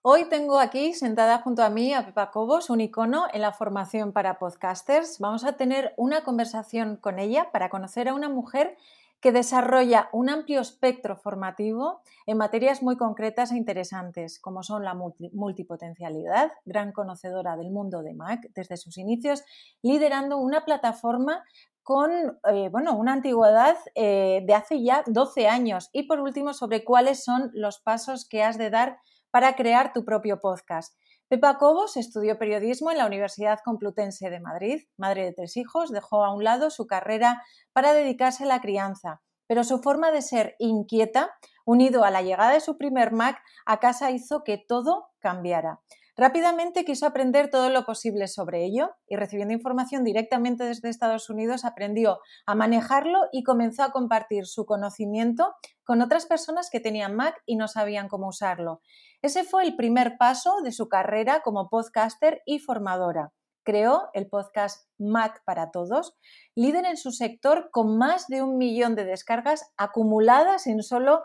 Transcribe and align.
Hoy 0.00 0.28
tengo 0.28 0.60
aquí 0.60 0.94
sentada 0.94 1.38
junto 1.38 1.64
a 1.64 1.70
mí 1.70 1.92
a 1.92 2.06
Pepa 2.06 2.30
Cobos, 2.30 2.70
un 2.70 2.80
icono 2.80 3.26
en 3.32 3.40
la 3.40 3.52
formación 3.52 4.12
para 4.12 4.38
podcasters. 4.38 5.18
Vamos 5.18 5.42
a 5.42 5.54
tener 5.54 5.92
una 5.96 6.22
conversación 6.22 6.96
con 6.96 7.18
ella 7.18 7.50
para 7.50 7.68
conocer 7.68 8.08
a 8.08 8.14
una 8.14 8.28
mujer 8.28 8.76
que 9.20 9.32
desarrolla 9.32 10.08
un 10.12 10.30
amplio 10.30 10.60
espectro 10.60 11.16
formativo 11.16 12.00
en 12.26 12.36
materias 12.38 12.80
muy 12.80 12.96
concretas 12.96 13.50
e 13.50 13.56
interesantes, 13.56 14.38
como 14.38 14.62
son 14.62 14.84
la 14.84 14.94
multipotencialidad, 14.94 16.52
gran 16.64 16.92
conocedora 16.92 17.56
del 17.56 17.72
mundo 17.72 18.04
de 18.04 18.14
Mac 18.14 18.48
desde 18.54 18.76
sus 18.76 18.98
inicios, 18.98 19.42
liderando 19.82 20.38
una 20.38 20.64
plataforma 20.64 21.42
con 21.82 22.38
eh, 22.52 22.68
bueno, 22.70 22.94
una 22.96 23.14
antigüedad 23.14 23.76
eh, 23.96 24.44
de 24.46 24.54
hace 24.54 24.80
ya 24.80 25.02
12 25.06 25.48
años. 25.48 25.90
Y 25.92 26.04
por 26.04 26.20
último, 26.20 26.54
sobre 26.54 26.84
cuáles 26.84 27.24
son 27.24 27.50
los 27.52 27.80
pasos 27.80 28.28
que 28.28 28.44
has 28.44 28.58
de 28.58 28.70
dar 28.70 29.00
para 29.30 29.54
crear 29.54 29.92
tu 29.92 30.04
propio 30.04 30.40
podcast. 30.40 30.94
Pepa 31.28 31.58
Cobos 31.58 31.96
estudió 31.96 32.38
periodismo 32.38 32.90
en 32.90 32.98
la 32.98 33.06
Universidad 33.06 33.58
Complutense 33.64 34.30
de 34.30 34.40
Madrid, 34.40 34.84
madre 34.96 35.24
de 35.24 35.32
tres 35.32 35.56
hijos, 35.56 35.90
dejó 35.90 36.24
a 36.24 36.34
un 36.34 36.42
lado 36.42 36.70
su 36.70 36.86
carrera 36.86 37.42
para 37.72 37.92
dedicarse 37.92 38.44
a 38.44 38.46
la 38.46 38.60
crianza, 38.60 39.20
pero 39.46 39.64
su 39.64 39.80
forma 39.80 40.10
de 40.10 40.22
ser 40.22 40.56
inquieta, 40.58 41.30
unido 41.66 42.04
a 42.04 42.10
la 42.10 42.22
llegada 42.22 42.52
de 42.52 42.60
su 42.60 42.78
primer 42.78 43.12
Mac 43.12 43.42
a 43.66 43.78
casa, 43.78 44.10
hizo 44.10 44.42
que 44.42 44.56
todo 44.56 45.08
cambiara. 45.18 45.80
Rápidamente 46.20 46.84
quiso 46.84 47.06
aprender 47.06 47.48
todo 47.48 47.70
lo 47.70 47.84
posible 47.84 48.26
sobre 48.26 48.64
ello 48.64 48.90
y 49.06 49.14
recibiendo 49.14 49.54
información 49.54 50.02
directamente 50.02 50.64
desde 50.64 50.88
Estados 50.88 51.30
Unidos 51.30 51.64
aprendió 51.64 52.18
a 52.44 52.56
manejarlo 52.56 53.20
y 53.30 53.44
comenzó 53.44 53.84
a 53.84 53.92
compartir 53.92 54.44
su 54.44 54.66
conocimiento 54.66 55.54
con 55.84 56.02
otras 56.02 56.26
personas 56.26 56.70
que 56.70 56.80
tenían 56.80 57.14
Mac 57.14 57.40
y 57.46 57.54
no 57.54 57.68
sabían 57.68 58.08
cómo 58.08 58.26
usarlo. 58.26 58.80
Ese 59.22 59.44
fue 59.44 59.62
el 59.62 59.76
primer 59.76 60.18
paso 60.18 60.60
de 60.64 60.72
su 60.72 60.88
carrera 60.88 61.42
como 61.44 61.68
podcaster 61.68 62.42
y 62.44 62.58
formadora. 62.58 63.32
Creó 63.62 64.10
el 64.12 64.26
podcast 64.26 64.88
Mac 64.98 65.44
para 65.44 65.70
Todos, 65.70 66.16
líder 66.56 66.84
en 66.86 66.96
su 66.96 67.12
sector 67.12 67.70
con 67.70 67.96
más 67.96 68.26
de 68.26 68.42
un 68.42 68.58
millón 68.58 68.96
de 68.96 69.04
descargas 69.04 69.72
acumuladas 69.76 70.66
en 70.66 70.82
solo 70.82 71.22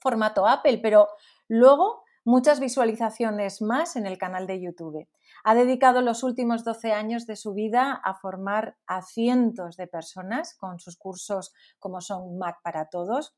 formato 0.00 0.46
Apple, 0.46 0.78
pero 0.80 1.08
luego 1.48 2.04
muchas 2.30 2.60
visualizaciones 2.60 3.60
más 3.60 3.96
en 3.96 4.06
el 4.06 4.16
canal 4.16 4.46
de 4.46 4.60
YouTube. 4.60 5.08
Ha 5.42 5.54
dedicado 5.56 6.00
los 6.00 6.22
últimos 6.22 6.62
12 6.64 6.92
años 6.92 7.26
de 7.26 7.34
su 7.34 7.54
vida 7.54 8.00
a 8.04 8.14
formar 8.14 8.76
a 8.86 9.02
cientos 9.02 9.76
de 9.76 9.88
personas 9.88 10.54
con 10.54 10.78
sus 10.78 10.96
cursos 10.96 11.52
como 11.80 12.00
son 12.00 12.38
Mac 12.38 12.58
para 12.62 12.88
Todos, 12.88 13.34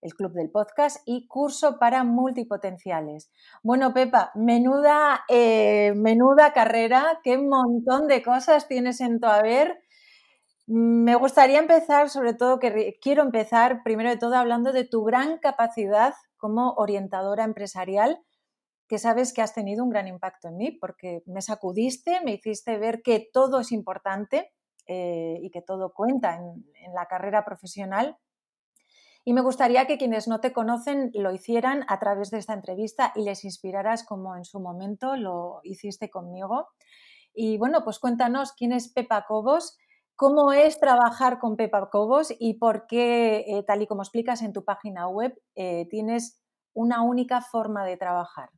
el 0.00 0.14
Club 0.14 0.32
del 0.32 0.50
Podcast 0.50 1.02
y 1.04 1.28
curso 1.28 1.78
para 1.78 2.02
multipotenciales. 2.02 3.30
Bueno, 3.62 3.92
Pepa, 3.92 4.32
menuda, 4.34 5.22
eh, 5.28 5.92
menuda 5.94 6.54
carrera, 6.54 7.20
qué 7.22 7.36
montón 7.36 8.08
de 8.08 8.22
cosas 8.22 8.68
tienes 8.68 9.02
en 9.02 9.20
tu 9.20 9.26
haber. 9.26 9.82
Me 10.66 11.14
gustaría 11.14 11.58
empezar, 11.58 12.08
sobre 12.08 12.32
todo, 12.32 12.58
que 12.58 12.96
quiero 13.02 13.22
empezar 13.22 13.82
primero 13.82 14.08
de 14.08 14.16
todo 14.16 14.36
hablando 14.36 14.72
de 14.72 14.84
tu 14.84 15.04
gran 15.04 15.36
capacidad 15.36 16.14
como 16.38 16.72
orientadora 16.72 17.44
empresarial, 17.44 18.18
que 18.90 18.98
sabes 18.98 19.32
que 19.32 19.40
has 19.40 19.54
tenido 19.54 19.84
un 19.84 19.90
gran 19.90 20.08
impacto 20.08 20.48
en 20.48 20.56
mí, 20.56 20.72
porque 20.72 21.22
me 21.26 21.42
sacudiste, 21.42 22.20
me 22.24 22.32
hiciste 22.32 22.76
ver 22.76 23.02
que 23.02 23.30
todo 23.32 23.60
es 23.60 23.70
importante 23.70 24.52
eh, 24.88 25.38
y 25.40 25.50
que 25.52 25.62
todo 25.62 25.94
cuenta 25.94 26.34
en, 26.34 26.64
la 26.92 27.06
carrera 27.06 27.44
profesional. 27.44 28.18
Y 29.24 29.32
me 29.32 29.42
gustaría 29.42 29.86
que 29.86 29.96
quienes 29.96 30.26
no 30.26 30.40
te 30.40 30.52
conocen 30.52 31.12
lo 31.14 31.30
hicieran 31.30 31.84
a 31.86 32.00
través 32.00 32.32
de 32.32 32.38
esta 32.38 32.52
entrevista 32.52 33.12
y 33.14 33.22
les 33.22 33.44
inspiraras 33.44 34.02
como 34.02 34.34
en 34.34 34.44
su 34.44 34.58
momento 34.58 35.14
lo 35.14 35.60
hiciste 35.62 36.10
conmigo. 36.10 36.66
Y 37.32 37.58
bueno, 37.58 37.84
pues 37.84 38.00
cuéntanos 38.00 38.54
quién 38.54 38.72
es 38.72 38.92
Pepa 38.92 39.24
Cobos, 39.24 39.78
cómo 40.16 40.52
es 40.52 40.80
trabajar 40.80 41.38
con 41.38 41.54
Pepa 41.54 41.90
Cobos 41.90 42.34
y 42.36 42.54
por 42.54 42.88
qué, 42.88 43.44
eh, 43.46 43.62
tal 43.64 43.82
y 43.82 43.86
como 43.86 44.02
explicas 44.02 44.42
en 44.42 44.52
tu 44.52 44.64
página 44.64 45.06
web, 45.06 45.40
eh, 45.54 45.86
tienes 45.88 46.42
una 46.74 47.02
única 47.02 47.40
forma 47.40 47.84
de 47.84 47.96
trabajar. 47.96 48.50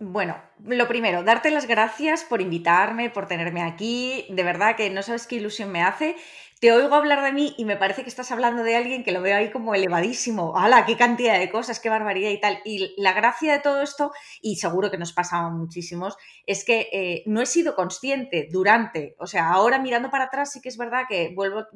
Bueno, 0.00 0.36
lo 0.64 0.86
primero, 0.86 1.24
darte 1.24 1.50
las 1.50 1.66
gracias 1.66 2.22
por 2.22 2.40
invitarme, 2.40 3.10
por 3.10 3.26
tenerme 3.26 3.62
aquí. 3.62 4.26
De 4.30 4.44
verdad 4.44 4.76
que 4.76 4.90
no 4.90 5.02
sabes 5.02 5.26
qué 5.26 5.36
ilusión 5.36 5.72
me 5.72 5.82
hace. 5.82 6.14
Te 6.60 6.72
oigo 6.72 6.94
hablar 6.94 7.22
de 7.24 7.32
mí 7.32 7.54
y 7.58 7.64
me 7.64 7.76
parece 7.76 8.02
que 8.04 8.08
estás 8.08 8.30
hablando 8.30 8.62
de 8.62 8.76
alguien 8.76 9.02
que 9.02 9.10
lo 9.10 9.22
veo 9.22 9.36
ahí 9.36 9.50
como 9.50 9.74
elevadísimo. 9.74 10.56
¡Hala! 10.56 10.86
¡Qué 10.86 10.96
cantidad 10.96 11.36
de 11.38 11.50
cosas! 11.50 11.80
¡Qué 11.80 11.88
barbaridad 11.88 12.30
y 12.30 12.40
tal! 12.40 12.60
Y 12.64 12.94
la 12.96 13.12
gracia 13.12 13.52
de 13.52 13.58
todo 13.58 13.82
esto, 13.82 14.12
y 14.40 14.56
seguro 14.56 14.90
que 14.90 14.98
nos 14.98 15.12
pasaba 15.12 15.50
muchísimos, 15.50 16.16
es 16.46 16.64
que 16.64 16.88
eh, 16.92 17.22
no 17.26 17.40
he 17.40 17.46
sido 17.46 17.74
consciente 17.74 18.48
durante, 18.52 19.16
o 19.18 19.26
sea, 19.26 19.50
ahora 19.50 19.78
mirando 19.80 20.10
para 20.10 20.24
atrás 20.24 20.52
sí 20.52 20.60
que 20.60 20.68
es 20.68 20.76
verdad 20.78 21.04
que 21.08 21.32
vuelvo, 21.34 21.66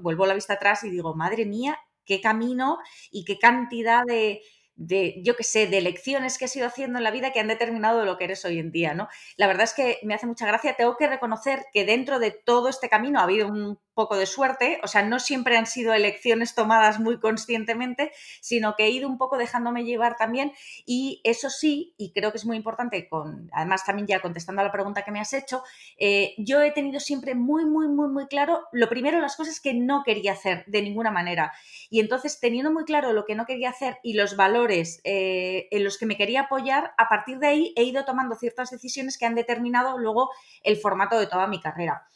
vuelvo 0.00 0.26
la 0.26 0.34
vista 0.34 0.54
atrás 0.54 0.82
y 0.84 0.90
digo, 0.90 1.14
madre 1.14 1.44
mía, 1.46 1.78
qué 2.04 2.20
camino 2.20 2.78
y 3.10 3.24
qué 3.24 3.38
cantidad 3.38 4.02
de, 4.06 4.40
de, 4.76 5.20
yo 5.22 5.36
qué 5.36 5.42
sé, 5.42 5.66
de 5.66 5.80
lecciones 5.80 6.38
que 6.38 6.44
has 6.44 6.56
ido 6.56 6.66
haciendo 6.66 6.98
en 6.98 7.04
la 7.04 7.10
vida 7.10 7.32
que 7.32 7.40
han 7.40 7.48
determinado 7.48 8.04
lo 8.04 8.18
que 8.18 8.24
eres 8.24 8.44
hoy 8.44 8.58
en 8.58 8.70
día, 8.70 8.94
¿no? 8.94 9.08
La 9.36 9.46
verdad 9.46 9.64
es 9.64 9.74
que 9.74 9.98
me 10.02 10.14
hace 10.14 10.26
mucha 10.26 10.46
gracia. 10.46 10.74
Tengo 10.76 10.96
que 10.96 11.08
reconocer 11.08 11.64
que 11.72 11.84
dentro 11.84 12.18
de 12.18 12.30
todo 12.30 12.68
este 12.68 12.88
camino 12.88 13.20
ha 13.20 13.24
habido 13.24 13.48
un 13.48 13.78
poco 13.96 14.16
de 14.16 14.26
suerte, 14.26 14.78
o 14.84 14.86
sea, 14.86 15.02
no 15.02 15.18
siempre 15.18 15.56
han 15.56 15.66
sido 15.66 15.94
elecciones 15.94 16.54
tomadas 16.54 17.00
muy 17.00 17.18
conscientemente, 17.18 18.12
sino 18.40 18.76
que 18.76 18.84
he 18.84 18.90
ido 18.90 19.08
un 19.08 19.18
poco 19.18 19.38
dejándome 19.38 19.84
llevar 19.84 20.16
también 20.16 20.52
y 20.84 21.20
eso 21.24 21.50
sí, 21.50 21.94
y 21.96 22.12
creo 22.12 22.30
que 22.30 22.36
es 22.36 22.44
muy 22.44 22.58
importante, 22.58 23.08
con, 23.08 23.48
además 23.52 23.84
también 23.84 24.06
ya 24.06 24.20
contestando 24.20 24.60
a 24.60 24.64
la 24.66 24.70
pregunta 24.70 25.02
que 25.02 25.10
me 25.10 25.18
has 25.18 25.32
hecho, 25.32 25.62
eh, 25.98 26.34
yo 26.36 26.60
he 26.60 26.70
tenido 26.72 27.00
siempre 27.00 27.34
muy, 27.34 27.64
muy, 27.64 27.88
muy, 27.88 28.08
muy 28.08 28.26
claro, 28.26 28.68
lo 28.70 28.88
primero, 28.88 29.18
las 29.18 29.34
cosas 29.34 29.60
que 29.60 29.72
no 29.72 30.02
quería 30.04 30.32
hacer 30.32 30.64
de 30.66 30.82
ninguna 30.82 31.10
manera. 31.10 31.52
Y 31.88 32.00
entonces, 32.00 32.38
teniendo 32.38 32.70
muy 32.70 32.84
claro 32.84 33.14
lo 33.14 33.24
que 33.24 33.34
no 33.34 33.46
quería 33.46 33.70
hacer 33.70 33.98
y 34.02 34.12
los 34.12 34.36
valores 34.36 35.00
eh, 35.04 35.68
en 35.70 35.84
los 35.84 35.96
que 35.96 36.04
me 36.04 36.18
quería 36.18 36.42
apoyar, 36.42 36.92
a 36.98 37.08
partir 37.08 37.38
de 37.38 37.46
ahí 37.46 37.72
he 37.76 37.84
ido 37.84 38.04
tomando 38.04 38.34
ciertas 38.34 38.70
decisiones 38.70 39.16
que 39.16 39.24
han 39.24 39.34
determinado 39.34 39.96
luego 39.96 40.30
el 40.62 40.76
formato 40.76 41.18
de 41.18 41.26
toda 41.26 41.46
mi 41.46 41.60
carrera 41.60 42.06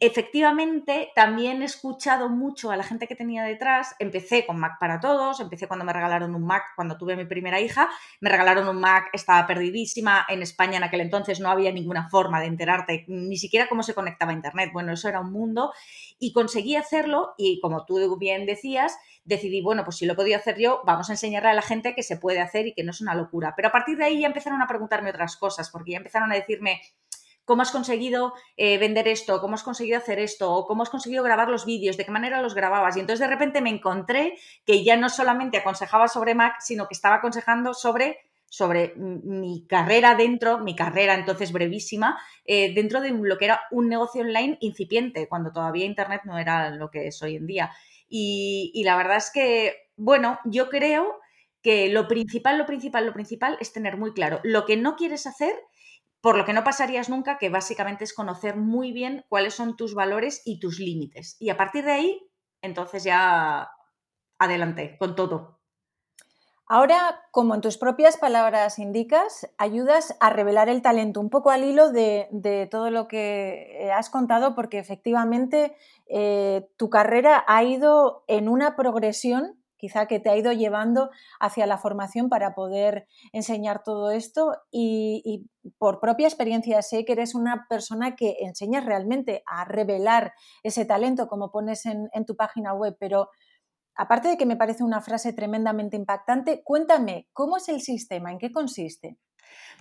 efectivamente, 0.00 1.10
también 1.14 1.62
he 1.62 1.64
escuchado 1.64 2.28
mucho 2.28 2.70
a 2.70 2.76
la 2.76 2.82
gente 2.82 3.06
que 3.06 3.14
tenía 3.14 3.42
detrás. 3.44 3.94
Empecé 3.98 4.46
con 4.46 4.58
Mac 4.58 4.78
para 4.78 5.00
todos, 5.00 5.40
empecé 5.40 5.66
cuando 5.66 5.84
me 5.84 5.92
regalaron 5.92 6.34
un 6.34 6.44
Mac, 6.44 6.64
cuando 6.76 6.96
tuve 6.96 7.16
mi 7.16 7.24
primera 7.24 7.60
hija, 7.60 7.88
me 8.20 8.30
regalaron 8.30 8.68
un 8.68 8.80
Mac, 8.80 9.08
estaba 9.12 9.46
perdidísima. 9.46 10.26
En 10.28 10.42
España 10.42 10.76
en 10.78 10.84
aquel 10.84 11.00
entonces 11.00 11.40
no 11.40 11.50
había 11.50 11.72
ninguna 11.72 12.08
forma 12.10 12.40
de 12.40 12.46
enterarte, 12.46 13.04
ni 13.08 13.36
siquiera 13.36 13.68
cómo 13.68 13.82
se 13.82 13.94
conectaba 13.94 14.32
a 14.32 14.34
Internet. 14.34 14.70
Bueno, 14.72 14.92
eso 14.92 15.08
era 15.08 15.20
un 15.20 15.32
mundo 15.32 15.72
y 16.18 16.32
conseguí 16.32 16.76
hacerlo 16.76 17.34
y 17.38 17.60
como 17.60 17.84
tú 17.86 18.18
bien 18.18 18.46
decías, 18.46 18.96
decidí, 19.24 19.62
bueno, 19.62 19.84
pues 19.84 19.96
si 19.96 20.06
lo 20.06 20.16
podía 20.16 20.36
hacer 20.36 20.58
yo, 20.58 20.82
vamos 20.84 21.08
a 21.08 21.14
enseñarle 21.14 21.50
a 21.50 21.54
la 21.54 21.62
gente 21.62 21.94
que 21.94 22.02
se 22.02 22.16
puede 22.16 22.40
hacer 22.40 22.66
y 22.66 22.74
que 22.74 22.84
no 22.84 22.90
es 22.90 23.00
una 23.00 23.14
locura. 23.14 23.54
Pero 23.56 23.68
a 23.68 23.72
partir 23.72 23.96
de 23.96 24.04
ahí 24.04 24.20
ya 24.20 24.26
empezaron 24.26 24.60
a 24.60 24.66
preguntarme 24.66 25.10
otras 25.10 25.36
cosas, 25.36 25.70
porque 25.70 25.92
ya 25.92 25.98
empezaron 25.98 26.30
a 26.32 26.34
decirme, 26.34 26.80
cómo 27.50 27.62
has 27.62 27.72
conseguido 27.72 28.32
eh, 28.56 28.78
vender 28.78 29.08
esto, 29.08 29.40
cómo 29.40 29.56
has 29.56 29.64
conseguido 29.64 29.98
hacer 29.98 30.20
esto, 30.20 30.54
o 30.54 30.68
cómo 30.68 30.84
has 30.84 30.88
conseguido 30.88 31.24
grabar 31.24 31.48
los 31.48 31.66
vídeos, 31.66 31.96
de 31.96 32.04
qué 32.04 32.12
manera 32.12 32.40
los 32.40 32.54
grababas. 32.54 32.96
Y 32.96 33.00
entonces 33.00 33.26
de 33.26 33.34
repente 33.34 33.60
me 33.60 33.70
encontré 33.70 34.38
que 34.64 34.84
ya 34.84 34.96
no 34.96 35.08
solamente 35.08 35.58
aconsejaba 35.58 36.06
sobre 36.06 36.36
Mac, 36.36 36.60
sino 36.60 36.86
que 36.86 36.94
estaba 36.94 37.16
aconsejando 37.16 37.74
sobre 37.74 38.18
sobre 38.48 38.94
mi 38.96 39.66
carrera 39.68 40.14
dentro, 40.14 40.58
mi 40.58 40.76
carrera 40.76 41.14
entonces 41.14 41.50
brevísima, 41.50 42.20
eh, 42.44 42.72
dentro 42.72 43.00
de 43.00 43.10
lo 43.10 43.36
que 43.36 43.46
era 43.46 43.62
un 43.72 43.88
negocio 43.88 44.22
online 44.22 44.56
incipiente, 44.60 45.26
cuando 45.26 45.50
todavía 45.50 45.86
Internet 45.86 46.22
no 46.26 46.38
era 46.38 46.70
lo 46.70 46.88
que 46.88 47.08
es 47.08 47.20
hoy 47.20 47.34
en 47.34 47.48
día. 47.48 47.72
Y, 48.08 48.70
y 48.74 48.84
la 48.84 48.96
verdad 48.96 49.16
es 49.16 49.32
que, 49.32 49.74
bueno, 49.96 50.38
yo 50.44 50.68
creo 50.68 51.18
que 51.62 51.88
lo 51.88 52.06
principal, 52.06 52.58
lo 52.58 52.66
principal, 52.66 53.06
lo 53.06 53.12
principal 53.12 53.56
es 53.60 53.72
tener 53.72 53.96
muy 53.96 54.12
claro 54.12 54.40
lo 54.44 54.64
que 54.66 54.76
no 54.76 54.94
quieres 54.94 55.26
hacer 55.26 55.54
por 56.20 56.36
lo 56.36 56.44
que 56.44 56.52
no 56.52 56.64
pasarías 56.64 57.08
nunca, 57.08 57.38
que 57.38 57.48
básicamente 57.48 58.04
es 58.04 58.14
conocer 58.14 58.56
muy 58.56 58.92
bien 58.92 59.24
cuáles 59.28 59.54
son 59.54 59.76
tus 59.76 59.94
valores 59.94 60.42
y 60.44 60.60
tus 60.60 60.78
límites. 60.78 61.36
Y 61.40 61.50
a 61.50 61.56
partir 61.56 61.84
de 61.84 61.92
ahí, 61.92 62.30
entonces 62.62 63.04
ya 63.04 63.70
adelante 64.38 64.96
con 64.98 65.14
todo. 65.14 65.60
Ahora, 66.72 67.20
como 67.32 67.56
en 67.56 67.62
tus 67.62 67.78
propias 67.78 68.16
palabras 68.16 68.78
indicas, 68.78 69.50
ayudas 69.58 70.16
a 70.20 70.30
revelar 70.30 70.68
el 70.68 70.82
talento, 70.82 71.20
un 71.20 71.28
poco 71.28 71.50
al 71.50 71.64
hilo 71.64 71.90
de, 71.90 72.68
todo 72.70 72.92
lo 72.92 73.08
que 73.08 73.90
has 73.92 74.08
contado, 74.08 74.54
porque 74.54 74.78
efectivamente 74.78 75.76
eh, 76.06 76.70
tu 76.76 76.88
carrera 76.88 77.44
ha 77.48 77.64
ido 77.64 78.22
en 78.28 78.48
una 78.48 78.76
progresión 78.76 79.59
quizá 79.80 80.06
que 80.06 80.20
te 80.20 80.30
ha 80.30 80.36
ido 80.36 80.52
llevando 80.52 81.10
hacia 81.40 81.66
la 81.66 81.78
formación 81.78 82.28
para 82.28 82.54
poder 82.54 83.06
enseñar 83.32 83.82
todo 83.82 84.10
esto 84.10 84.52
y, 84.70 85.48
por 85.78 86.00
propia 86.00 86.26
experiencia 86.26 86.80
sé 86.82 87.04
que 87.04 87.12
eres 87.12 87.34
una 87.34 87.66
persona 87.68 88.16
que 88.16 88.36
enseñas 88.40 88.84
realmente 88.84 89.42
a 89.46 89.64
revelar 89.64 90.32
ese 90.62 90.84
talento 90.84 91.28
como 91.28 91.50
pones 91.50 91.84
en, 91.86 92.08
tu 92.26 92.36
página 92.36 92.72
web, 92.74 92.96
pero 92.98 93.28
aparte 93.94 94.28
de 94.28 94.36
que 94.36 94.46
me 94.46 94.56
parece 94.56 94.84
una 94.84 95.00
frase 95.00 95.32
tremendamente 95.32 95.96
impactante, 95.96 96.62
cuéntame, 96.62 97.28
¿cómo 97.32 97.56
es 97.56 97.68
el 97.68 97.80
sistema? 97.80 98.30
¿En 98.30 98.38
qué 98.38 98.52
consiste? 98.52 99.18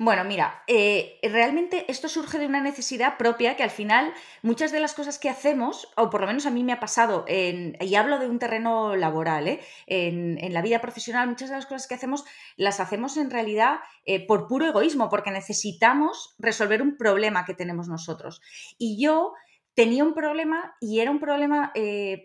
Bueno, 0.02 0.24
mira, 0.24 0.64
eh, 0.66 1.20
realmente 1.24 1.84
esto 1.92 2.08
surge 2.08 2.40
de 2.40 2.46
una 2.46 2.62
necesidad 2.62 3.18
propia 3.18 3.58
que 3.58 3.64
al 3.64 3.70
final 3.70 4.14
muchas 4.42 4.72
de 4.72 4.80
las 4.80 4.94
cosas 4.94 5.20
que 5.20 5.28
hacemos, 5.28 5.92
o 5.98 6.10
por 6.10 6.22
lo 6.22 6.28
menos 6.28 6.46
a 6.46 6.52
mí 6.52 6.64
me 6.64 6.72
ha 6.72 6.80
pasado, 6.80 7.26
y 7.28 7.96
hablo 7.96 8.18
de 8.18 8.30
un 8.30 8.40
terreno 8.40 8.96
laboral, 8.96 9.50
¿eh? 9.50 9.60
en, 9.88 10.54
la 10.54 10.62
vida 10.62 10.80
profesional, 10.80 11.28
muchas 11.28 11.50
de 11.50 11.58
las 11.58 11.66
cosas 11.66 11.86
que 11.86 11.96
hacemos 11.96 12.24
las 12.56 12.80
hacemos 12.80 13.18
en 13.18 13.30
realidad 13.30 13.80
eh, 14.06 14.26
por 14.26 14.48
puro 14.48 14.66
egoísmo, 14.68 15.10
porque 15.10 15.32
necesitamos 15.32 16.34
resolver 16.40 16.82
un 16.82 16.96
problema 16.96 17.44
que 17.44 17.54
tenemos 17.54 17.90
nosotros. 17.90 18.42
Y 18.78 19.04
yo 19.04 19.34
tenía 19.74 20.06
un 20.06 20.14
problema 20.14 20.76
y 20.80 21.02
era 21.02 21.12
un 21.12 21.20
problema, 21.20 21.74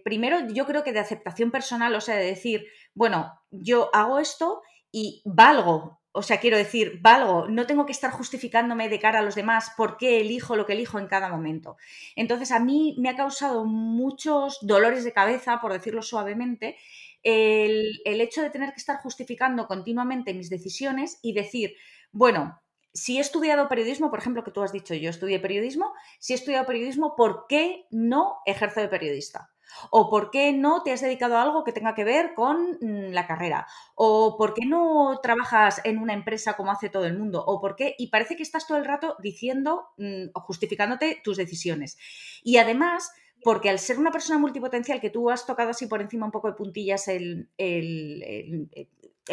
primero 0.05 0.47
yo 0.47 0.65
creo 0.65 0.85
que 0.85 0.93
de 0.93 1.01
aceptación 1.01 1.51
personal, 1.51 1.93
o 1.97 2.01
sea, 2.01 2.15
de 2.15 2.27
decir, 2.27 2.67
bueno, 2.95 3.37
yo 3.51 3.91
hago 3.93 4.21
esto 4.21 4.63
y 4.93 5.23
valgo 5.25 6.04
o 6.17 6.23
sea, 6.23 6.39
quiero 6.39 6.57
decir, 6.57 7.01
valgo, 7.01 7.49
no 7.49 7.67
tengo 7.67 7.87
que 7.87 7.93
estar 7.93 8.13
justificándome 8.13 8.89
de 8.89 9.01
cara 9.01 9.19
a 9.19 9.23
los 9.23 9.35
demás 9.35 9.73
por 9.77 9.97
qué 9.97 10.21
elijo 10.21 10.55
lo 10.55 10.65
que 10.65 10.75
elijo 10.75 11.01
en 11.01 11.09
cada 11.09 11.29
momento. 11.29 11.77
Entonces, 12.15 12.53
a 12.53 12.61
mí 12.61 12.95
me 12.99 13.09
ha 13.09 13.17
causado 13.17 13.65
muchos 13.65 14.59
dolores 14.63 15.03
de 15.03 15.13
cabeza, 15.13 15.61
por 15.61 15.73
decirlo 15.73 16.03
suavemente, 16.03 16.77
el, 17.25 18.01
hecho 18.05 18.43
de 18.43 18.51
tener 18.51 18.71
que 18.71 18.79
estar 18.79 18.99
justificando 18.99 19.67
continuamente 19.67 20.35
mis 20.35 20.51
decisiones 20.51 21.19
y 21.21 21.33
decir, 21.33 21.75
bueno, 22.13 22.63
si 22.93 23.19
he 23.19 23.21
estudiado 23.21 23.69
periodismo, 23.69 24.09
por 24.09 24.21
ejemplo, 24.21 24.45
que 24.45 24.53
tú 24.53 24.63
has 24.63 24.71
dicho, 24.71 24.95
yo 24.95 25.11
estudié 25.11 25.41
periodismo, 25.41 25.95
si 26.21 26.33
he 26.33 26.37
estudiado 26.37 26.65
periodismo, 26.65 27.17
¿por 27.17 27.47
qué 27.49 27.87
no 27.91 28.37
ejerzo 28.47 28.81
de 28.81 28.89
periodista? 28.89 29.51
¿O 29.91 30.11
por 30.11 30.31
qué 30.31 30.53
no 30.53 30.83
te 30.83 30.93
has 30.93 31.01
dedicado 31.01 31.37
a 31.37 31.43
algo 31.43 31.65
que 31.65 31.73
tenga 31.73 31.95
que 31.95 32.05
ver 32.05 32.35
con 32.35 32.79
mm, 32.81 33.13
la 33.13 33.27
carrera? 33.27 33.67
¿O 33.95 34.37
por 34.37 34.55
qué 34.55 34.67
no 34.67 35.19
trabajas 35.23 35.81
en 35.85 35.99
una 35.99 36.15
empresa 36.15 36.55
como 36.55 36.71
hace 36.71 36.89
todo 36.89 37.07
el 37.07 37.19
mundo? 37.19 37.45
¿O 37.47 37.61
por 37.61 37.77
qué? 37.77 37.95
Y 37.99 38.09
parece 38.09 38.37
que 38.37 38.43
estás 38.43 38.67
todo 38.67 38.79
el 38.79 38.85
rato 38.85 39.17
diciendo 39.21 39.89
mm, 39.99 40.31
o 40.35 40.41
justificándote 40.41 41.21
tus 41.23 41.37
decisiones. 41.37 41.99
Y 42.43 42.59
además, 42.59 43.13
porque 43.43 43.71
al 43.71 43.79
ser 43.79 43.99
una 43.99 44.11
persona 44.13 44.39
multipotencial, 44.39 45.01
que 45.01 45.11
tú 45.11 45.31
has 45.31 45.47
tocado 45.47 45.71
así 45.71 45.87
por 45.87 46.01
encima 46.01 46.27
un 46.27 46.33
poco 46.33 46.49
de 46.49 46.55
puntillas 46.55 47.09
el, 47.09 47.51
el 47.59 48.79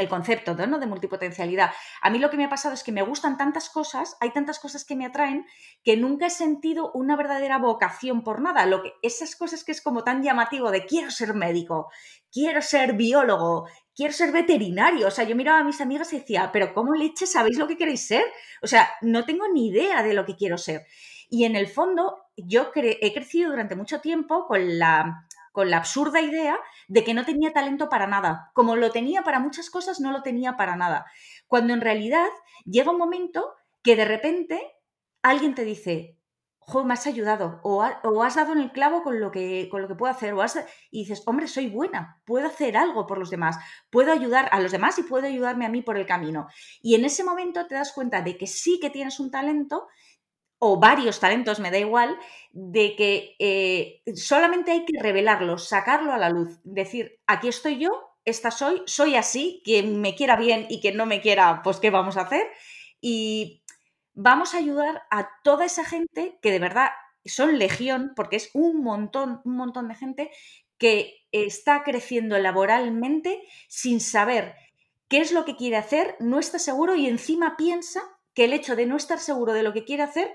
concepto 0.09 0.55
¿no? 0.55 0.79
de 0.79 0.87
multipotencialidad. 0.87 1.71
A 2.01 2.09
mí 2.09 2.19
lo 2.19 2.29
que 2.29 2.37
me 2.37 2.45
ha 2.45 2.49
pasado 2.49 2.73
es 2.73 2.83
que 2.83 2.91
me 2.91 3.01
gustan 3.01 3.37
tantas 3.37 3.69
cosas, 3.69 4.15
hay 4.19 4.31
tantas 4.31 4.59
cosas 4.59 4.85
que 4.85 4.95
me 4.95 5.05
atraen, 5.05 5.45
que 5.83 5.97
nunca 5.97 6.27
he 6.27 6.29
sentido 6.29 6.91
una 6.93 7.15
verdadera 7.15 7.57
vocación 7.57 8.23
por 8.23 8.41
nada. 8.41 8.65
Lo 8.65 8.83
que, 8.83 8.93
esas 9.01 9.35
cosas 9.35 9.63
que 9.63 9.71
es 9.71 9.81
como 9.81 10.03
tan 10.03 10.23
llamativo 10.23 10.71
de 10.71 10.85
quiero 10.85 11.11
ser 11.11 11.33
médico, 11.33 11.89
quiero 12.31 12.61
ser 12.61 12.93
biólogo, 12.93 13.67
quiero 13.95 14.13
ser 14.13 14.31
veterinario. 14.31 15.07
O 15.07 15.11
sea, 15.11 15.25
yo 15.25 15.35
miraba 15.35 15.59
a 15.59 15.63
mis 15.63 15.81
amigas 15.81 16.13
y 16.13 16.19
decía, 16.19 16.51
pero 16.53 16.73
¿cómo 16.73 16.93
leche 16.93 17.25
sabéis 17.25 17.57
lo 17.57 17.67
que 17.67 17.77
queréis 17.77 18.07
ser? 18.07 18.23
O 18.61 18.67
sea, 18.67 18.89
no 19.01 19.25
tengo 19.25 19.47
ni 19.47 19.67
idea 19.67 20.03
de 20.03 20.13
lo 20.13 20.25
que 20.25 20.35
quiero 20.35 20.57
ser. 20.57 20.85
Y 21.29 21.45
en 21.45 21.55
el 21.55 21.67
fondo, 21.67 22.17
yo 22.35 22.71
he 22.75 23.13
crecido 23.13 23.51
durante 23.51 23.75
mucho 23.75 24.01
tiempo 24.01 24.47
con 24.47 24.77
la 24.77 25.25
con 25.51 25.69
la 25.69 25.77
absurda 25.77 26.21
idea 26.21 26.59
de 26.87 27.03
que 27.03 27.13
no 27.13 27.25
tenía 27.25 27.53
talento 27.53 27.89
para 27.89 28.07
nada. 28.07 28.51
Como 28.53 28.75
lo 28.75 28.91
tenía 28.91 29.23
para 29.23 29.39
muchas 29.39 29.69
cosas, 29.69 29.99
no 29.99 30.11
lo 30.11 30.21
tenía 30.21 30.57
para 30.57 30.75
nada. 30.75 31.05
Cuando 31.47 31.73
en 31.73 31.81
realidad 31.81 32.29
llega 32.65 32.91
un 32.91 32.97
momento 32.97 33.53
que 33.83 33.95
de 33.95 34.05
repente 34.05 34.61
alguien 35.21 35.55
te 35.55 35.65
dice, 35.65 36.17
jo, 36.71 36.85
me 36.85 36.93
has 36.93 37.07
ayudado, 37.07 37.59
o, 37.63 37.81
has 37.83 38.35
dado 38.35 38.53
en 38.53 38.59
el 38.59 38.71
clavo 38.71 39.03
con 39.03 39.19
lo 39.19 39.31
que, 39.31 39.67
con 39.69 39.81
lo 39.81 39.87
que 39.87 39.95
puedo 39.95 40.11
hacer, 40.11 40.33
o 40.33 40.43
y 40.91 40.99
dices, 40.99 41.23
hombre, 41.25 41.47
soy 41.47 41.67
buena, 41.67 42.21
puedo 42.25 42.47
hacer 42.47 42.77
algo 42.77 43.07
por 43.07 43.17
los 43.17 43.29
demás, 43.29 43.57
puedo 43.89 44.11
ayudar 44.11 44.47
a 44.51 44.59
los 44.59 44.71
demás 44.71 44.97
y 44.99 45.03
puedo 45.03 45.27
ayudarme 45.27 45.65
a 45.65 45.69
mí 45.69 45.81
por 45.81 45.97
el 45.97 46.05
camino. 46.05 46.47
Y 46.81 46.95
en 46.95 47.03
ese 47.03 47.23
momento 47.23 47.67
te 47.67 47.75
das 47.75 47.91
cuenta 47.91 48.21
de 48.21 48.37
que 48.37 48.47
sí 48.47 48.79
que 48.79 48.89
tienes 48.89 49.19
un 49.19 49.31
talento 49.31 49.87
o 50.63 50.79
varios 50.79 51.19
talentos, 51.19 51.59
me 51.59 51.71
da 51.71 51.79
igual, 51.79 52.19
de 52.51 52.95
que 52.95 53.35
eh, 53.39 54.03
solamente 54.15 54.71
hay 54.71 54.85
que 54.85 55.01
revelarlo, 55.01 55.57
sacarlo 55.57 56.13
a 56.13 56.19
la 56.19 56.29
luz, 56.29 56.59
decir, 56.63 57.19
aquí 57.25 57.47
estoy 57.47 57.79
yo, 57.79 57.89
esta 58.25 58.51
soy, 58.51 58.83
soy 58.85 59.15
así, 59.15 59.63
quien 59.65 59.99
me 60.01 60.13
quiera 60.13 60.35
bien 60.35 60.67
y 60.69 60.79
quien 60.79 60.97
no 60.97 61.07
me 61.07 61.19
quiera, 61.19 61.61
pues 61.63 61.79
¿qué 61.79 61.89
vamos 61.89 62.15
a 62.15 62.21
hacer? 62.21 62.45
Y 63.01 63.63
vamos 64.13 64.53
a 64.53 64.59
ayudar 64.59 65.01
a 65.09 65.29
toda 65.43 65.65
esa 65.65 65.83
gente 65.83 66.37
que 66.43 66.51
de 66.51 66.59
verdad 66.59 66.89
son 67.25 67.57
legión, 67.57 68.13
porque 68.15 68.35
es 68.35 68.51
un 68.53 68.83
montón, 68.83 69.41
un 69.43 69.55
montón 69.55 69.87
de 69.87 69.95
gente 69.95 70.29
que 70.77 71.25
está 71.31 71.81
creciendo 71.83 72.37
laboralmente 72.37 73.41
sin 73.67 73.99
saber 73.99 74.53
qué 75.07 75.21
es 75.21 75.31
lo 75.31 75.43
que 75.43 75.55
quiere 75.55 75.77
hacer, 75.77 76.15
no 76.19 76.37
está 76.37 76.59
seguro 76.59 76.93
y 76.93 77.07
encima 77.07 77.57
piensa 77.57 78.03
que 78.35 78.45
el 78.45 78.53
hecho 78.53 78.75
de 78.75 78.85
no 78.85 78.95
estar 78.95 79.19
seguro 79.19 79.53
de 79.53 79.63
lo 79.63 79.73
que 79.73 79.83
quiere 79.83 80.03
hacer 80.03 80.31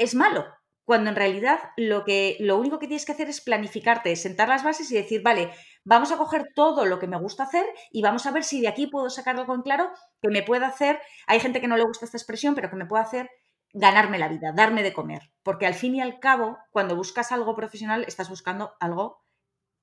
es 0.00 0.14
malo, 0.14 0.46
cuando 0.84 1.10
en 1.10 1.16
realidad 1.16 1.60
lo, 1.76 2.04
que, 2.04 2.36
lo 2.40 2.56
único 2.56 2.78
que 2.78 2.88
tienes 2.88 3.04
que 3.04 3.12
hacer 3.12 3.28
es 3.28 3.40
planificarte, 3.40 4.16
sentar 4.16 4.48
las 4.48 4.64
bases 4.64 4.90
y 4.90 4.96
decir, 4.96 5.22
vale, 5.22 5.52
vamos 5.84 6.10
a 6.10 6.16
coger 6.16 6.48
todo 6.54 6.86
lo 6.86 6.98
que 6.98 7.06
me 7.06 7.18
gusta 7.18 7.44
hacer 7.44 7.66
y 7.92 8.02
vamos 8.02 8.26
a 8.26 8.32
ver 8.32 8.42
si 8.42 8.60
de 8.60 8.68
aquí 8.68 8.86
puedo 8.86 9.10
sacar 9.10 9.36
algo 9.38 9.54
en 9.54 9.62
claro 9.62 9.90
que 10.20 10.30
me 10.30 10.42
pueda 10.42 10.66
hacer, 10.66 10.98
hay 11.26 11.38
gente 11.38 11.60
que 11.60 11.68
no 11.68 11.76
le 11.76 11.84
gusta 11.84 12.06
esta 12.06 12.16
expresión, 12.16 12.54
pero 12.54 12.70
que 12.70 12.76
me 12.76 12.86
pueda 12.86 13.02
hacer 13.02 13.30
ganarme 13.72 14.18
la 14.18 14.28
vida, 14.28 14.52
darme 14.52 14.82
de 14.82 14.92
comer, 14.92 15.30
porque 15.42 15.66
al 15.66 15.74
fin 15.74 15.94
y 15.94 16.00
al 16.00 16.18
cabo, 16.18 16.58
cuando 16.70 16.96
buscas 16.96 17.30
algo 17.30 17.54
profesional, 17.54 18.04
estás 18.08 18.28
buscando 18.28 18.72
algo 18.80 19.22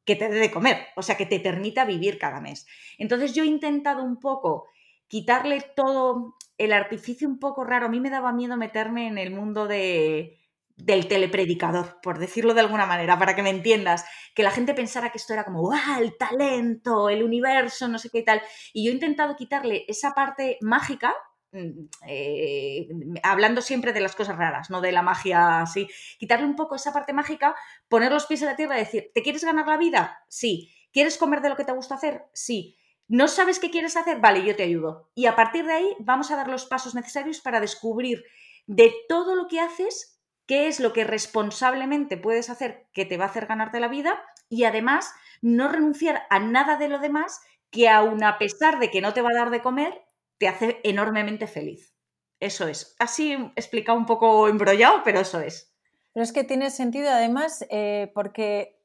que 0.04 0.16
te 0.16 0.30
dé 0.30 0.40
de 0.40 0.52
comer, 0.52 0.88
o 0.96 1.04
sea, 1.04 1.16
que 1.16 1.26
te 1.26 1.40
permita 1.40 1.86
vivir 1.86 2.18
cada 2.18 2.42
mes. 2.42 2.66
Entonces 2.98 3.34
yo 3.34 3.44
he 3.44 3.48
intentado 3.48 4.04
un 4.04 4.20
poco 4.20 4.68
quitarle 5.08 5.62
todo 5.76 6.36
el 6.58 6.74
artificio 6.74 7.28
un 7.28 7.40
poco 7.40 7.64
raro. 7.64 7.86
A 7.88 7.90
mí 7.90 8.00
me 8.00 8.10
daba 8.10 8.32
miedo 8.32 8.58
meterme 8.58 9.08
en 9.08 9.18
el 9.18 9.32
mundo 9.32 9.68
de, 9.68 10.40
del 10.78 11.08
telepredicador, 11.08 12.00
por 12.02 12.20
decirlo 12.20 12.54
de 12.54 12.62
alguna 12.62 12.86
manera, 12.86 13.18
para 13.18 13.36
que 13.36 13.42
me 13.42 13.50
entiendas, 13.50 14.06
que 14.36 14.44
la 14.44 14.52
gente 14.52 14.76
pensara 14.76 15.12
que 15.12 15.18
esto 15.18 15.34
era 15.34 15.44
como, 15.44 15.72
¡ah, 15.72 15.98
el 16.00 16.16
talento, 16.18 17.10
el 17.10 17.24
universo, 17.24 17.88
no 17.88 17.98
sé 17.98 18.10
qué 18.12 18.22
tal! 18.22 18.42
Y 18.74 18.86
yo 18.86 18.92
he 18.92 18.94
intentado 18.94 19.36
quitarle 19.36 19.86
esa 19.88 20.14
parte 20.14 20.58
mágica, 20.62 21.16
mm, 21.52 21.88
eh, 22.08 22.88
hablando 23.24 23.62
siempre 23.62 23.92
de 23.92 24.02
las 24.02 24.16
cosas 24.16 24.38
raras, 24.38 24.70
no 24.70 24.80
de 24.82 24.92
la 24.92 25.02
magia 25.02 25.62
así, 25.62 25.90
quitarle 26.20 26.46
un 26.46 26.56
poco 26.56 26.76
esa 26.76 26.94
parte 26.94 27.12
mágica, 27.14 27.56
poner 27.90 28.12
los 28.12 28.28
pies 28.28 28.42
en 28.44 28.50
la 28.50 28.56
tierra 28.56 28.76
y 28.78 28.80
decir, 28.84 29.12
¿te 29.16 29.24
quieres 29.24 29.44
ganar 29.44 29.68
la 29.68 29.78
vida? 29.78 30.24
Sí. 30.28 30.72
¿Quieres 30.94 31.18
comer 31.18 31.42
de 31.42 31.50
lo 31.50 31.56
que 31.56 31.66
te 31.66 31.74
gusta 31.74 31.96
hacer? 31.96 32.26
Sí. 32.34 32.78
¿No 33.08 33.28
sabes 33.28 33.60
qué 33.60 33.72
quieres 33.72 33.96
hacer? 33.96 34.20
Vale, 34.20 34.44
yo 34.44 34.56
te 34.56 34.64
ayudo. 34.64 35.10
Y 35.16 35.28
a 35.28 35.36
partir 35.36 35.66
de 35.66 35.74
ahí 35.74 35.96
vamos 36.00 36.30
a 36.32 36.36
dar 36.36 36.50
los 36.50 36.66
pasos 36.66 36.94
necesarios 36.94 37.40
para 37.40 37.60
descubrir 37.60 38.24
de 38.66 38.94
todo 39.08 39.36
lo 39.36 39.48
que 39.48 39.62
haces 39.62 40.18
qué 40.46 40.68
es 40.68 40.80
lo 40.80 40.94
que 40.94 41.04
responsablemente 41.04 42.18
puedes 42.18 42.50
hacer 42.50 42.88
que 42.94 43.06
te 43.06 43.18
va 43.18 43.26
a 43.26 43.28
hacer 43.28 43.46
ganarte 43.46 43.80
la 43.80 43.90
vida 43.90 44.24
y 44.50 44.64
además 44.64 45.14
no 45.42 45.68
renunciar 45.68 46.24
a 46.30 46.40
nada 46.40 46.78
de 46.78 46.88
lo 46.88 47.00
demás 47.00 47.42
que 47.70 47.90
aun 47.90 48.24
a 48.24 48.38
pesar 48.38 48.80
de 48.80 48.90
que 48.90 49.02
no 49.02 49.14
te 49.14 49.22
va 49.22 49.30
a 49.30 49.38
dar 49.38 49.50
de 49.50 49.62
comer, 49.62 50.06
te 50.38 50.48
hace 50.48 50.80
enormemente 50.84 51.48
feliz. 51.48 51.94
Eso 52.40 52.68
es. 52.68 52.96
Así 53.00 53.34
explicado 53.56 53.98
un 53.98 54.06
poco 54.06 54.48
embrollado, 54.48 55.02
pero 55.04 55.20
eso 55.20 55.42
es. 55.42 55.74
Pero 56.14 56.24
es 56.24 56.32
que 56.32 56.44
tiene 56.44 56.72
sentido 56.72 57.10
además 57.10 57.66
eh, 57.70 58.12
porque 58.14 58.77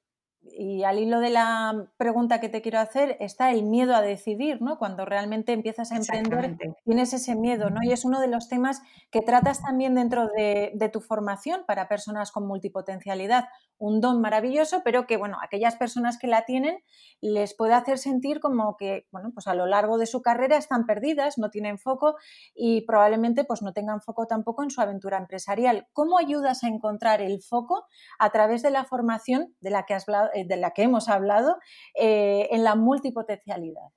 y 0.44 0.82
al 0.82 0.99
hilo 0.99 1.20
de 1.20 1.30
la 1.30 1.87
pregunta 1.96 2.40
que 2.40 2.49
te 2.49 2.62
quiero 2.62 2.80
hacer 2.80 3.16
está 3.20 3.52
el 3.52 3.62
miedo 3.62 3.94
a 3.94 4.00
decidir, 4.00 4.61
¿no? 4.61 4.76
Cuando 4.76 5.04
realmente 5.04 5.52
empiezas 5.52 5.92
a 5.92 5.96
emprender, 5.96 6.56
tienes 6.84 7.12
ese 7.12 7.37
miedo, 7.37 7.70
¿no? 7.70 7.80
Y 7.82 7.92
es 7.92 8.04
uno 8.04 8.20
de 8.20 8.26
los 8.26 8.49
temas 8.49 8.82
que 9.11 9.20
tratas 9.20 9.62
también 9.62 9.94
dentro 9.94 10.28
de, 10.28 10.72
de, 10.75 10.88
tu 10.88 11.00
formación 11.00 11.62
para 11.66 11.88
personas 11.88 12.32
con 12.32 12.46
multipotencialidad. 12.46 13.49
Un 13.78 14.00
don 14.00 14.20
maravilloso, 14.20 14.82
pero 14.84 15.06
que, 15.06 15.16
bueno, 15.16 15.38
aquellas 15.42 15.76
personas 15.76 16.18
que 16.18 16.26
la 16.26 16.44
tienen 16.44 16.78
les 17.20 17.54
puede 17.54 17.75
hacer 17.75 17.99
sentir 17.99 18.40
como 18.40 18.76
que, 18.76 19.06
bueno, 19.12 19.30
pues 19.32 19.46
a 19.46 19.54
lo 19.54 19.66
largo 19.66 19.96
de 19.96 20.06
su 20.06 20.22
carrera 20.22 20.56
están 20.56 20.87
perdidas, 20.87 21.38
no 21.38 21.50
tienen 21.50 21.78
foco 21.78 22.16
y 22.54 22.82
probablemente 22.82 23.44
pues 23.44 23.62
no 23.62 23.72
tengan 23.72 24.00
foco 24.00 24.26
tampoco 24.26 24.64
en 24.64 24.70
su 24.70 24.80
aventura 24.80 25.18
empresarial. 25.18 25.87
¿Cómo 25.92 26.18
ayudas 26.18 26.64
a 26.64 26.68
encontrar 26.68 27.20
el 27.20 27.40
foco 27.42 27.87
a 28.18 28.30
través 28.30 28.62
de 28.62 28.70
la 28.70 28.84
formación 28.84 29.54
de 29.61 29.70
la 29.70 29.84
que 29.84 29.94
has 29.94 30.08
hablado? 30.08 30.32
Eh, 30.35 30.45
de 30.47 30.57
la 30.57 30.73
que 30.73 30.83
hemos 30.83 31.09
hablado 31.09 31.59
eh, 31.95 32.49
en 32.51 32.65
la 32.65 32.75
multipotencialidad. 32.75 33.89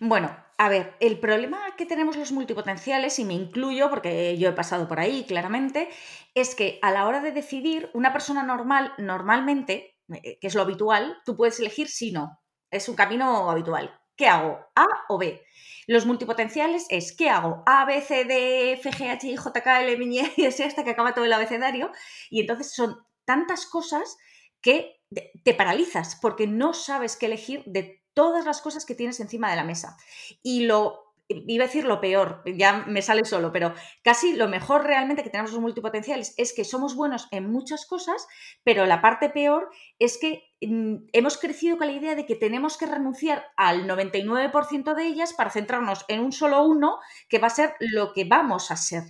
Bueno, 0.00 0.36
a 0.58 0.68
ver, 0.68 0.94
el 1.00 1.18
problema 1.20 1.58
que 1.76 1.86
tenemos 1.86 2.16
los 2.16 2.32
multipotenciales, 2.32 3.18
y 3.18 3.24
me 3.24 3.34
incluyo 3.34 3.90
porque 3.90 4.36
yo 4.38 4.48
he 4.48 4.52
pasado 4.52 4.88
por 4.88 5.00
ahí 5.00 5.24
claramente, 5.24 5.88
es 6.34 6.54
que 6.54 6.78
a 6.82 6.90
la 6.90 7.06
hora 7.06 7.20
de 7.20 7.32
decidir, 7.32 7.90
una 7.94 8.12
persona 8.12 8.42
normal, 8.42 8.92
normalmente, 8.98 9.96
eh, 10.22 10.38
que 10.40 10.46
es 10.46 10.54
lo 10.54 10.62
habitual, 10.62 11.18
tú 11.24 11.36
puedes 11.36 11.60
elegir 11.60 11.88
si 11.88 12.12
no. 12.12 12.40
Es 12.70 12.88
un 12.88 12.96
camino 12.96 13.50
habitual. 13.50 13.98
¿Qué 14.16 14.28
hago? 14.28 14.58
¿A 14.74 14.86
o 15.08 15.18
B? 15.18 15.42
Los 15.86 16.06
multipotenciales 16.06 16.86
es 16.88 17.14
¿qué 17.14 17.28
hago? 17.28 17.62
A, 17.66 17.84
B, 17.84 18.00
C, 18.00 18.24
D, 18.24 18.72
F, 18.72 18.90
G, 18.90 19.10
H, 19.10 19.28
I, 19.28 19.36
J, 19.36 19.62
K, 19.62 19.82
L, 19.82 19.92
M, 19.92 20.04
y 20.36 20.44
S 20.44 20.64
hasta 20.64 20.84
que 20.84 20.90
acaba 20.90 21.14
todo 21.14 21.24
el 21.24 21.32
abecedario. 21.32 21.92
Y 22.30 22.40
entonces 22.40 22.74
son 22.74 22.96
tantas 23.24 23.66
cosas 23.66 24.16
que 24.62 24.95
te 25.10 25.54
paralizas 25.54 26.18
porque 26.20 26.46
no 26.46 26.72
sabes 26.72 27.16
qué 27.16 27.26
elegir 27.26 27.62
de 27.66 28.02
todas 28.14 28.44
las 28.44 28.60
cosas 28.60 28.84
que 28.86 28.94
tienes 28.94 29.20
encima 29.20 29.50
de 29.50 29.56
la 29.56 29.64
mesa. 29.64 29.96
Y 30.42 30.64
lo 30.64 31.06
iba 31.28 31.64
a 31.64 31.66
decir 31.66 31.84
lo 31.84 32.00
peor, 32.00 32.42
ya 32.46 32.84
me 32.86 33.02
sale 33.02 33.24
solo, 33.24 33.52
pero 33.52 33.74
casi 34.04 34.34
lo 34.34 34.48
mejor 34.48 34.84
realmente 34.84 35.24
que 35.24 35.30
tenemos 35.30 35.52
los 35.52 35.60
multipotenciales 35.60 36.34
es 36.36 36.52
que 36.54 36.64
somos 36.64 36.94
buenos 36.94 37.26
en 37.32 37.50
muchas 37.50 37.84
cosas, 37.86 38.28
pero 38.62 38.86
la 38.86 39.00
parte 39.00 39.28
peor 39.28 39.68
es 39.98 40.18
que 40.18 40.44
mm, 40.60 41.08
hemos 41.12 41.36
crecido 41.38 41.78
con 41.78 41.88
la 41.88 41.94
idea 41.94 42.14
de 42.14 42.26
que 42.26 42.36
tenemos 42.36 42.78
que 42.78 42.86
renunciar 42.86 43.44
al 43.56 43.88
99% 43.88 44.94
de 44.94 45.04
ellas 45.04 45.32
para 45.32 45.50
centrarnos 45.50 46.04
en 46.08 46.20
un 46.20 46.32
solo 46.32 46.64
uno 46.64 46.98
que 47.28 47.38
va 47.38 47.48
a 47.48 47.50
ser 47.50 47.74
lo 47.80 48.12
que 48.12 48.24
vamos 48.24 48.70
a 48.70 48.76
ser. 48.76 49.02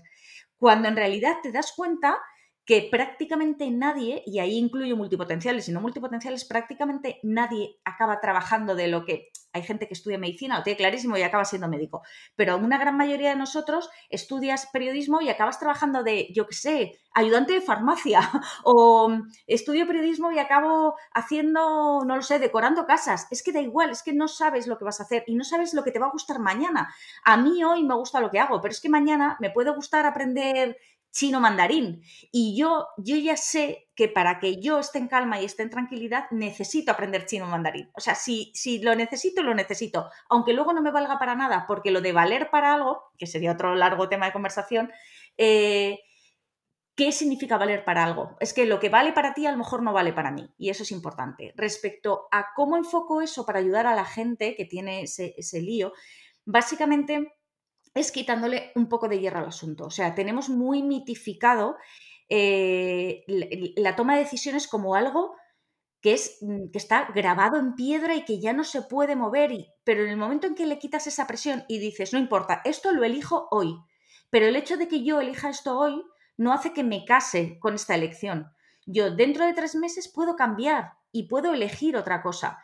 Cuando 0.58 0.88
en 0.88 0.96
realidad 0.96 1.36
te 1.42 1.52
das 1.52 1.72
cuenta 1.76 2.18
que 2.66 2.88
prácticamente 2.90 3.70
nadie, 3.70 4.24
y 4.26 4.40
ahí 4.40 4.58
incluyo 4.58 4.96
multipotenciales 4.96 5.68
y 5.68 5.72
no 5.72 5.80
multipotenciales, 5.80 6.44
prácticamente 6.44 7.20
nadie 7.22 7.78
acaba 7.84 8.20
trabajando 8.20 8.74
de 8.74 8.88
lo 8.88 9.04
que 9.04 9.30
hay 9.52 9.62
gente 9.62 9.86
que 9.86 9.94
estudia 9.94 10.18
medicina, 10.18 10.58
lo 10.58 10.64
tiene 10.64 10.76
clarísimo 10.76 11.16
y 11.16 11.22
acaba 11.22 11.44
siendo 11.44 11.68
médico, 11.68 12.02
pero 12.34 12.58
una 12.58 12.76
gran 12.76 12.96
mayoría 12.96 13.30
de 13.30 13.36
nosotros 13.36 13.88
estudias 14.10 14.66
periodismo 14.72 15.22
y 15.22 15.30
acabas 15.30 15.58
trabajando 15.58 16.02
de, 16.02 16.28
yo 16.34 16.46
qué 16.46 16.54
sé, 16.54 17.00
ayudante 17.14 17.54
de 17.54 17.62
farmacia 17.62 18.20
o 18.64 19.10
estudio 19.46 19.86
periodismo 19.86 20.30
y 20.32 20.38
acabo 20.38 20.96
haciendo, 21.14 22.04
no 22.04 22.16
lo 22.16 22.22
sé, 22.22 22.38
decorando 22.38 22.84
casas. 22.84 23.26
Es 23.30 23.42
que 23.42 23.52
da 23.52 23.60
igual, 23.60 23.90
es 23.90 24.02
que 24.02 24.12
no 24.12 24.28
sabes 24.28 24.66
lo 24.66 24.76
que 24.76 24.84
vas 24.84 25.00
a 25.00 25.04
hacer 25.04 25.24
y 25.26 25.34
no 25.34 25.44
sabes 25.44 25.72
lo 25.72 25.82
que 25.82 25.92
te 25.92 25.98
va 25.98 26.06
a 26.06 26.12
gustar 26.12 26.38
mañana. 26.38 26.92
A 27.24 27.38
mí 27.38 27.64
hoy 27.64 27.84
me 27.84 27.94
gusta 27.94 28.20
lo 28.20 28.30
que 28.30 28.38
hago, 28.38 28.60
pero 28.60 28.72
es 28.72 28.80
que 28.80 28.90
mañana 28.90 29.38
me 29.40 29.50
puede 29.50 29.70
gustar 29.70 30.04
aprender 30.04 30.76
chino 31.10 31.40
mandarín. 31.40 32.02
Y 32.30 32.56
yo, 32.56 32.88
yo 32.98 33.16
ya 33.16 33.36
sé 33.36 33.88
que 33.94 34.08
para 34.08 34.38
que 34.38 34.60
yo 34.60 34.78
esté 34.78 34.98
en 34.98 35.08
calma 35.08 35.40
y 35.40 35.44
esté 35.44 35.62
en 35.62 35.70
tranquilidad, 35.70 36.30
necesito 36.30 36.92
aprender 36.92 37.26
chino 37.26 37.46
mandarín. 37.46 37.90
O 37.94 38.00
sea, 38.00 38.14
si, 38.14 38.52
si 38.54 38.80
lo 38.80 38.94
necesito, 38.94 39.42
lo 39.42 39.54
necesito. 39.54 40.10
Aunque 40.28 40.52
luego 40.52 40.72
no 40.72 40.82
me 40.82 40.90
valga 40.90 41.18
para 41.18 41.34
nada, 41.34 41.64
porque 41.66 41.90
lo 41.90 42.00
de 42.00 42.12
valer 42.12 42.50
para 42.50 42.74
algo, 42.74 43.04
que 43.18 43.26
sería 43.26 43.52
otro 43.52 43.74
largo 43.74 44.08
tema 44.08 44.26
de 44.26 44.32
conversación, 44.32 44.92
eh, 45.38 46.00
¿qué 46.94 47.12
significa 47.12 47.58
valer 47.58 47.84
para 47.84 48.04
algo? 48.04 48.36
Es 48.40 48.52
que 48.52 48.66
lo 48.66 48.80
que 48.80 48.88
vale 48.88 49.12
para 49.12 49.34
ti 49.34 49.46
a 49.46 49.52
lo 49.52 49.58
mejor 49.58 49.82
no 49.82 49.92
vale 49.92 50.12
para 50.12 50.30
mí. 50.30 50.48
Y 50.58 50.70
eso 50.70 50.82
es 50.82 50.90
importante. 50.92 51.54
Respecto 51.56 52.28
a 52.30 52.48
cómo 52.54 52.76
enfoco 52.76 53.22
eso 53.22 53.46
para 53.46 53.60
ayudar 53.60 53.86
a 53.86 53.94
la 53.94 54.04
gente 54.04 54.54
que 54.54 54.64
tiene 54.64 55.02
ese, 55.02 55.34
ese 55.36 55.60
lío, 55.60 55.92
básicamente 56.44 57.35
es 57.96 58.12
quitándole 58.12 58.72
un 58.74 58.88
poco 58.88 59.08
de 59.08 59.18
hierro 59.18 59.40
al 59.40 59.48
asunto. 59.48 59.86
O 59.86 59.90
sea, 59.90 60.14
tenemos 60.14 60.48
muy 60.50 60.82
mitificado 60.82 61.76
eh, 62.28 63.24
la, 63.76 63.96
toma 63.96 64.14
de 64.14 64.24
decisiones 64.24 64.68
como 64.68 64.94
algo 64.94 65.34
que, 66.02 66.12
es, 66.12 66.38
mm, 66.42 66.70
que 66.72 66.78
está 66.78 67.08
grabado 67.14 67.58
en 67.58 67.74
piedra 67.74 68.14
y 68.14 68.24
que 68.24 68.38
ya 68.38 68.52
no 68.52 68.64
se 68.64 68.82
puede 68.82 69.16
mover, 69.16 69.50
y, 69.50 69.72
pero 69.82 70.04
en 70.04 70.10
el 70.10 70.16
momento 70.18 70.46
en 70.46 70.54
que 70.54 70.66
le 70.66 70.78
quitas 70.78 71.06
esa 71.06 71.26
presión 71.26 71.64
y 71.68 71.78
dices, 71.78 72.12
no 72.12 72.18
importa, 72.18 72.60
esto 72.64 72.92
lo 72.92 73.02
elijo 73.02 73.48
hoy, 73.50 73.74
pero 74.28 74.46
el 74.46 74.56
hecho 74.56 74.76
de 74.76 74.88
que 74.88 75.02
yo 75.02 75.20
elija 75.20 75.48
esto 75.48 75.78
hoy 75.78 76.02
no 76.36 76.52
hace 76.52 76.74
que 76.74 76.84
me 76.84 77.06
case 77.06 77.58
con 77.60 77.74
esta 77.74 77.94
elección. 77.94 78.52
Yo 78.84 79.10
dentro 79.10 79.46
de 79.46 79.54
tres 79.54 79.74
meses 79.74 80.12
puedo 80.12 80.36
cambiar 80.36 80.92
y 81.12 81.28
puedo 81.28 81.54
elegir 81.54 81.96
otra 81.96 82.22
cosa. 82.22 82.58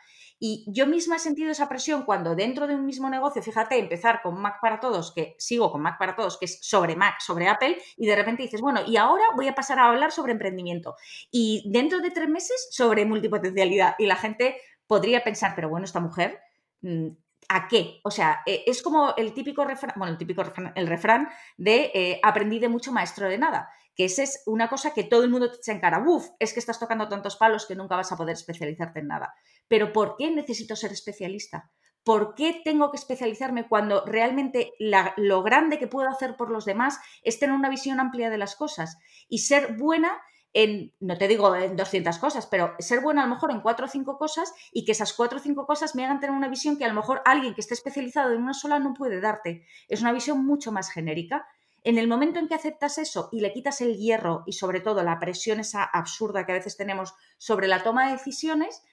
Y 0.45 0.65
yo 0.67 0.87
misma 0.87 1.15
he 1.15 1.19
sentido 1.19 1.51
esa 1.51 1.69
presión 1.69 2.03
cuando 2.03 2.35
dentro 2.35 2.67
de 2.67 2.75
un 2.75 2.85
mismo 2.85 3.09
negocio, 3.09 3.41
fíjate, 3.41 3.79
empezar 3.79 4.21
con 4.21 4.41
Mac 4.41 4.57
para 4.61 4.81
todos, 4.81 5.13
que 5.13 5.37
sigo 5.39 5.71
con 5.71 5.81
Mac 5.81 5.97
para 5.97 6.17
todos, 6.17 6.37
que 6.37 6.43
es 6.43 6.59
sobre 6.61 6.97
Mac, 6.97 7.21
sobre 7.21 7.47
Apple, 7.47 7.77
y 7.95 8.05
de 8.05 8.13
repente 8.13 8.43
dices, 8.43 8.59
bueno, 8.59 8.81
y 8.85 8.97
ahora 8.97 9.23
voy 9.37 9.47
a 9.47 9.55
pasar 9.55 9.79
a 9.79 9.87
hablar 9.87 10.11
sobre 10.11 10.33
emprendimiento. 10.33 10.97
Y 11.31 11.63
dentro 11.71 12.01
de 12.01 12.11
tres 12.11 12.27
meses 12.27 12.67
sobre 12.71 13.05
multipotencialidad. 13.05 13.95
Y 13.97 14.05
la 14.05 14.17
gente 14.17 14.57
podría 14.85 15.23
pensar, 15.23 15.53
pero 15.55 15.69
bueno, 15.69 15.85
esta 15.85 16.01
mujer 16.01 16.41
mm, 16.81 17.07
¿A 17.49 17.67
qué? 17.67 17.99
O 18.03 18.11
sea, 18.11 18.41
eh, 18.45 18.63
es 18.65 18.81
como 18.81 19.15
el 19.15 19.33
típico 19.33 19.65
refrán, 19.65 19.93
bueno, 19.97 20.11
el 20.11 20.17
típico 20.17 20.43
refrán, 20.43 20.71
el 20.75 20.87
refrán 20.87 21.29
de 21.57 21.91
eh, 21.93 22.19
aprendí 22.23 22.59
de 22.59 22.69
mucho 22.69 22.91
maestro 22.91 23.27
de 23.27 23.37
nada, 23.37 23.69
que 23.95 24.05
esa 24.05 24.23
es 24.23 24.43
una 24.45 24.69
cosa 24.69 24.93
que 24.93 25.03
todo 25.03 25.23
el 25.23 25.29
mundo 25.29 25.51
te 25.51 25.57
echa 25.57 25.71
en 25.71 25.79
cara, 25.79 26.03
¡Uf! 26.05 26.29
es 26.39 26.53
que 26.53 26.59
estás 26.59 26.79
tocando 26.79 27.07
tantos 27.07 27.35
palos 27.35 27.65
que 27.65 27.75
nunca 27.75 27.95
vas 27.95 28.11
a 28.11 28.17
poder 28.17 28.33
especializarte 28.33 28.99
en 28.99 29.07
nada. 29.07 29.33
Pero 29.67 29.93
¿por 29.93 30.15
qué 30.17 30.31
necesito 30.31 30.75
ser 30.75 30.91
especialista? 30.91 31.71
¿Por 32.03 32.35
qué 32.35 32.61
tengo 32.65 32.91
que 32.91 32.97
especializarme 32.97 33.67
cuando 33.67 34.03
realmente 34.05 34.73
lo 35.15 35.41
grande 35.41 35.79
que 35.79 35.87
puedo 35.87 36.09
hacer 36.09 36.35
por 36.35 36.51
los 36.51 36.65
demás 36.65 36.99
es 37.23 37.39
tener 37.39 37.55
una 37.55 37.69
visión 37.69 37.99
amplia 37.99 38.29
de 38.29 38.37
las 38.37 38.55
cosas 38.55 38.97
y 39.29 39.39
ser 39.39 39.77
buena 39.77 40.21
en, 40.53 40.93
no 40.99 41.17
te 41.17 41.27
digo 41.27 41.55
en 41.55 41.75
200 41.75 42.17
cosas, 42.19 42.45
pero 42.47 42.75
ser 42.79 43.01
buena 43.01 43.23
a 43.23 43.25
lo 43.25 43.33
mejor 43.33 43.51
en 43.51 43.61
cuatro 43.61 43.85
o 43.85 43.89
cinco 43.89 44.17
cosas 44.17 44.53
y 44.71 44.85
que 44.85 44.91
esas 44.91 45.13
cuatro 45.13 45.39
o 45.39 45.41
cinco 45.41 45.65
cosas 45.65 45.95
me 45.95 46.05
hagan 46.05 46.19
tener 46.19 46.35
una 46.35 46.47
visión 46.47 46.77
que 46.77 46.85
a 46.85 46.89
lo 46.89 46.93
mejor 46.93 47.21
alguien 47.25 47.55
que 47.55 47.61
esté 47.61 47.73
especializado 47.73 48.33
en 48.33 48.43
una 48.43 48.53
sola 48.53 48.79
no 48.79 48.93
puede 48.93 49.19
darte. 49.19 49.65
Es 49.87 50.01
una 50.01 50.11
visión 50.11 50.45
mucho 50.45 50.71
más 50.71 50.91
genérica. 50.91 51.47
En 51.83 51.97
el 51.97 52.07
momento 52.07 52.39
en 52.39 52.47
que 52.47 52.55
aceptas 52.55 52.97
eso 52.97 53.29
y 53.31 53.41
le 53.41 53.51
quitas 53.51 53.81
el 53.81 53.97
hierro 53.97 54.43
y 54.45 54.53
sobre 54.53 54.79
todo 54.79 55.03
la 55.03 55.19
presión 55.19 55.59
esa 55.59 55.83
absurda 55.83 56.45
que 56.45 56.53
a 56.53 56.55
veces 56.55 56.77
tenemos 56.77 57.13
sobre 57.37 57.67
la 57.67 57.83
toma 57.83 58.05
de 58.07 58.13
decisiones, 58.13 58.83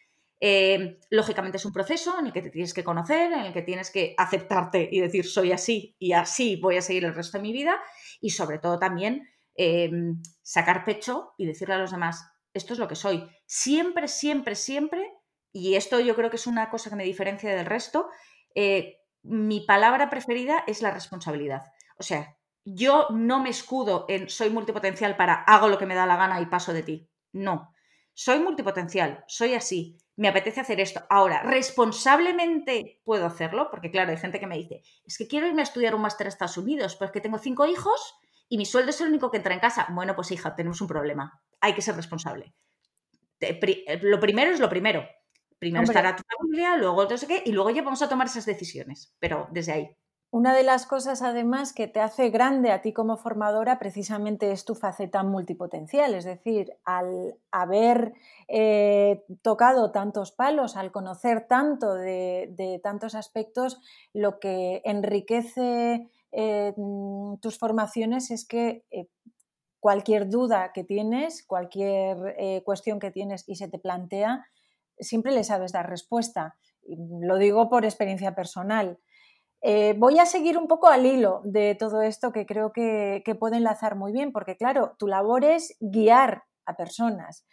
eh, 0.41 0.99
lógicamente 1.11 1.59
es 1.59 1.65
un 1.65 1.73
proceso 1.73 2.19
en 2.19 2.27
el 2.27 2.33
que 2.33 2.43
te 2.43 2.51
tienes 2.51 2.75
que 2.75 2.85
conocer, 2.85 3.33
en 3.33 3.41
el 3.41 3.53
que 3.53 3.63
tienes 3.63 3.91
que 3.91 4.15
aceptarte 4.17 4.89
y 4.91 5.01
decir 5.01 5.27
soy 5.27 5.53
así 5.53 5.97
y 5.99 6.13
así 6.13 6.57
voy 6.57 6.79
a 6.79 6.83
seguir 6.83 7.05
el 7.05 7.15
resto 7.15 7.39
de 7.39 7.43
mi 7.43 7.53
vida 7.53 7.77
y 8.21 8.31
sobre 8.31 8.59
todo 8.59 8.79
también 8.79 9.29
Em, 9.63 10.23
sacar 10.43 10.87
pecho 10.87 11.35
y 11.37 11.45
decirle 11.45 11.75
a 11.75 11.79
los 11.79 11.91
demás, 11.91 12.25
esto 12.55 12.73
es 12.73 12.79
lo 12.79 12.89
que 12.89 12.95
soy. 12.95 13.29
Siempre, 13.45 14.09
siempre, 14.09 14.55
siempre, 14.55 15.13
y 15.53 15.75
esto 15.75 16.01
yo 16.01 16.17
creo 16.17 16.31
que 16.31 16.37
es 16.37 16.47
una 16.47 16.71
cosa 16.71 16.89
que 16.89 16.97
me 16.97 17.05
diferencia 17.05 17.55
del 17.55 17.67
resto, 17.67 18.09
eh, 18.55 19.01
mi 19.23 19.61
palabra 19.61 20.09
preferida 20.09 20.65
es 20.67 20.81
la 20.81 20.93
responsabilidad. 20.93 21.65
O 21.99 22.03
sea, 22.03 22.39
yo 22.65 23.07
no 23.11 23.43
me 23.43 23.51
escudo 23.51 24.07
en 24.09 24.29
soy 24.29 24.51
multipotencial 24.51 25.17
para 25.17 25.35
hago 25.35 25.69
lo 25.69 25.79
que 25.79 25.87
me 25.87 25.95
da 25.95 26.07
la 26.07 26.17
gana 26.17 26.41
y 26.41 26.47
paso 26.47 26.73
de 26.73 26.83
ti. 26.83 27.11
No. 27.33 27.75
Soy 28.13 28.39
multipotencial, 28.41 29.25
soy 29.29 29.55
así, 29.55 29.97
me 30.17 30.29
apetece 30.29 30.61
hacer 30.61 30.81
esto. 30.81 31.03
Ahora, 31.09 31.43
responsablemente 31.43 33.01
puedo 33.05 33.25
hacerlo, 33.25 33.69
porque 33.71 33.91
claro, 33.91 34.11
hay 34.11 34.19
gente 34.19 34.39
que 34.39 34.47
me 34.47 34.59
dice, 34.59 34.83
es 35.05 35.17
que 35.17 35.27
quiero 35.27 35.47
irme 35.47 35.63
a 35.63 35.65
estudiar 35.65 35.95
un 35.95 36.03
máster 36.03 36.27
a 36.27 36.29
Estados 36.29 36.59
Unidos, 36.59 36.97
porque 36.97 37.23
tengo 37.23 37.39
cinco 37.39 37.67
hijos 37.67 38.15
y 38.47 38.59
mi 38.59 38.67
sueldo 38.67 38.91
es 38.91 39.01
el 39.01 39.09
único 39.09 39.31
que 39.31 39.39
entra 39.39 39.55
en 39.55 39.61
casa. 39.61 39.87
Bueno, 39.91 40.15
pues 40.15 40.31
hija, 40.33 40.55
tenemos 40.55 40.81
un 40.83 40.89
problema. 40.89 41.41
Hay 41.61 41.73
que 41.73 41.81
ser 41.81 41.97
responsable. 41.97 42.53
Eh, 43.41 43.99
lo 44.03 44.21
primero 44.21 44.51
es 44.51 44.61
lo 44.61 44.69
primero. 44.69 45.09
Primero 45.59 45.85
estará 45.85 46.17
tu 46.17 46.23
familia, 46.37 46.77
luego 46.77 47.07
no 47.09 47.17
sé 47.17 47.27
qué, 47.27 47.43
y 47.47 47.53
luego 47.53 47.71
ya 47.71 47.83
vamos 47.83 48.03
a 48.03 48.09
tomar 48.09 48.27
esas 48.27 48.45
decisiones. 48.45 49.15
Pero 49.21 49.49
desde 49.53 49.73
ahí. 49.73 49.97
Una 50.33 50.55
de 50.55 50.63
las 50.63 50.87
cosas 50.87 51.23
además 51.23 51.73
que 51.73 51.89
te 51.89 51.99
hace 51.99 52.31
grande 52.31 52.71
a 52.71 52.83
ti 52.83 52.93
como 52.93 53.17
formadora 53.17 53.81
precisamente 53.81 54.53
es 54.53 54.65
tu 54.65 54.77
faceta 54.77 55.25
multipotencial, 55.25 56.15
es 56.15 56.25
decir, 56.25 56.77
al 56.85 57.37
haber 57.51 58.13
eh, 58.47 59.25
tocado 59.43 59.91
tantos 59.91 60.31
palos, 60.31 60.77
al 60.77 60.93
conocer 60.93 61.49
tanto 61.49 61.95
de 61.95 62.81
tantos 62.81 63.17
aspectos, 63.17 63.81
lo 64.13 64.39
que 64.39 64.83
enriquece 64.85 66.09
eh, 66.31 66.75
mm, 66.77 67.39
tus 67.39 67.59
formaciones 67.59 68.31
es 68.31 68.47
que 68.47 68.85
eh, 68.93 69.09
cualquier 69.81 70.29
duda 70.29 70.71
que 70.73 70.85
tienes, 70.85 71.45
cualquier 71.45 72.63
cuestión 72.65 73.01
que 73.01 73.11
tienes 73.11 73.49
y 73.49 73.57
se 73.57 73.67
te 73.67 73.79
plantea, 73.81 74.47
siempre 74.99 75.33
le 75.33 75.43
sabes 75.43 75.73
dar 75.73 75.89
respuesta. 75.89 76.57
Lo 76.87 77.39
digo 77.39 77.69
por 77.69 77.85
experiencia 77.85 78.35
personal. 78.35 78.99
Voy 79.63 80.19
a 80.19 80.27
seguir 80.27 80.57
un 80.57 80.67
poco 80.67 80.89
al 80.89 81.07
hilo 81.07 81.43
de 81.45 81.75
todo 81.75 82.03
esto 82.03 82.33
que 82.33 82.47
creo 82.47 82.73
que, 82.73 83.23
puede 83.39 83.57
enlazar 83.57 83.97
muy 83.97 84.13
bien, 84.13 84.33
porque 84.33 84.57
claro, 84.57 84.97
tu 84.99 85.07
labor 85.07 85.45
es 85.45 85.77
guiar 85.81 86.45
a 86.67 86.75
personas. 86.77 87.47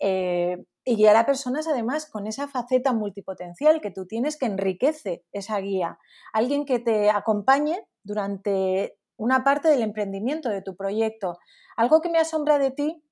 y 0.00 0.96
guiar 0.96 1.16
a 1.16 1.24
personas 1.24 1.66
además 1.66 2.04
con 2.10 2.26
esa 2.26 2.46
faceta 2.48 2.92
multipotencial 2.92 3.80
que 3.80 3.90
tú 3.90 4.06
tienes 4.06 4.36
que 4.36 4.46
enriquece 4.46 5.24
esa 5.32 5.58
guía. 5.58 5.98
Alguien 6.32 6.66
que 6.66 6.78
te 6.78 7.10
acompañe 7.10 7.86
durante 8.02 8.98
una 9.16 9.44
parte 9.44 9.68
del 9.68 9.82
emprendimiento 9.82 10.48
de 10.48 10.62
tu 10.62 10.76
proyecto. 10.76 11.38
Algo 11.76 12.00
que 12.00 12.10
me 12.10 12.18
asombra 12.18 12.58
de 12.58 12.70
ti, 12.70 13.02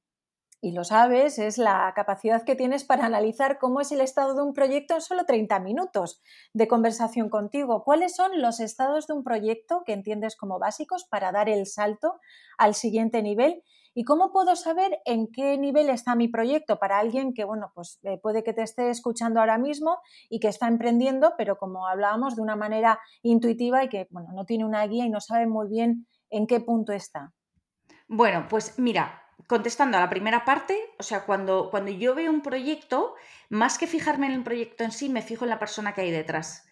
y 0.64 0.70
lo 0.70 0.84
sabes, 0.84 1.40
es 1.40 1.58
la 1.58 1.92
capacidad 1.96 2.44
que 2.44 2.54
tienes 2.54 2.84
para 2.84 3.04
analizar 3.04 3.58
cómo 3.58 3.80
es 3.80 3.90
el 3.90 4.00
estado 4.00 4.36
de 4.36 4.42
un 4.42 4.54
proyecto 4.54 4.94
en 4.94 5.00
solo 5.00 5.24
30 5.24 5.58
minutos 5.58 6.22
de 6.54 6.68
conversación 6.68 7.30
contigo. 7.30 7.82
¿Cuáles 7.82 8.14
son 8.14 8.40
los 8.40 8.60
estados 8.60 9.08
de 9.08 9.14
un 9.14 9.24
proyecto 9.24 9.82
que 9.84 9.92
entiendes 9.92 10.36
como 10.36 10.60
básicos 10.60 11.04
para 11.04 11.32
dar 11.32 11.48
el 11.48 11.66
salto 11.66 12.20
al 12.58 12.76
siguiente 12.76 13.22
nivel? 13.22 13.64
¿Y 13.92 14.04
cómo 14.04 14.30
puedo 14.32 14.54
saber 14.54 15.00
en 15.04 15.32
qué 15.32 15.58
nivel 15.58 15.90
está 15.90 16.14
mi 16.14 16.28
proyecto 16.28 16.78
para 16.78 17.00
alguien 17.00 17.34
que, 17.34 17.42
bueno, 17.42 17.72
pues 17.74 17.98
eh, 18.04 18.18
puede 18.22 18.44
que 18.44 18.52
te 18.52 18.62
esté 18.62 18.88
escuchando 18.88 19.40
ahora 19.40 19.58
mismo 19.58 19.98
y 20.30 20.38
que 20.38 20.46
está 20.46 20.68
emprendiendo, 20.68 21.34
pero 21.36 21.58
como 21.58 21.88
hablábamos, 21.88 22.36
de 22.36 22.42
una 22.42 22.54
manera 22.54 23.00
intuitiva 23.22 23.82
y 23.82 23.88
que, 23.88 24.06
bueno, 24.10 24.28
no 24.32 24.44
tiene 24.44 24.64
una 24.64 24.86
guía 24.86 25.06
y 25.06 25.10
no 25.10 25.20
sabe 25.20 25.48
muy 25.48 25.68
bien 25.68 26.06
en 26.30 26.46
qué 26.46 26.60
punto 26.60 26.92
está? 26.92 27.32
Bueno, 28.06 28.46
pues 28.48 28.78
mira, 28.78 29.21
contestando 29.46 29.96
a 29.96 30.00
la 30.00 30.10
primera 30.10 30.44
parte, 30.44 30.78
o 30.98 31.02
sea, 31.02 31.24
cuando, 31.24 31.70
cuando 31.70 31.90
yo 31.90 32.14
veo 32.14 32.30
un 32.30 32.42
proyecto, 32.42 33.14
más 33.48 33.78
que 33.78 33.86
fijarme 33.86 34.26
en 34.26 34.32
el 34.32 34.42
proyecto 34.42 34.84
en 34.84 34.92
sí, 34.92 35.08
me 35.08 35.22
fijo 35.22 35.44
en 35.44 35.50
la 35.50 35.58
persona 35.58 35.94
que 35.94 36.02
hay 36.02 36.10
detrás. 36.10 36.66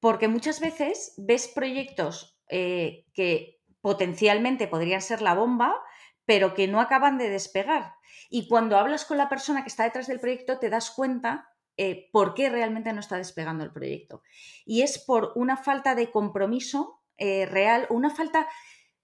Porque 0.00 0.28
muchas 0.28 0.60
veces 0.60 1.14
ves 1.16 1.48
proyectos 1.48 2.38
eh, 2.48 3.06
que 3.14 3.60
potencialmente 3.80 4.68
podrían 4.68 5.00
ser 5.00 5.22
la 5.22 5.34
bomba, 5.34 5.82
pero 6.24 6.54
que 6.54 6.68
no 6.68 6.80
acaban 6.80 7.18
de 7.18 7.30
despegar. 7.30 7.94
Y 8.28 8.48
cuando 8.48 8.76
hablas 8.76 9.04
con 9.04 9.18
la 9.18 9.28
persona 9.28 9.62
que 9.62 9.68
está 9.68 9.84
detrás 9.84 10.06
del 10.06 10.20
proyecto, 10.20 10.58
te 10.58 10.70
das 10.70 10.90
cuenta 10.90 11.48
eh, 11.76 12.08
por 12.10 12.34
qué 12.34 12.48
realmente 12.48 12.92
no 12.92 13.00
está 13.00 13.16
despegando 13.16 13.62
el 13.64 13.72
proyecto. 13.72 14.22
Y 14.64 14.82
es 14.82 14.98
por 14.98 15.32
una 15.36 15.56
falta 15.56 15.94
de 15.94 16.10
compromiso 16.10 17.02
eh, 17.18 17.46
real, 17.46 17.86
una 17.90 18.10
falta, 18.10 18.48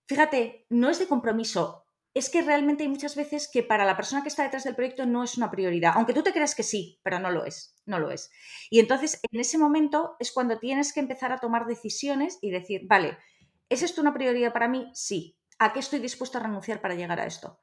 fíjate, 0.07 0.67
no 0.69 0.91
es 0.91 0.99
de 0.99 1.07
compromiso, 1.07 1.82
es 2.15 2.29
que 2.29 2.43
realmente 2.43 2.83
hay 2.83 2.89
muchas 2.89 3.17
veces 3.17 3.49
que 3.51 3.63
para 3.63 3.85
la 3.85 3.97
persona 3.97 4.23
que 4.23 4.29
está 4.29 4.43
detrás 4.43 4.65
del 4.65 4.75
proyecto 4.75 5.07
no 5.07 5.25
es 5.25 5.37
una 5.37 5.51
prioridad, 5.51 5.93
aunque 5.95 6.13
tú 6.13 6.23
te 6.23 6.33
creas 6.33 6.55
que 6.55 6.63
sí, 6.63 7.01
pero 7.03 7.19
no 7.19 7.31
lo 7.31 7.45
es, 7.45 7.77
no 7.87 7.99
lo 7.99 8.11
es. 8.11 8.31
Y 8.71 8.81
entonces 8.81 9.21
en 9.31 9.41
ese 9.41 9.59
momento 9.59 10.17
es 10.19 10.33
cuando 10.33 10.59
tienes 10.59 10.93
que 10.93 11.01
empezar 11.01 11.33
a 11.33 11.39
tomar 11.39 11.67
decisiones 11.67 12.39
y 12.43 12.51
decir, 12.51 12.83
vale, 12.85 13.17
¿es 13.69 13.83
esto 13.83 14.01
una 14.01 14.15
prioridad 14.15 14.53
para 14.53 14.69
mí? 14.69 14.91
Sí. 14.95 15.39
¿A 15.59 15.73
qué 15.73 15.81
estoy 15.81 16.01
dispuesto 16.01 16.39
a 16.39 16.43
renunciar 16.43 16.81
para 16.81 16.95
llegar 16.95 17.21
a 17.21 17.27
esto? 17.27 17.61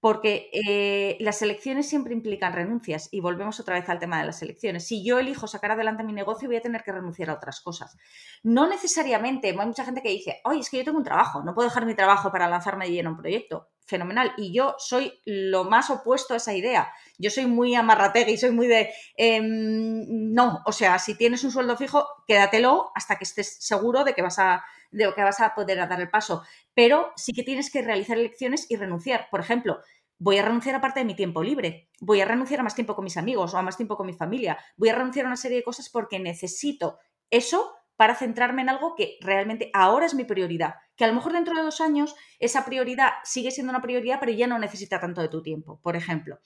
porque 0.00 0.48
eh, 0.52 1.18
las 1.20 1.42
elecciones 1.42 1.86
siempre 1.86 2.14
implican 2.14 2.54
renuncias 2.54 3.08
y 3.12 3.20
volvemos 3.20 3.60
otra 3.60 3.74
vez 3.74 3.88
al 3.90 3.98
tema 3.98 4.18
de 4.18 4.26
las 4.26 4.40
elecciones. 4.40 4.86
Si 4.86 5.04
yo 5.04 5.18
elijo 5.18 5.46
sacar 5.46 5.72
adelante 5.72 6.02
mi 6.02 6.14
negocio, 6.14 6.48
voy 6.48 6.56
a 6.56 6.62
tener 6.62 6.82
que 6.82 6.92
renunciar 6.92 7.28
a 7.28 7.34
otras 7.34 7.60
cosas. 7.60 7.96
No 8.42 8.66
necesariamente, 8.66 9.48
hay 9.48 9.56
mucha 9.56 9.84
gente 9.84 10.00
que 10.00 10.08
dice, 10.08 10.40
oye, 10.44 10.60
es 10.60 10.70
que 10.70 10.78
yo 10.78 10.84
tengo 10.84 10.98
un 10.98 11.04
trabajo, 11.04 11.42
no 11.44 11.54
puedo 11.54 11.68
dejar 11.68 11.84
mi 11.84 11.94
trabajo 11.94 12.32
para 12.32 12.48
lanzarme 12.48 12.86
de 12.86 12.92
lleno 12.92 13.10
a 13.10 13.12
un 13.12 13.18
proyecto. 13.18 13.68
Fenomenal. 13.90 14.32
Y 14.36 14.54
yo 14.54 14.76
soy 14.78 15.20
lo 15.24 15.64
más 15.64 15.90
opuesto 15.90 16.32
a 16.32 16.36
esa 16.36 16.54
idea. 16.54 16.92
Yo 17.18 17.28
soy 17.28 17.46
muy 17.46 17.74
y 17.74 18.36
soy 18.38 18.50
muy 18.52 18.68
de, 18.68 18.90
em, 19.16 20.32
no, 20.32 20.62
o 20.64 20.72
sea, 20.72 20.98
si 21.00 21.16
tienes 21.16 21.42
un 21.42 21.50
sueldo 21.50 21.76
fijo, 21.76 22.06
quédatelo 22.26 22.92
hasta 22.94 23.16
que 23.16 23.24
estés 23.24 23.56
seguro 23.60 24.04
de 24.04 24.14
que 24.14 24.22
vas 24.22 24.38
a 24.38 24.64
de 24.92 25.12
que 25.14 25.22
vas 25.22 25.40
a 25.40 25.54
poder 25.54 25.78
dar 25.78 26.00
el 26.00 26.08
paso. 26.08 26.42
Pero 26.74 27.12
sí 27.16 27.32
que 27.32 27.42
tienes 27.42 27.70
que 27.70 27.82
realizar 27.82 28.18
elecciones 28.18 28.66
y 28.68 28.76
renunciar. 28.76 29.28
Por 29.30 29.40
ejemplo, 29.40 29.80
voy 30.18 30.38
a 30.38 30.44
renunciar 30.44 30.74
a 30.76 30.80
parte 30.80 31.00
de 31.00 31.06
mi 31.06 31.14
tiempo 31.14 31.42
libre, 31.42 31.88
voy 32.00 32.20
a 32.20 32.24
renunciar 32.24 32.60
a 32.60 32.62
más 32.62 32.74
tiempo 32.74 32.94
con 32.94 33.04
mis 33.04 33.16
amigos 33.16 33.54
o 33.54 33.58
a 33.58 33.62
más 33.62 33.76
tiempo 33.76 33.96
con 33.96 34.06
mi 34.06 34.12
familia, 34.12 34.58
voy 34.76 34.90
a 34.90 34.94
renunciar 34.94 35.26
a 35.26 35.28
una 35.28 35.36
serie 35.36 35.58
de 35.58 35.64
cosas 35.64 35.88
porque 35.88 36.18
necesito 36.18 36.98
eso 37.30 37.72
para 38.00 38.14
centrarme 38.14 38.62
en 38.62 38.70
algo 38.70 38.94
que 38.96 39.18
realmente 39.20 39.68
ahora 39.74 40.06
es 40.06 40.14
mi 40.14 40.24
prioridad. 40.24 40.76
Que 40.96 41.04
a 41.04 41.06
lo 41.06 41.12
mejor 41.12 41.34
dentro 41.34 41.54
de 41.54 41.60
dos 41.60 41.82
años 41.82 42.16
esa 42.38 42.64
prioridad 42.64 43.10
sigue 43.24 43.50
siendo 43.50 43.72
una 43.72 43.82
prioridad, 43.82 44.16
pero 44.18 44.32
ya 44.32 44.46
no 44.46 44.58
necesita 44.58 44.98
tanto 44.98 45.20
de 45.20 45.28
tu 45.28 45.42
tiempo, 45.42 45.78
por 45.82 45.96
ejemplo. 45.96 46.38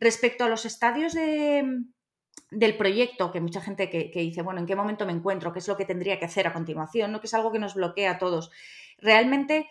Respecto 0.00 0.42
a 0.42 0.48
los 0.48 0.64
estadios 0.64 1.14
de, 1.14 1.64
del 2.50 2.76
proyecto, 2.76 3.30
que 3.30 3.40
mucha 3.40 3.60
gente 3.60 3.88
que, 3.88 4.10
dice, 4.18 4.42
bueno, 4.42 4.58
¿en 4.58 4.66
qué 4.66 4.74
momento 4.74 5.06
me 5.06 5.12
encuentro? 5.12 5.52
¿Qué 5.52 5.60
es 5.60 5.68
lo 5.68 5.76
que 5.76 5.84
tendría 5.84 6.18
que 6.18 6.24
hacer 6.24 6.48
a 6.48 6.52
continuación? 6.52 7.12
¿no? 7.12 7.20
Que 7.20 7.28
es 7.28 7.34
algo 7.34 7.52
que 7.52 7.60
nos 7.60 7.74
bloquea 7.74 8.10
a 8.10 8.18
todos. 8.18 8.50
Realmente 8.98 9.68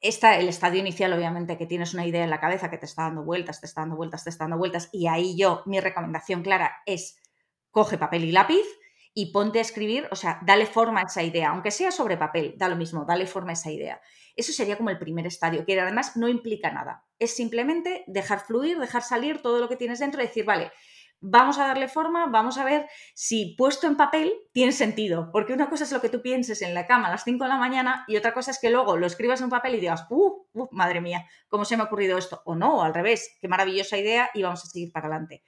está 0.00 0.40
el 0.40 0.48
estadio 0.48 0.80
inicial, 0.80 1.12
obviamente, 1.12 1.56
que 1.56 1.66
tienes 1.66 1.94
una 1.94 2.04
idea 2.04 2.24
en 2.24 2.30
la 2.30 2.40
cabeza 2.40 2.68
que 2.68 2.78
te 2.78 2.86
está 2.86 3.02
dando 3.02 3.22
vueltas, 3.22 3.60
te 3.60 3.66
está 3.66 3.82
dando 3.82 3.94
vueltas, 3.94 4.24
te 4.24 4.30
está 4.30 4.42
dando 4.42 4.58
vueltas, 4.58 4.88
y 4.90 5.06
ahí 5.06 5.36
yo, 5.36 5.62
mi 5.66 5.78
recomendación 5.78 6.42
clara 6.42 6.78
es, 6.84 7.22
coge 7.70 7.96
papel 7.96 8.24
y 8.24 8.32
lápiz 8.32 8.66
y 9.14 9.26
ponte 9.26 9.60
a 9.60 9.62
escribir, 9.62 10.08
o 10.10 10.16
sea, 10.16 10.40
dale 10.44 10.66
forma 10.66 11.00
a 11.00 11.04
esa 11.04 11.22
idea, 11.22 11.50
aunque 11.50 11.70
sea 11.70 11.92
sobre 11.92 12.16
papel, 12.16 12.54
da 12.56 12.68
lo 12.68 12.74
mismo, 12.74 13.04
dale 13.04 13.26
forma 13.26 13.50
a 13.50 13.52
esa 13.52 13.70
idea. 13.70 14.00
Eso 14.34 14.52
sería 14.52 14.76
como 14.76 14.90
el 14.90 14.98
primer 14.98 15.24
estadio, 15.26 15.64
que 15.64 15.80
además 15.80 16.16
no 16.16 16.28
implica 16.28 16.72
nada. 16.72 17.06
Es 17.20 17.36
simplemente 17.36 18.02
dejar 18.08 18.40
fluir, 18.40 18.78
dejar 18.78 19.02
salir 19.02 19.40
todo 19.40 19.60
lo 19.60 19.68
que 19.68 19.76
tienes 19.76 20.00
dentro 20.00 20.20
y 20.20 20.26
decir, 20.26 20.44
vale, 20.44 20.72
vamos 21.20 21.58
a 21.58 21.66
darle 21.66 21.86
forma, 21.86 22.26
vamos 22.26 22.58
a 22.58 22.64
ver 22.64 22.88
si 23.14 23.54
puesto 23.56 23.86
en 23.86 23.96
papel 23.96 24.34
tiene 24.52 24.72
sentido. 24.72 25.30
Porque 25.32 25.52
una 25.52 25.70
cosa 25.70 25.84
es 25.84 25.92
lo 25.92 26.00
que 26.00 26.08
tú 26.08 26.20
pienses 26.20 26.60
en 26.62 26.74
la 26.74 26.86
cama 26.88 27.06
a 27.06 27.12
las 27.12 27.22
5 27.22 27.44
de 27.44 27.48
la 27.48 27.56
mañana 27.56 28.04
y 28.08 28.16
otra 28.16 28.34
cosa 28.34 28.50
es 28.50 28.58
que 28.60 28.70
luego 28.70 28.96
lo 28.96 29.06
escribas 29.06 29.40
en 29.40 29.44
un 29.44 29.50
papel 29.50 29.76
y 29.76 29.80
digas, 29.80 30.06
¡uh! 30.10 30.44
madre 30.72 31.00
mía! 31.00 31.24
¿Cómo 31.48 31.64
se 31.64 31.76
me 31.76 31.84
ha 31.84 31.86
ocurrido 31.86 32.18
esto? 32.18 32.42
O 32.44 32.56
no, 32.56 32.82
al 32.82 32.92
revés, 32.92 33.38
qué 33.40 33.46
maravillosa 33.46 33.96
idea 33.96 34.30
y 34.34 34.42
vamos 34.42 34.64
a 34.64 34.66
seguir 34.66 34.90
para 34.92 35.06
adelante. 35.06 35.44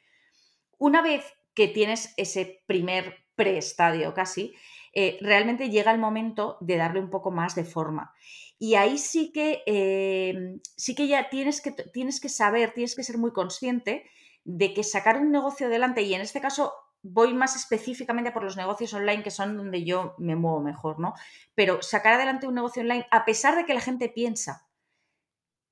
Una 0.78 1.02
vez 1.02 1.24
que 1.52 1.68
tienes 1.68 2.14
ese 2.16 2.62
primer 2.66 3.25
preestadio 3.36 4.14
casi, 4.14 4.54
eh, 4.92 5.18
realmente 5.20 5.68
llega 5.70 5.92
el 5.92 5.98
momento 5.98 6.56
de 6.60 6.76
darle 6.76 7.00
un 7.00 7.10
poco 7.10 7.30
más 7.30 7.54
de 7.54 7.64
forma. 7.64 8.14
Y 8.58 8.74
ahí 8.74 8.98
sí 8.98 9.30
que, 9.32 9.62
eh, 9.66 10.58
sí 10.76 10.94
que 10.94 11.06
ya 11.06 11.28
tienes 11.28 11.60
que, 11.60 11.70
tienes 11.70 12.20
que 12.20 12.30
saber, 12.30 12.72
tienes 12.72 12.96
que 12.96 13.04
ser 13.04 13.18
muy 13.18 13.32
consciente 13.32 14.08
de 14.44 14.72
que 14.72 14.82
sacar 14.82 15.18
un 15.18 15.30
negocio 15.30 15.66
adelante, 15.66 16.02
y 16.02 16.14
en 16.14 16.22
este 16.22 16.40
caso 16.40 16.72
voy 17.02 17.34
más 17.34 17.56
específicamente 17.56 18.32
por 18.32 18.42
los 18.42 18.56
negocios 18.56 18.94
online, 18.94 19.22
que 19.22 19.30
son 19.30 19.56
donde 19.56 19.84
yo 19.84 20.14
me 20.18 20.34
muevo 20.34 20.60
mejor, 20.60 20.98
¿no? 20.98 21.14
Pero 21.54 21.82
sacar 21.82 22.14
adelante 22.14 22.48
un 22.48 22.54
negocio 22.54 22.82
online, 22.82 23.06
a 23.10 23.24
pesar 23.24 23.54
de 23.56 23.64
que 23.64 23.74
la 23.74 23.80
gente 23.80 24.08
piensa 24.08 24.65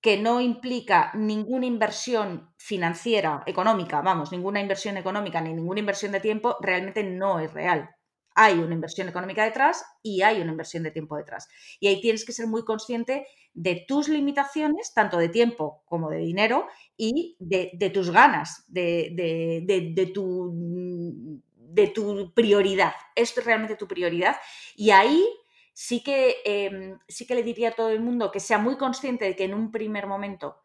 que 0.04 0.18
no 0.18 0.38
implica 0.38 1.10
ninguna 1.14 1.64
inversión 1.64 2.52
financiera, 2.58 3.42
económica, 3.46 4.02
vamos, 4.02 4.32
ninguna 4.32 4.60
inversión 4.60 4.98
económica 4.98 5.40
ni 5.40 5.54
ninguna 5.54 5.80
inversión 5.80 6.12
de 6.12 6.20
tiempo, 6.20 6.58
realmente 6.60 7.02
no 7.02 7.40
es 7.40 7.50
real 7.54 7.88
hay 8.36 8.54
una 8.54 8.74
inversión 8.74 9.08
económica 9.08 9.44
detrás 9.44 9.84
y 10.02 10.22
hay 10.22 10.40
una 10.40 10.50
inversión 10.50 10.82
de 10.82 10.90
tiempo 10.90 11.16
detrás. 11.16 11.48
Y 11.78 11.86
ahí 11.86 12.00
tienes 12.00 12.24
que 12.24 12.32
ser 12.32 12.48
muy 12.48 12.64
consciente 12.64 13.28
de 13.52 13.84
tus 13.86 14.08
limitaciones, 14.08 14.92
tanto 14.92 15.18
de 15.18 15.28
tiempo 15.28 15.84
como 15.84 16.10
de 16.10 16.18
dinero, 16.18 16.66
y 16.96 17.36
de, 17.38 17.90
tus 17.90 18.10
ganas, 18.10 18.64
de, 18.66 20.10
tu, 20.12 21.40
de 21.54 21.86
tu 21.86 22.34
prioridad. 22.34 22.92
Esto 23.14 23.38
es 23.38 23.46
realmente 23.46 23.76
tu 23.76 23.86
prioridad. 23.86 24.34
Y 24.74 24.90
ahí 24.90 25.24
sí 25.74 26.02
que, 26.02 26.36
em, 26.44 26.98
sí 27.08 27.26
que 27.26 27.34
le 27.34 27.42
diría 27.42 27.70
a 27.70 27.74
todo 27.74 27.90
el 27.90 28.00
mundo 28.00 28.30
que 28.30 28.40
sea 28.40 28.58
muy 28.58 28.78
consciente 28.78 29.26
de 29.26 29.36
que 29.36 29.44
en 29.44 29.54
un 29.54 29.70
primer 29.70 30.06
momento 30.06 30.62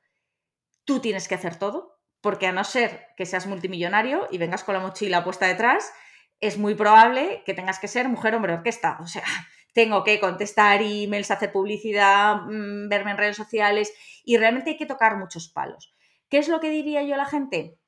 tú 0.85 0.99
tienes 1.01 1.27
que 1.27 1.35
hacer 1.35 1.57
todo, 1.57 1.99
porque 2.21 2.47
a 2.47 2.51
no 2.51 2.63
ser 2.63 3.07
que 3.17 3.25
seas 3.25 3.47
multimillonario 3.47 4.27
y 4.31 4.37
vengas 4.37 4.63
con 4.63 4.73
la 4.75 4.79
mochila 4.79 5.23
puesta 5.23 5.47
detrás, 5.47 5.91
es 6.39 6.57
muy 6.57 6.75
probable 6.75 7.43
que 7.45 7.53
tengas 7.53 7.79
que 7.79 7.87
ser 7.87 8.07
mujer, 8.07 8.35
hombre, 8.35 8.53
orquesta. 8.53 8.97
O 9.01 9.07
sea, 9.07 9.23
tengo 9.73 10.03
que 10.03 10.19
contestar 10.19 10.81
emails, 10.81 11.31
hacer 11.31 11.51
publicidad, 11.51 12.41
mm, 12.45 12.87
verme 12.87 13.11
en 13.11 13.17
redes 13.17 13.37
sociales 13.37 13.91
y 14.23 14.37
realmente 14.37 14.71
hay 14.71 14.77
que 14.77 14.85
tocar 14.85 15.17
muchos 15.17 15.49
palos. 15.49 15.93
¿Qué 16.29 16.37
es 16.37 16.47
lo 16.47 16.59
que 16.59 16.69
diría 16.69 17.01
yo 17.03 17.15
a 17.15 17.17
la 17.17 17.25
gente? 17.25 17.79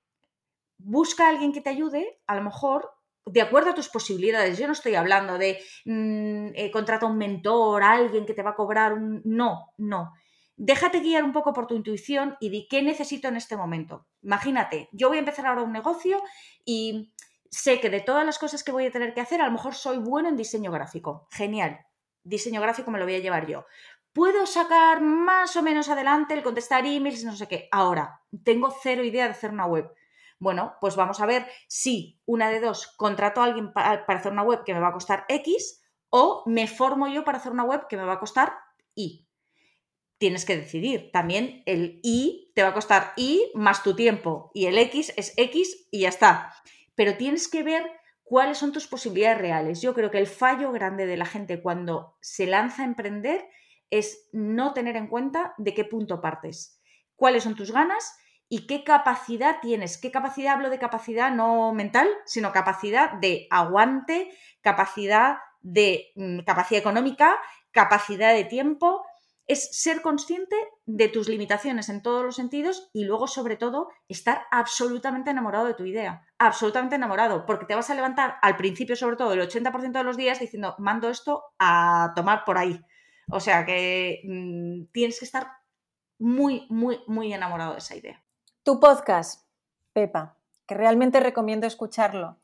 Busca 0.77 1.25
a 1.25 1.29
alguien 1.29 1.53
que 1.53 1.61
te 1.61 1.69
ayude, 1.69 2.19
a 2.25 2.35
lo 2.35 2.41
mejor 2.41 2.91
de 3.25 3.41
acuerdo 3.41 3.71
a 3.71 3.75
tus 3.75 3.89
posibilidades. 3.89 4.57
Yo 4.57 4.67
no 4.67 4.73
estoy 4.73 4.95
hablando 4.95 5.37
de 5.37 5.59
mm, 5.85 6.47
eh, 6.55 6.71
contrata 6.71 7.05
un 7.05 7.17
mentor, 7.17 7.83
alguien 7.83 8.25
que 8.25 8.33
te 8.33 8.43
va 8.43 8.51
a 8.51 8.55
cobrar 8.55 8.93
un... 8.93 9.21
No, 9.25 9.73
no. 9.77 10.13
Déjate 10.55 10.99
guiar 10.99 11.23
un 11.23 11.31
poco 11.31 11.53
por 11.53 11.67
tu 11.67 11.75
intuición 11.75 12.35
y 12.39 12.49
di 12.49 12.67
qué 12.67 12.81
necesito 12.81 13.27
en 13.27 13.35
este 13.35 13.57
momento. 13.57 14.07
Imagínate, 14.21 14.89
yo 14.91 15.07
voy 15.07 15.17
a 15.17 15.21
empezar 15.21 15.47
ahora 15.47 15.63
un 15.63 15.71
negocio 15.71 16.21
y 16.65 17.13
sé 17.49 17.79
que 17.79 17.89
de 17.89 18.01
todas 18.01 18.25
las 18.25 18.37
cosas 18.37 18.63
que 18.63 18.71
voy 18.71 18.85
a 18.85 18.91
tener 18.91 19.13
que 19.13 19.21
hacer, 19.21 19.41
a 19.41 19.45
lo 19.45 19.51
mejor 19.51 19.73
soy 19.73 19.97
bueno 19.97 20.29
en 20.29 20.37
diseño 20.37 20.71
gráfico. 20.71 21.27
Genial. 21.31 21.79
Diseño 22.23 22.61
gráfico 22.61 22.91
me 22.91 22.99
lo 22.99 23.05
voy 23.05 23.15
a 23.15 23.19
llevar 23.19 23.47
yo. 23.47 23.65
Puedo 24.13 24.45
sacar 24.45 25.01
más 25.01 25.55
o 25.55 25.63
menos 25.63 25.89
adelante 25.89 26.33
el 26.33 26.43
contestar 26.43 26.85
emails, 26.85 27.23
no 27.23 27.35
sé 27.35 27.47
qué. 27.47 27.67
Ahora, 27.71 28.21
tengo 28.43 28.69
cero 28.83 29.03
idea 29.03 29.25
de 29.25 29.31
hacer 29.31 29.51
una 29.51 29.65
web. 29.65 29.89
Bueno, 30.41 30.75
pues 30.81 30.97
vamos 30.97 31.21
a 31.21 31.25
ver 31.25 31.47
si 31.69 32.19
una 32.25 32.49
de 32.49 32.59
dos 32.59 32.87
contrato 32.97 33.41
a 33.41 33.45
alguien 33.45 33.71
para, 33.71 34.03
hacer 34.07 34.33
una 34.33 34.43
web 34.43 34.63
que 34.65 34.73
me 34.73 34.81
va 34.81 34.89
a 34.89 34.93
costar 34.93 35.23
X 35.29 35.81
o 36.09 36.43
me 36.45 36.67
formo 36.67 37.07
yo 37.07 37.23
para 37.23 37.37
hacer 37.37 37.53
una 37.53 37.63
web 37.63 37.87
que 37.87 37.95
me 37.95 38.03
va 38.03 38.13
a 38.13 38.19
costar 38.19 38.53
Y. 38.93 39.29
Tienes 40.17 40.43
que 40.43 40.57
decidir. 40.57 41.11
También 41.13 41.63
el 41.65 41.99
Y 42.03 42.51
te 42.53 42.63
va 42.63 42.69
a 42.69 42.73
costar 42.73 43.13
Y 43.15 43.51
más 43.55 43.83
tu 43.83 43.95
tiempo 43.95 44.51
y 44.53 44.65
el 44.65 44.77
X 44.77 45.13
es 45.15 45.33
X 45.37 45.87
y 45.91 46.01
ya 46.01 46.09
está 46.09 46.53
pero 46.95 47.17
tienes 47.17 47.47
que 47.47 47.63
ver 47.63 47.89
cuáles 48.23 48.57
son 48.57 48.71
tus 48.71 48.87
posibilidades 48.87 49.39
reales. 49.39 49.81
Yo 49.81 49.93
creo 49.93 50.11
que 50.11 50.19
el 50.19 50.27
fallo 50.27 50.71
grande 50.71 51.05
de 51.05 51.17
la 51.17 51.25
gente 51.25 51.61
cuando 51.61 52.17
se 52.21 52.45
lanza 52.45 52.83
a 52.83 52.85
emprender 52.85 53.47
es 53.89 54.29
no 54.31 54.73
tener 54.73 54.95
en 54.95 55.07
cuenta 55.07 55.53
de 55.57 55.73
qué 55.73 55.83
punto 55.83 56.21
partes, 56.21 56.79
cuáles 57.15 57.43
son 57.43 57.55
tus 57.55 57.71
ganas 57.71 58.17
y 58.53 58.67
qué 58.67 58.83
capacidad 58.83 59.61
tienes. 59.61 59.97
¿Qué 59.97 60.11
capacidad 60.11 60.55
hablo 60.55 60.69
de 60.69 60.77
capacidad 60.77 61.31
no 61.31 61.71
mental, 61.73 62.09
sino 62.25 62.51
capacidad 62.51 63.13
de 63.13 63.47
aguante, 63.49 64.29
capacidad 64.59 65.37
de 65.61 66.11
mm, 66.17 66.39
capacidad 66.39 66.81
económica, 66.81 67.39
capacidad 67.71 68.33
de 68.33 68.43
tiempo, 68.43 69.05
es 69.47 69.69
ser 69.81 70.01
consciente 70.01 70.57
de 70.85 71.07
tus 71.07 71.29
limitaciones 71.29 71.87
en 71.87 72.01
todos 72.01 72.25
los 72.25 72.35
sentidos 72.35 72.89
y 72.91 73.05
luego, 73.05 73.27
sobre 73.27 73.55
todo, 73.55 73.87
estar 74.09 74.43
absolutamente 74.51 75.31
enamorado 75.31 75.67
de 75.67 75.73
tu 75.73 75.85
idea. 75.85 76.27
Absolutamente 76.37 76.97
enamorado, 76.97 77.45
porque 77.45 77.65
te 77.65 77.75
vas 77.75 77.89
a 77.89 77.95
levantar 77.95 78.35
al 78.41 78.57
principio, 78.57 78.97
sobre 78.97 79.15
todo, 79.15 79.31
el 79.31 79.39
80% 79.39 79.93
de 79.93 80.03
los 80.03 80.17
días 80.17 80.41
diciendo, 80.41 80.75
mando 80.77 81.09
esto 81.09 81.41
a 81.57 82.11
tomar 82.17 82.43
por 82.43 82.57
ahí. 82.57 82.81
O 83.29 83.39
sea 83.39 83.65
que 83.65 84.19
mm, 84.25 84.91
tienes 84.91 85.19
que 85.19 85.25
estar 85.25 85.47
muy, 86.19 86.67
muy, 86.69 86.99
muy 87.07 87.33
enamorado 87.33 87.71
de 87.71 87.79
esa 87.79 87.95
idea. 87.95 88.21
Tu 88.63 88.79
podcast, 88.79 89.41
Pepa, 89.91 90.37
que 90.67 90.75
realmente 90.75 91.19
recomiendo 91.19 91.65
escucharlo. 91.65 92.37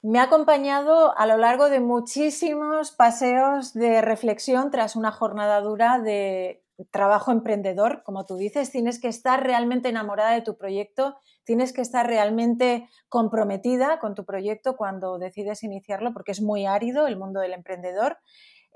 Me 0.00 0.20
ha 0.20 0.24
acompañado 0.24 1.18
a 1.18 1.26
lo 1.26 1.36
largo 1.36 1.68
de 1.68 1.80
muchísimos 1.80 2.92
paseos 2.92 3.74
de 3.74 4.02
reflexión 4.02 4.70
tras 4.70 4.94
una 4.94 5.10
jornada 5.10 5.60
dura 5.60 5.98
de 5.98 6.62
trabajo 6.92 7.32
emprendedor. 7.32 8.04
Como 8.04 8.24
tú 8.24 8.36
dices, 8.36 8.70
tienes 8.70 9.00
que 9.00 9.08
estar 9.08 9.42
realmente 9.42 9.88
enamorada 9.88 10.30
de 10.30 10.42
tu 10.42 10.56
proyecto, 10.56 11.16
tienes 11.42 11.72
que 11.72 11.80
estar 11.80 12.06
realmente 12.06 12.88
comprometida 13.08 13.98
con 13.98 14.14
tu 14.14 14.24
proyecto 14.24 14.76
cuando 14.76 15.18
decides 15.18 15.64
iniciarlo, 15.64 16.12
porque 16.12 16.30
es 16.30 16.40
muy 16.40 16.66
árido 16.66 17.08
el 17.08 17.16
mundo 17.16 17.40
del 17.40 17.54
emprendedor. 17.54 18.18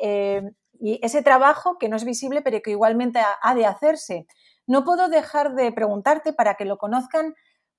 Eh, 0.01 0.43
y 0.81 0.99
ese 1.03 1.23
trabajo 1.23 1.79
que 1.79 1.89
no 1.89 1.95
es 1.95 2.05
visible, 2.05 2.43
pero 2.43 2.61
que 2.61 2.73
igualmente 2.73 3.21
ha 3.41 3.55
de 3.55 3.67
hacerse. 3.67 4.27
No 4.67 4.85
puedo 4.85 5.09
dejar 5.09 5.55
de 5.55 5.73
preguntarte 5.73 6.33
para 6.33 6.55
que 6.55 6.65
lo 6.65 6.79
conozcan 6.79 7.35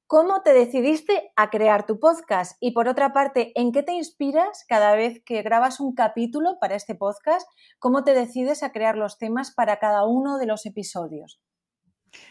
¿Cómo 0.10 0.42
te 0.42 0.54
decidiste 0.54 1.34
a 1.36 1.50
crear 1.50 1.86
tu 1.86 2.00
podcast? 2.00 2.56
Y 2.62 2.72
por 2.72 2.88
otra 2.88 3.12
parte, 3.12 3.52
¿en 3.56 3.74
qué 3.74 3.84
te 3.84 3.92
inspiras 3.92 4.64
cada 4.66 4.96
vez 4.96 5.22
que 5.26 5.42
grabas 5.42 5.82
un 5.82 5.96
capítulo 5.96 6.60
para 6.62 6.76
este 6.76 6.96
podcast? 6.96 7.46
¿Cómo 7.78 8.06
te 8.06 8.14
decides 8.14 8.64
a 8.64 8.72
crear 8.72 8.96
los 8.96 9.18
temas 9.18 9.52
para 9.52 9.80
cada 9.80 10.06
uno 10.06 10.38
de 10.38 10.46
los 10.46 10.66
episodios? 10.66 11.42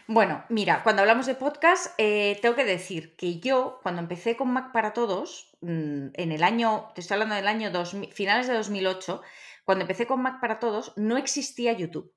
Bueno, 0.07 0.43
mira, 0.49 0.81
cuando 0.81 1.03
hablamos 1.03 1.27
de 1.27 1.35
podcast, 1.35 1.93
eh, 1.99 2.39
tengo 2.41 2.55
que 2.55 2.65
decir 2.65 3.15
que 3.15 3.39
yo, 3.39 3.79
cuando 3.83 4.01
empecé 4.01 4.35
con 4.35 4.51
Mac 4.51 4.71
para 4.73 4.93
Todos, 4.93 5.55
mm, 5.61 6.07
en 6.13 6.31
el 6.31 6.41
año, 6.41 6.89
te 6.95 7.01
estoy 7.01 7.13
hablando 7.13 7.35
del 7.35 7.47
año 7.47 7.71
finales 8.11 8.47
de 8.47 8.55
2008, 8.55 9.21
cuando 9.65 9.83
empecé 9.83 10.07
con 10.07 10.23
Mac 10.23 10.41
para 10.41 10.57
Todos, 10.57 10.93
no 10.95 11.15
existía 11.15 11.73
YouTube. 11.73 12.11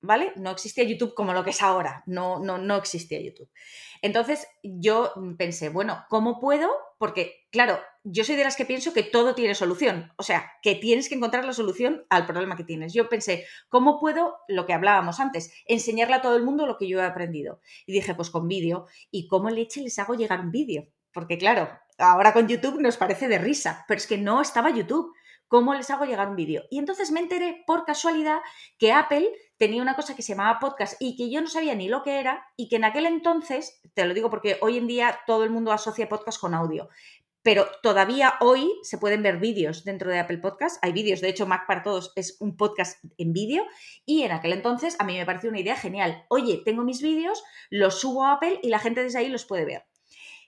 ¿Vale? 0.00 0.32
No 0.36 0.50
existía 0.50 0.84
YouTube 0.84 1.14
como 1.14 1.32
lo 1.32 1.44
que 1.44 1.50
es 1.50 1.62
ahora, 1.62 2.02
no, 2.06 2.38
no, 2.38 2.58
no 2.58 2.76
existía 2.76 3.20
YouTube. 3.20 3.50
Entonces 4.02 4.46
yo 4.62 5.12
pensé, 5.36 5.68
bueno, 5.68 6.04
¿cómo 6.08 6.40
puedo? 6.40 6.70
Porque, 6.98 7.46
claro, 7.50 7.78
yo 8.02 8.24
soy 8.24 8.36
de 8.36 8.44
las 8.44 8.56
que 8.56 8.64
pienso 8.64 8.92
que 8.92 9.02
todo 9.02 9.34
tiene 9.34 9.54
solución, 9.54 10.12
o 10.16 10.22
sea, 10.22 10.52
que 10.62 10.74
tienes 10.74 11.08
que 11.08 11.14
encontrar 11.14 11.44
la 11.44 11.52
solución 11.52 12.06
al 12.08 12.26
problema 12.26 12.56
que 12.56 12.64
tienes. 12.64 12.92
Yo 12.94 13.08
pensé, 13.08 13.46
¿cómo 13.68 13.98
puedo, 14.00 14.38
lo 14.48 14.66
que 14.66 14.72
hablábamos 14.72 15.20
antes, 15.20 15.52
enseñarle 15.66 16.16
a 16.16 16.22
todo 16.22 16.36
el 16.36 16.44
mundo 16.44 16.66
lo 16.66 16.78
que 16.78 16.88
yo 16.88 17.00
he 17.00 17.04
aprendido? 17.04 17.60
Y 17.86 17.92
dije, 17.92 18.14
pues 18.14 18.30
con 18.30 18.48
vídeo, 18.48 18.86
¿y 19.10 19.28
cómo 19.28 19.50
leche 19.50 19.82
les 19.82 19.98
hago 19.98 20.14
llegar 20.14 20.40
un 20.40 20.50
vídeo? 20.50 20.88
Porque, 21.12 21.38
claro, 21.38 21.68
ahora 21.98 22.32
con 22.32 22.48
YouTube 22.48 22.80
nos 22.80 22.96
parece 22.96 23.28
de 23.28 23.38
risa, 23.38 23.84
pero 23.86 23.98
es 23.98 24.06
que 24.06 24.18
no 24.18 24.40
estaba 24.40 24.70
YouTube. 24.70 25.12
¿Cómo 25.50 25.74
les 25.74 25.90
hago 25.90 26.04
llegar 26.04 26.28
un 26.28 26.36
vídeo? 26.36 26.62
Y 26.70 26.78
entonces 26.78 27.10
me 27.10 27.18
enteré 27.18 27.64
por 27.66 27.84
casualidad 27.84 28.38
que 28.78 28.92
Apple 28.92 29.28
tenía 29.56 29.82
una 29.82 29.96
cosa 29.96 30.14
que 30.14 30.22
se 30.22 30.32
llamaba 30.32 30.60
podcast 30.60 30.94
y 31.00 31.16
que 31.16 31.28
yo 31.28 31.40
no 31.40 31.48
sabía 31.48 31.74
ni 31.74 31.88
lo 31.88 32.04
que 32.04 32.20
era 32.20 32.46
y 32.56 32.68
que 32.68 32.76
en 32.76 32.84
aquel 32.84 33.04
entonces, 33.04 33.82
te 33.94 34.04
lo 34.04 34.14
digo 34.14 34.30
porque 34.30 34.58
hoy 34.60 34.78
en 34.78 34.86
día 34.86 35.18
todo 35.26 35.42
el 35.42 35.50
mundo 35.50 35.72
asocia 35.72 36.08
podcast 36.08 36.40
con 36.40 36.54
audio, 36.54 36.88
pero 37.42 37.66
todavía 37.82 38.34
hoy 38.38 38.70
se 38.82 38.96
pueden 38.96 39.24
ver 39.24 39.38
vídeos 39.38 39.82
dentro 39.82 40.08
de 40.08 40.20
Apple 40.20 40.38
Podcast. 40.38 40.78
Hay 40.84 40.92
vídeos, 40.92 41.20
de 41.20 41.30
hecho, 41.30 41.48
Mac 41.48 41.66
para 41.66 41.82
Todos 41.82 42.12
es 42.14 42.36
un 42.38 42.56
podcast 42.56 43.02
en 43.18 43.32
vídeo. 43.32 43.64
Y 44.06 44.22
en 44.22 44.30
aquel 44.30 44.52
entonces 44.52 44.94
a 45.00 45.04
mí 45.04 45.16
me 45.16 45.26
pareció 45.26 45.50
una 45.50 45.58
idea 45.58 45.74
genial. 45.74 46.26
Oye, 46.28 46.62
tengo 46.64 46.84
mis 46.84 47.02
vídeos, 47.02 47.42
los 47.70 47.98
subo 47.98 48.24
a 48.24 48.34
Apple 48.34 48.60
y 48.62 48.68
la 48.68 48.78
gente 48.78 49.02
desde 49.02 49.18
ahí 49.18 49.28
los 49.28 49.46
puede 49.46 49.64
ver. 49.64 49.84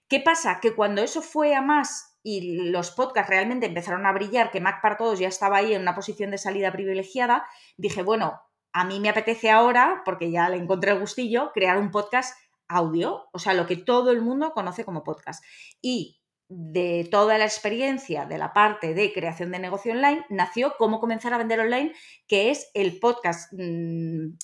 ¿Qué 0.07 0.21
pasa? 0.21 0.61
Que 0.61 0.77
cuando 0.77 1.03
eso 1.03 1.23
fue 1.23 1.57
a 1.57 1.63
más 1.63 2.12
y 2.23 2.71
los 2.71 2.91
podcasts 2.91 3.31
realmente 3.31 3.67
empezaron 3.67 4.07
a 4.07 4.13
brillar, 4.13 4.51
que 4.51 4.61
Mac 4.61 4.81
para 4.81 4.97
todos 4.97 5.19
ya 5.19 5.29
estaba 5.29 5.59
ahí 5.59 5.75
en 5.75 5.83
una 5.83 5.95
posición 5.95 6.31
de 6.31 6.39
salida 6.39 6.73
privilegiada, 6.73 7.45
dije, 7.77 8.03
bueno, 8.03 8.41
a 8.73 8.85
mí 8.85 9.01
me 9.01 9.09
apetece 9.09 9.51
ahora, 9.51 10.03
porque 10.05 10.31
ya 10.31 10.49
le 10.49 10.57
encontré 10.57 10.93
el 10.93 11.01
gustillo, 11.01 11.53
crear 11.53 11.79
un 11.79 11.91
podcast 11.91 12.37
audio, 12.69 13.29
o 13.33 13.39
sea, 13.39 13.55
lo 13.55 13.67
que 13.67 13.77
todo 13.77 14.11
el 14.11 14.23
mundo 14.23 14.53
conoce 14.53 14.85
como 14.85 15.05
podcast. 15.05 15.45
Y 15.81 16.23
de 16.49 17.09
toda 17.11 17.39
la 17.39 17.45
experiencia 17.45 18.27
de 18.27 18.39
la 18.39 18.53
parte 18.53 18.95
de 18.95 19.13
creación 19.13 19.51
de 19.53 19.59
negocio 19.59 19.93
online, 19.93 20.25
nació 20.29 20.75
cómo 20.79 21.01
comenzar 21.01 21.33
a 21.33 21.39
vender 21.39 21.61
online, 21.61 21.93
que 22.27 22.51
es 22.51 22.71
el 22.75 22.99
podcast. 22.99 23.53
Mm, 23.53 24.37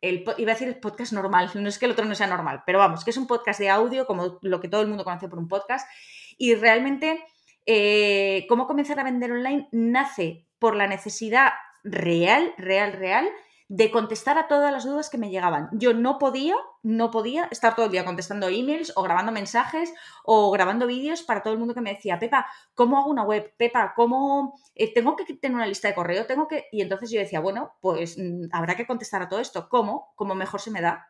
el, 0.00 0.24
iba 0.36 0.52
a 0.52 0.54
decir 0.54 0.68
el 0.68 0.78
podcast 0.78 1.12
normal, 1.12 1.50
no 1.54 1.68
es 1.68 1.78
que 1.78 1.86
el 1.86 1.92
otro 1.92 2.04
no 2.04 2.14
sea 2.14 2.26
normal, 2.26 2.62
pero 2.66 2.78
vamos, 2.78 3.04
que 3.04 3.10
es 3.10 3.16
un 3.16 3.26
podcast 3.26 3.58
de 3.58 3.70
audio, 3.70 4.06
como 4.06 4.38
lo 4.42 4.60
que 4.60 4.68
todo 4.68 4.82
el 4.82 4.88
mundo 4.88 5.04
conoce 5.04 5.28
por 5.28 5.38
un 5.38 5.48
podcast, 5.48 5.88
y 6.36 6.54
realmente, 6.54 7.24
eh, 7.66 8.46
cómo 8.48 8.66
comenzar 8.66 9.00
a 9.00 9.04
vender 9.04 9.32
online 9.32 9.68
nace 9.72 10.46
por 10.58 10.76
la 10.76 10.86
necesidad 10.86 11.52
real, 11.84 12.54
real, 12.58 12.92
real 12.92 13.28
de 13.68 13.90
contestar 13.90 14.38
a 14.38 14.46
todas 14.46 14.72
las 14.72 14.84
dudas 14.84 15.10
que 15.10 15.18
me 15.18 15.30
llegaban. 15.30 15.68
Yo 15.72 15.92
no 15.92 16.18
podía, 16.18 16.54
no 16.82 17.10
podía 17.10 17.48
estar 17.50 17.74
todo 17.74 17.86
el 17.86 17.92
día 17.92 18.04
contestando 18.04 18.48
emails 18.48 18.92
o 18.94 19.02
grabando 19.02 19.32
mensajes 19.32 19.92
o 20.24 20.50
grabando 20.52 20.86
vídeos 20.86 21.22
para 21.22 21.42
todo 21.42 21.52
el 21.52 21.58
mundo 21.58 21.74
que 21.74 21.80
me 21.80 21.94
decía, 21.94 22.18
Pepa, 22.18 22.46
¿cómo 22.74 22.98
hago 22.98 23.10
una 23.10 23.24
web? 23.24 23.52
Pepa, 23.56 23.92
¿cómo 23.96 24.58
eh, 24.74 24.94
tengo 24.94 25.16
que 25.16 25.24
tener 25.34 25.56
una 25.56 25.66
lista 25.66 25.88
de 25.88 25.94
correo? 25.94 26.26
Tengo 26.26 26.46
que... 26.46 26.66
Y 26.70 26.80
entonces 26.80 27.10
yo 27.10 27.18
decía, 27.18 27.40
bueno, 27.40 27.72
pues 27.80 28.16
mm, 28.18 28.48
habrá 28.52 28.76
que 28.76 28.86
contestar 28.86 29.22
a 29.22 29.28
todo 29.28 29.40
esto. 29.40 29.68
¿Cómo? 29.68 30.12
¿Cómo 30.14 30.36
mejor 30.36 30.60
se 30.60 30.70
me 30.70 30.80
da? 30.80 31.08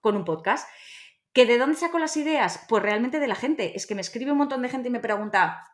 Con 0.00 0.16
un 0.16 0.24
podcast. 0.24 0.68
¿Que 1.38 1.46
de 1.46 1.56
dónde 1.56 1.76
saco 1.76 2.00
las 2.00 2.16
ideas? 2.16 2.64
Pues 2.68 2.82
realmente 2.82 3.20
de 3.20 3.28
la 3.28 3.36
gente. 3.36 3.76
Es 3.76 3.86
que 3.86 3.94
me 3.94 4.00
escribe 4.00 4.32
un 4.32 4.38
montón 4.38 4.60
de 4.60 4.68
gente 4.68 4.88
y 4.88 4.90
me 4.90 4.98
pregunta, 4.98 5.68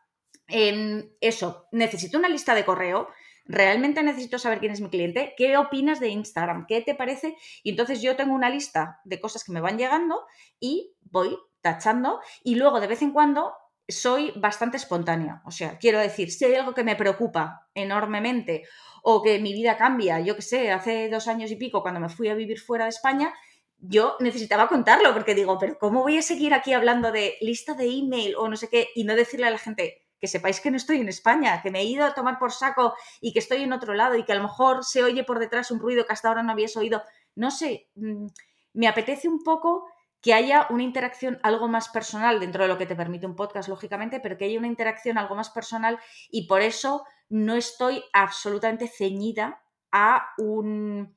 em, 0.46 1.08
eso, 1.22 1.68
necesito 1.72 2.18
una 2.18 2.28
lista 2.28 2.54
de 2.54 2.66
correo, 2.66 3.08
realmente 3.46 4.02
necesito 4.02 4.38
saber 4.38 4.60
quién 4.60 4.72
es 4.72 4.82
mi 4.82 4.90
cliente, 4.90 5.32
¿qué 5.38 5.56
opinas 5.56 6.00
de 6.00 6.08
Instagram? 6.08 6.66
¿Qué 6.68 6.82
te 6.82 6.94
parece? 6.94 7.38
Y 7.62 7.70
entonces 7.70 8.02
yo 8.02 8.14
tengo 8.14 8.34
una 8.34 8.50
lista 8.50 9.00
de 9.04 9.18
cosas 9.18 9.42
que 9.42 9.52
me 9.52 9.62
van 9.62 9.78
llegando 9.78 10.26
y 10.60 10.94
voy 11.00 11.34
tachando 11.62 12.20
y 12.42 12.56
luego 12.56 12.78
de 12.78 12.86
vez 12.86 13.00
en 13.00 13.12
cuando 13.12 13.54
soy 13.88 14.34
bastante 14.36 14.76
espontánea. 14.76 15.40
O 15.46 15.50
sea, 15.50 15.78
quiero 15.78 15.98
decir, 15.98 16.30
si 16.30 16.44
hay 16.44 16.56
algo 16.56 16.74
que 16.74 16.84
me 16.84 16.94
preocupa 16.94 17.70
enormemente 17.72 18.64
o 19.02 19.22
que 19.22 19.38
mi 19.38 19.54
vida 19.54 19.78
cambia, 19.78 20.20
yo 20.20 20.36
qué 20.36 20.42
sé, 20.42 20.72
hace 20.72 21.08
dos 21.08 21.26
años 21.26 21.50
y 21.50 21.56
pico 21.56 21.80
cuando 21.80 22.00
me 22.00 22.10
fui 22.10 22.28
a 22.28 22.34
vivir 22.34 22.60
fuera 22.60 22.84
de 22.84 22.90
España, 22.90 23.32
yo 23.78 24.16
necesitaba 24.20 24.68
contarlo 24.68 25.12
porque 25.12 25.34
digo, 25.34 25.58
pero 25.58 25.78
¿cómo 25.78 26.02
voy 26.02 26.18
a 26.18 26.22
seguir 26.22 26.54
aquí 26.54 26.72
hablando 26.72 27.12
de 27.12 27.36
lista 27.40 27.74
de 27.74 27.86
email 27.86 28.34
o 28.36 28.48
no 28.48 28.56
sé 28.56 28.68
qué 28.68 28.88
y 28.94 29.04
no 29.04 29.14
decirle 29.14 29.46
a 29.46 29.50
la 29.50 29.58
gente 29.58 30.02
que 30.20 30.28
sepáis 30.28 30.60
que 30.60 30.70
no 30.70 30.78
estoy 30.78 31.00
en 31.00 31.08
España, 31.08 31.60
que 31.62 31.70
me 31.70 31.80
he 31.80 31.84
ido 31.84 32.04
a 32.04 32.14
tomar 32.14 32.38
por 32.38 32.52
saco 32.52 32.94
y 33.20 33.32
que 33.32 33.40
estoy 33.40 33.62
en 33.62 33.72
otro 33.72 33.92
lado 33.92 34.16
y 34.16 34.24
que 34.24 34.32
a 34.32 34.36
lo 34.36 34.42
mejor 34.42 34.84
se 34.84 35.02
oye 35.02 35.22
por 35.22 35.38
detrás 35.38 35.70
un 35.70 35.80
ruido 35.80 36.06
que 36.06 36.12
hasta 36.12 36.28
ahora 36.28 36.42
no 36.42 36.52
habías 36.52 36.76
oído? 36.76 37.02
No 37.34 37.50
sé, 37.50 37.88
mm, 37.96 38.26
me 38.72 38.88
apetece 38.88 39.28
un 39.28 39.42
poco 39.42 39.86
que 40.24 40.32
haya 40.32 40.66
una 40.70 40.82
interacción 40.82 41.38
algo 41.42 41.68
más 41.68 41.90
personal 41.90 42.40
dentro 42.40 42.62
de 42.62 42.68
lo 42.68 42.78
que 42.78 42.86
te 42.86 42.96
permite 42.96 43.26
un 43.26 43.36
podcast, 43.36 43.68
lógicamente, 43.68 44.20
pero 44.20 44.38
que 44.38 44.46
haya 44.46 44.58
una 44.58 44.68
interacción 44.68 45.18
algo 45.18 45.34
más 45.34 45.50
personal 45.50 45.98
y 46.30 46.46
por 46.46 46.62
eso 46.62 47.04
no 47.28 47.54
estoy 47.54 48.02
absolutamente 48.14 48.88
ceñida 48.88 49.62
a 49.92 50.30
un 50.38 51.14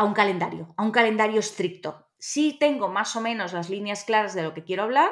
a 0.00 0.04
un 0.04 0.14
calendario, 0.14 0.72
a 0.78 0.82
un 0.82 0.92
calendario 0.92 1.40
estricto. 1.40 2.06
Sí 2.18 2.56
tengo 2.58 2.88
más 2.88 3.16
o 3.16 3.20
menos 3.20 3.52
las 3.52 3.68
líneas 3.68 4.02
claras 4.04 4.32
de 4.32 4.42
lo 4.42 4.54
que 4.54 4.64
quiero 4.64 4.84
hablar 4.84 5.10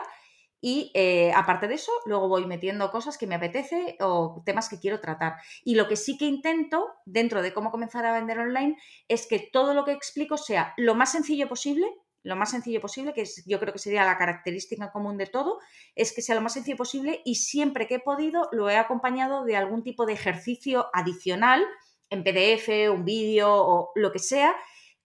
y 0.63 0.91
eh, 0.95 1.31
aparte 1.37 1.69
de 1.69 1.75
eso, 1.75 1.93
luego 2.07 2.27
voy 2.27 2.47
metiendo 2.47 2.91
cosas 2.91 3.19
que 3.19 3.27
me 3.27 3.35
apetece 3.35 3.99
o 4.01 4.43
temas 4.47 4.71
que 4.71 4.81
quiero 4.81 4.99
tratar. 4.99 5.35
Y 5.63 5.75
lo 5.75 5.89
que 5.89 5.97
sí 5.97 6.17
que 6.17 6.25
intento 6.25 6.89
dentro 7.05 7.43
de 7.43 7.53
cómo 7.53 7.71
comenzar 7.71 8.07
a 8.07 8.15
vender 8.15 8.39
online 8.39 8.79
es 9.09 9.27
que 9.27 9.51
todo 9.53 9.75
lo 9.75 9.85
que 9.85 9.93
explico 9.93 10.39
sea 10.39 10.73
lo 10.79 10.95
más 10.95 11.13
sencillo 11.13 11.51
posible, 11.51 11.87
lo 12.23 12.35
más 12.35 12.51
sencillo 12.51 12.81
posible, 12.81 13.13
que 13.13 13.25
yo 13.45 13.61
creo 13.61 13.75
que 13.75 13.79
sería 13.79 14.07
la 14.07 14.17
característica 14.17 14.91
común 14.91 15.19
de 15.19 15.27
todo, 15.27 15.59
es 15.97 16.15
que 16.15 16.23
sea 16.23 16.35
lo 16.35 16.41
más 16.41 16.55
sencillo 16.55 16.79
posible 16.79 17.21
y 17.27 17.35
siempre 17.35 17.87
que 17.87 17.97
he 17.97 18.01
podido 18.01 18.49
lo 18.53 18.71
he 18.71 18.79
acompañado 18.79 19.45
de 19.45 19.55
algún 19.55 19.83
tipo 19.83 20.07
de 20.07 20.15
ejercicio 20.15 20.87
adicional 20.95 21.63
en 22.09 22.25
PDF, 22.25 22.91
un 22.91 23.05
vídeo 23.05 23.51
o 23.53 23.93
lo 23.95 24.13
que 24.13 24.19
sea, 24.19 24.55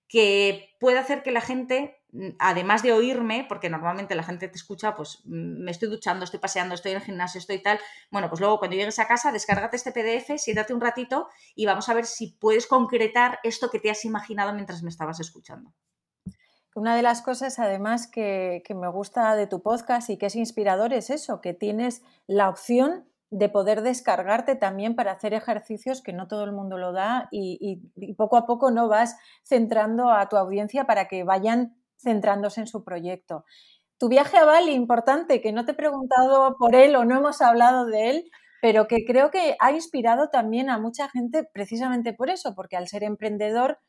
que 0.08 0.76
puede 0.80 1.00
hacer 1.00 1.24
que 1.24 1.32
la 1.32 1.42
gente, 1.42 2.02
mm, 2.12 2.30
además 2.40 2.84
de 2.84 2.94
oírme, 2.94 3.46
porque 3.48 3.70
normalmente 3.70 4.16
la 4.16 4.24
gente 4.24 4.48
te 4.48 4.58
escucha, 4.58 4.96
pues 4.96 5.22
mm, 5.26 5.64
me 5.64 5.72
estoy 5.72 5.90
duchando, 5.90 6.24
estoy 6.24 6.40
paseando, 6.40 6.76
estoy 6.76 6.92
en 6.92 6.98
el 6.98 7.04
gimnasio, 7.04 7.40
estoy 7.40 7.60
tal, 7.60 7.80
bueno, 8.12 8.30
pues 8.30 8.40
luego 8.40 8.60
cuando 8.60 8.78
llegues 8.78 9.00
a 9.00 9.08
casa, 9.08 9.32
descárgate 9.32 9.78
este 9.78 9.92
PDF, 9.92 10.38
siéntate 10.38 10.74
un 10.74 10.82
ratito 10.82 11.28
y 11.56 11.66
vamos 11.66 11.90
a 11.90 11.94
ver 11.94 12.06
si 12.06 12.38
puedes 12.40 12.68
concretar 12.68 13.40
esto 13.44 13.70
que 13.70 13.80
te 13.80 13.90
has 13.90 14.06
imaginado 14.06 14.54
mientras 14.54 14.84
me 14.84 14.90
estabas 14.90 15.20
escuchando. 15.20 15.74
Una 16.76 16.96
de 16.96 17.04
las 17.04 17.22
cosas, 17.22 17.60
además, 17.60 18.08
que, 18.08 18.64
que, 18.66 18.74
me 18.74 18.90
gusta 18.90 19.36
de 19.36 19.46
tu 19.46 19.62
podcast 19.62 20.10
y 20.10 20.18
que 20.18 20.26
es 20.26 20.36
inspirador 20.36 20.92
es 20.92 21.12
eso, 21.12 21.40
que 21.40 21.54
tienes 21.54 22.02
la 22.26 22.50
opción 22.50 23.08
de 23.34 23.50
poder 23.50 23.82
descargarte 23.82 24.56
también 24.56 24.96
para 24.96 25.12
hacer 25.12 25.34
ejercicios 25.34 26.04
que 26.04 26.14
no 26.14 26.28
todo 26.28 26.44
el 26.44 26.52
mundo 26.52 26.78
lo 26.78 26.94
da 26.94 27.30
y, 27.32 27.82
poco 28.16 28.38
a 28.38 28.46
poco 28.46 28.70
no 28.70 28.88
vas 28.88 29.18
centrando 29.44 30.12
a 30.12 30.30
tu 30.30 30.38
audiencia 30.38 30.86
para 30.86 31.08
que 31.08 31.24
vayan 31.24 31.76
centrándose 31.98 32.62
en 32.62 32.68
su 32.68 32.84
proyecto. 32.84 33.44
Tu 33.98 34.08
viaje 34.08 34.38
a 34.38 34.46
Bali, 34.46 34.74
importante, 34.74 35.42
que 35.42 35.52
no 35.52 35.66
te 35.66 35.72
he 35.72 35.76
preguntado 35.76 36.56
por 36.60 36.76
él 36.76 36.96
o 36.96 37.06
no 37.06 37.18
hemos 37.18 37.42
hablado 37.42 37.88
de 37.88 38.12
él, 38.12 38.32
pero 38.62 38.88
que 38.88 39.04
creo 39.04 39.32
que 39.32 39.56
ha 39.60 39.72
inspirado 39.72 40.30
también 40.30 40.70
a 40.70 40.78
mucha 40.78 41.10
gente 41.10 41.44
precisamente 41.52 42.14
por 42.14 42.30
eso, 42.30 42.54
porque 42.54 42.78
al 42.78 42.88
ser 42.88 43.04
emprendedor 43.04 43.80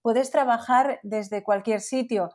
puedes 0.00 0.30
trabajar 0.30 1.00
desde 1.02 1.42
cualquier 1.42 1.82
sitio. 1.82 2.30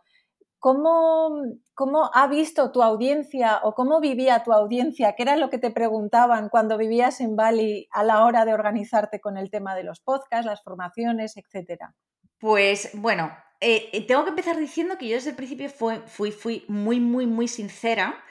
¿Cómo, 0.62 1.42
¿Cómo, 1.74 2.12
ha 2.14 2.28
visto 2.28 2.72
tu 2.72 2.84
audiencia 2.84 3.62
o 3.64 3.74
cómo 3.74 4.00
vivía 4.00 4.44
tu 4.44 4.54
audiencia? 4.54 5.16
¿Qué 5.18 5.24
era 5.24 5.36
lo 5.36 5.50
que 5.50 5.58
te 5.58 5.72
preguntaban 5.72 6.50
cuando 6.50 6.78
vivías 6.78 7.20
en 7.20 7.36
Bali 7.36 7.88
a 7.90 8.04
la 8.04 8.24
hora 8.24 8.46
de 8.46 8.54
organizarte 8.54 9.20
con 9.20 9.38
el 9.38 9.50
tema 9.50 9.74
de 9.76 9.84
los 9.84 10.02
podcasts, 10.02 10.46
las 10.46 10.62
formaciones, 10.62 11.36
etcétera? 11.36 11.96
Pues 12.38 12.92
bueno, 12.94 13.36
eh, 13.60 13.90
eh, 13.92 14.06
tengo 14.06 14.24
que 14.24 14.30
empezar 14.30 14.56
diciendo 14.58 15.00
que 15.00 15.08
yo 15.08 15.16
desde 15.16 15.32
el 15.32 15.36
principio 15.36 15.68
fui, 15.68 16.32
fui 16.32 16.64
muy, 16.68 17.00
muy, 17.00 17.26
muy 17.26 17.48
sincera 17.48 18.24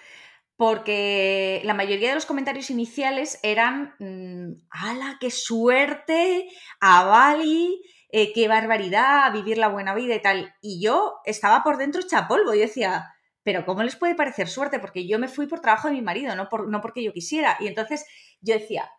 porque 0.57 1.63
la 1.65 1.75
mayoría 1.75 2.11
de 2.11 2.15
los 2.15 2.27
comentarios 2.27 2.71
iniciales 2.71 3.41
eran, 3.43 3.95
mm, 3.99 4.69
¡hala, 4.71 5.17
qué 5.19 5.33
suerte! 5.33 6.49
A 6.81 7.03
Bali, 7.07 7.83
eh, 8.13 8.33
qué 8.33 8.49
barbaridad, 8.49 9.33
vivir 9.33 9.59
la 9.59 9.69
buena 9.69 9.95
vida 9.95 10.15
y 10.15 10.23
tal. 10.23 10.55
Y 10.61 10.83
yo 10.83 11.17
estaba 11.25 11.63
por 11.63 11.77
dentro 11.77 12.01
hecha 12.01 12.29
polvo 12.29 12.55
y 12.55 12.61
decía, 12.61 13.15
pero 13.43 13.65
¿cómo 13.65 13.83
les 13.83 13.97
puede 13.97 14.15
parecer 14.15 14.49
suerte? 14.49 14.79
Porque 14.79 15.07
yo 15.07 15.19
me 15.19 15.29
fui 15.29 15.47
por 15.47 15.61
trabajo 15.61 15.89
de 15.89 15.95
mi 15.95 16.03
marido, 16.03 16.35
no, 16.37 16.49
por, 16.49 16.69
no 16.69 16.81
porque 16.81 17.03
yo 17.03 17.13
quisiera. 17.13 17.57
Y 17.61 17.69
entonces 17.69 18.07
yo 18.41 18.55
decía, 18.55 18.91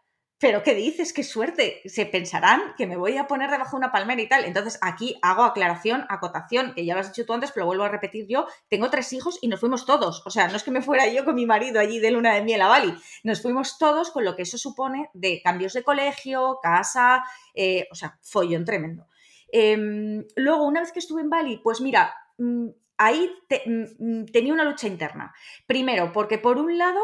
pero 0.41 0.63
¿qué 0.63 0.73
dices? 0.73 1.13
¡Qué 1.13 1.23
suerte! 1.23 1.84
Se 1.86 2.08
pensarán 2.08 2.73
que 2.75 2.88
me 2.88 2.97
voy 2.97 3.15
a 3.17 3.27
poner 3.27 3.51
debajo 3.51 3.77
de 3.77 3.82
una 3.82 3.91
palmera 3.91 4.23
y 4.23 4.27
tal. 4.27 4.43
Entonces 4.43 4.80
aquí 4.82 5.19
hago 5.21 5.43
aclaración, 5.43 6.04
acotación, 6.10 6.73
que 6.73 6.84
ya 6.84 6.95
lo 6.95 7.01
has 7.01 7.13
dicho 7.13 7.27
tú 7.27 7.34
antes, 7.34 7.51
pero 7.51 7.67
vuelvo 7.67 7.84
a 7.84 7.89
repetir 7.89 8.25
yo. 8.27 8.47
Tengo 8.67 8.89
tres 8.89 9.13
hijos 9.13 9.38
y 9.43 9.47
nos 9.47 9.60
fuimos 9.60 9.86
todos. 9.86 10.23
O 10.25 10.32
sea, 10.32 10.47
no 10.47 10.58
es 10.58 10.63
que 10.63 10.71
me 10.71 10.82
fuera 10.82 11.08
yo 11.08 11.25
con 11.25 11.36
mi 11.36 11.45
marido 11.45 11.80
allí 11.80 11.99
de 11.99 12.10
luna 12.10 12.34
de 12.34 12.41
miel 12.41 12.63
a 12.63 12.67
Bali. 12.67 12.91
Nos 13.23 13.39
fuimos 13.43 13.77
todos 13.77 14.10
con 14.10 14.25
lo 14.25 14.36
que 14.36 14.41
eso 14.41 14.58
supone 14.58 15.12
de 15.13 15.43
cambios 15.43 15.73
de 15.73 15.84
colegio, 15.84 16.58
casa, 16.63 17.23
eh, 17.54 17.88
o 17.91 17.95
sea, 17.95 18.17
follón 18.23 18.65
tremendo. 18.65 19.06
Em, 19.51 20.25
luego, 20.36 20.65
una 20.65 20.82
vez 20.82 20.91
que 20.91 20.99
estuve 20.99 21.21
en 21.21 21.30
Bali, 21.30 21.60
pues 21.63 21.82
mira, 21.82 22.15
mm, 22.39 22.67
ahí 22.97 23.32
mm, 23.67 24.21
mm, 24.21 24.25
tenía 24.25 24.54
una 24.54 24.63
lucha 24.63 24.88
interna. 24.88 25.36
Primero, 25.67 26.12
porque 26.12 26.39
por 26.39 26.58
un 26.58 26.80
lado 26.80 26.99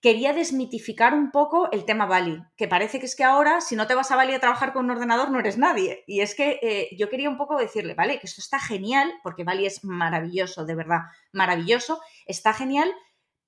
quería 0.00 0.32
desmitificar 0.32 1.14
un 1.14 1.30
poco 1.30 1.70
el 1.72 1.84
tema 1.84 2.06
Bali, 2.06 2.42
que 2.56 2.68
parece 2.68 3.00
que 3.00 3.06
es 3.06 3.16
que 3.16 3.24
ahora, 3.24 3.60
si 3.60 3.76
no 3.76 3.86
te 3.86 3.94
vas 3.94 4.10
a 4.10 4.16
Bali 4.16 4.34
a 4.34 4.40
trabajar 4.40 4.72
con 4.72 4.84
un 4.84 4.92
ordenador, 4.92 5.30
no 5.30 5.40
eres 5.40 5.58
nadie. 5.58 6.04
Y 6.06 6.20
es 6.20 6.34
que 6.34 6.58
eh, 6.62 6.88
yo 6.96 7.08
quería 7.08 7.30
un 7.30 7.36
poco 7.36 7.56
decirle, 7.56 7.94
vale, 7.94 8.18
que 8.18 8.26
esto 8.26 8.40
está 8.40 8.58
genial, 8.58 9.12
porque 9.22 9.44
Bali 9.44 9.66
es 9.66 9.84
maravilloso, 9.84 10.64
de 10.64 10.74
verdad, 10.74 11.00
maravilloso, 11.32 12.00
está 12.26 12.52
genial, 12.52 12.92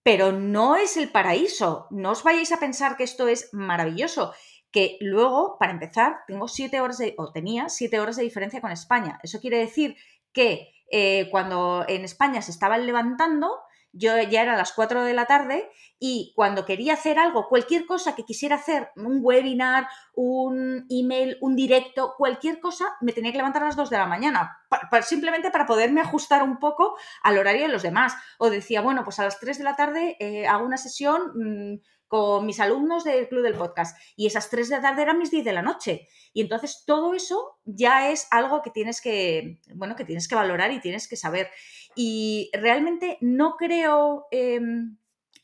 pero 0.03 0.33
no 0.33 0.77
es 0.77 0.97
el 0.97 1.11
paraíso. 1.11 1.87
No 1.91 2.13
os 2.13 2.23
vayáis 2.23 2.51
a 2.53 2.61
pensar 2.61 2.97
que 2.97 3.05
esto 3.05 3.29
es 3.29 3.51
maravilloso. 3.53 4.33
Que 4.71 4.97
luego, 5.01 5.57
para 5.59 5.73
empezar, 5.73 6.21
tengo 6.27 6.49
siete 6.49 6.81
horas 6.81 6.99
de, 6.99 7.15
o 7.19 7.31
tenía 7.31 7.69
siete 7.69 8.01
horas 8.01 8.17
de 8.17 8.23
diferencia 8.23 8.61
con 8.61 8.73
España. 8.73 9.19
Eso 9.23 9.41
quiere 9.41 9.59
decir 9.59 9.97
que 10.33 10.73
eh, 10.91 11.29
cuando 11.31 11.85
en 11.89 12.05
España 12.05 12.43
se 12.43 12.51
estaban 12.51 12.87
levantando, 12.87 13.51
yo 13.93 14.21
ya 14.23 14.43
era 14.43 14.55
a 14.55 14.57
las 14.57 14.73
4 14.73 15.05
de 15.05 15.15
la 15.15 15.27
tarde 15.27 15.71
y 15.99 16.33
cuando 16.37 16.65
quería 16.65 16.95
hacer 16.95 17.19
algo, 17.19 17.49
cualquier 17.49 17.87
cosa 17.87 18.15
que 18.15 18.25
quisiera 18.25 18.57
hacer, 18.57 18.91
un 18.97 19.21
webinar, 19.23 19.89
un 20.15 20.87
email, 20.91 21.39
un 21.41 21.57
directo, 21.57 22.15
cualquier 22.17 22.61
cosa, 22.61 22.85
me 23.01 23.13
tenía 23.13 23.33
que 23.33 23.39
levantar 23.39 23.63
a 23.63 23.67
las 23.67 23.77
2 23.77 23.91
de 23.91 23.99
la 23.99 24.07
mañana, 24.07 24.59
simplemente 25.03 25.51
para 25.51 25.67
poderme 25.67 26.01
ajustar 26.01 26.43
un 26.43 26.59
poco 26.59 26.97
al 27.23 27.39
horario 27.39 27.63
de 27.63 27.73
los 27.73 27.83
demás. 27.83 28.15
O 28.39 28.51
decía, 28.51 28.81
bueno, 28.81 29.05
pues 29.05 29.19
a 29.19 29.25
las 29.25 29.41
3 29.41 29.59
de 29.59 29.65
la 29.65 29.77
tarde 29.77 30.17
eh, 30.21 30.47
hago 30.47 30.65
una 30.65 30.77
sesión... 30.77 31.33
Mm, 31.35 31.81
con 32.09 32.47
mis 32.47 32.59
alumnos 32.59 33.05
del 33.05 33.29
club 33.29 33.43
del 33.43 33.55
podcast 33.55 33.97
y 34.17 34.27
esas 34.27 34.49
3 34.51 34.71
de 34.71 34.77
la 34.77 34.83
tarde 34.83 35.03
eran 35.03 35.19
mis 35.19 35.31
10 35.31 35.45
de 35.45 35.53
la 35.53 35.63
noche. 35.63 36.09
Y 36.33 36.41
entonces 36.41 36.85
todo 36.87 37.15
eso 37.15 37.59
ya 37.65 38.11
es 38.11 38.27
algo 38.31 38.63
que 38.63 38.71
tienes 38.71 39.01
que, 39.01 39.61
bueno, 39.75 39.95
que 39.95 40.05
tienes 40.05 40.27
que 40.27 40.35
valorar 40.35 40.73
y 40.73 40.81
tienes 40.81 41.07
que 41.07 41.17
saber. 41.17 41.51
Y 41.95 42.51
realmente 42.55 43.19
no 43.21 43.57
creo... 43.57 44.27
Em, 44.31 44.97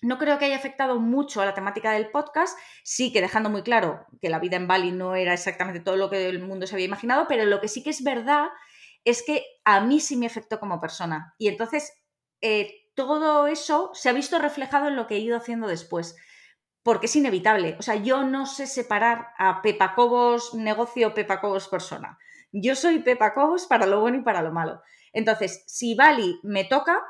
no 0.03 0.19
creo 0.19 0.39
que 0.39 0.45
haya 0.45 0.57
afectado 0.57 1.01
mucho 1.01 1.41
a 1.41 1.47
la 1.47 1.55
temática 1.55 1.93
del 1.93 2.11
podcast, 2.11 2.59
sí 2.83 3.11
que 3.11 3.23
dejando 3.23 3.49
muy 3.49 3.63
claro 3.63 4.05
que 4.21 4.29
la 4.29 4.39
vida 4.39 4.57
en 4.57 4.69
Bali 4.69 4.93
no 4.93 5.15
era 5.15 5.33
exactamente 5.33 5.81
todo 5.81 5.97
lo 5.97 6.11
que 6.11 6.29
el 6.29 6.43
mundo 6.43 6.67
se 6.67 6.75
había 6.75 6.85
imaginado, 6.85 7.25
pero 7.27 7.47
lo 7.47 7.59
que 7.59 7.69
sí 7.69 7.83
que 7.83 7.89
es 7.89 8.05
verdad 8.05 8.49
es 9.05 9.23
que 9.23 9.47
a 9.65 9.81
mí 9.81 10.01
sí 10.01 10.17
me 10.17 10.27
afectó 10.27 10.61
como 10.61 10.79
persona. 10.79 11.35
Y 11.39 11.49
entonces 11.49 11.91
eh, 12.43 12.91
todo 12.95 13.47
eso 13.47 13.93
se 13.95 14.11
ha 14.11 14.13
visto 14.13 14.39
reflejado 14.39 14.89
en 14.89 14.97
lo 14.97 15.07
que 15.07 15.15
he 15.15 15.21
ido 15.21 15.39
haciendo 15.39 15.69
después 15.69 16.17
porque 16.85 17.07
es 17.07 17.17
inevitable. 17.17 17.77
O 17.79 17.83
sea, 17.83 17.97
yo 17.97 18.23
no 18.23 18.47
sé 18.47 18.69
separar 18.69 19.29
a 19.39 19.63
Pepa 19.63 19.95
Cobos 19.95 20.55
negocio, 20.55 21.15
Pepa 21.15 21.41
Cobos 21.41 21.67
persona. 21.67 22.19
Yo 22.53 22.77
soy 22.77 23.01
Pepa 23.01 23.35
Cobos 23.35 23.67
para 23.67 23.87
lo 23.87 24.01
bueno 24.01 24.19
y 24.19 24.23
para 24.23 24.43
lo 24.43 24.53
malo. 24.53 24.83
Entonces, 25.13 25.65
si 25.67 25.95
Bali 25.95 26.39
me 26.43 26.65
toca, 26.65 27.03